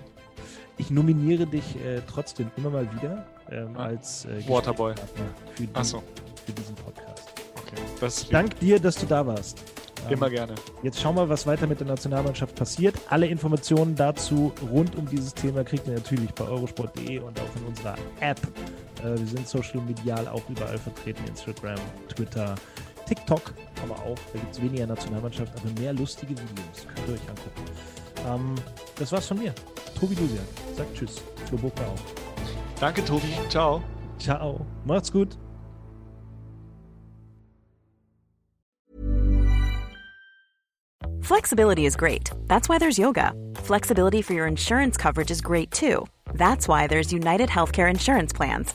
Ich 0.78 0.90
nominiere 0.90 1.46
dich 1.46 1.76
äh, 1.76 2.02
trotzdem 2.06 2.50
immer 2.56 2.70
mal 2.70 2.88
wieder 2.94 3.26
ähm, 3.50 3.74
Ja. 3.74 3.80
als 3.80 4.24
äh, 4.26 4.46
Waterboy. 4.48 4.94
Für, 4.94 5.62
die, 5.62 5.68
Achso, 5.74 6.02
für 6.44 6.52
diesen 6.52 6.74
Podcast. 6.74 7.28
okay. 7.56 8.30
Dank 8.30 8.58
dir, 8.60 8.78
dass 8.80 8.96
du 8.96 9.06
da 9.06 9.26
warst. 9.26 9.62
Ähm, 10.06 10.12
immer 10.12 10.28
gerne. 10.28 10.54
Jetzt 10.82 11.00
schauen 11.00 11.16
wir, 11.16 11.28
was 11.28 11.46
weiter 11.46 11.66
mit 11.66 11.80
der 11.80 11.86
Nationalmannschaft 11.86 12.54
passiert. 12.54 12.94
Alle 13.08 13.26
Informationen 13.26 13.94
dazu 13.94 14.52
rund 14.70 14.94
um 14.96 15.08
dieses 15.08 15.32
Thema 15.32 15.64
kriegt 15.64 15.86
ihr 15.86 15.94
natürlich 15.94 16.32
bei 16.34 16.44
eurosport.de 16.44 17.20
und 17.20 17.40
auch 17.40 17.56
in 17.56 17.66
unserer 17.66 17.94
App. 18.20 18.40
Äh, 19.02 19.18
wir 19.18 19.26
sind 19.26 19.48
social 19.48 19.80
medial 19.80 20.28
auch 20.28 20.42
überall 20.50 20.78
vertreten: 20.78 21.24
Instagram, 21.26 21.78
Twitter, 22.14 22.54
TikTok, 23.06 23.54
aber 23.82 23.94
auch. 23.94 24.18
Da 24.32 24.38
gibt 24.38 24.52
es 24.52 24.60
weniger 24.60 24.86
Nationalmannschaft, 24.86 25.52
aber 25.56 25.80
mehr 25.80 25.92
lustige 25.92 26.30
Videos. 26.30 26.86
Könnt 26.94 27.08
ihr 27.08 27.14
euch 27.14 27.28
angucken. 27.28 27.64
Ähm, 28.26 28.54
das 28.98 29.12
war's 29.12 29.26
von 29.26 29.38
mir. 29.38 29.54
Tobi 29.98 30.14
Lusiak 30.14 30.44
sagt 30.76 30.94
Tschüss. 30.94 31.22
Flo 31.48 31.56
Burgner 31.58 31.86
auch. 31.86 32.80
Danke, 32.80 33.04
Tobi. 33.04 33.32
Ciao. 33.48 33.82
Ciao. 34.18 34.66
Macht's 34.84 35.10
gut. 35.10 35.36
Flexibility 41.26 41.86
is 41.86 41.96
great. 41.96 42.30
That's 42.46 42.68
why 42.68 42.78
there's 42.78 42.98
yoga. 42.98 43.32
Flexibility 43.56 44.22
for 44.22 44.32
your 44.32 44.46
insurance 44.46 44.96
coverage 44.96 45.32
is 45.32 45.40
great 45.40 45.72
too. 45.72 46.06
That's 46.34 46.68
why 46.68 46.86
there's 46.86 47.12
United 47.12 47.48
Healthcare 47.48 47.90
Insurance 47.90 48.32
Plans. 48.32 48.74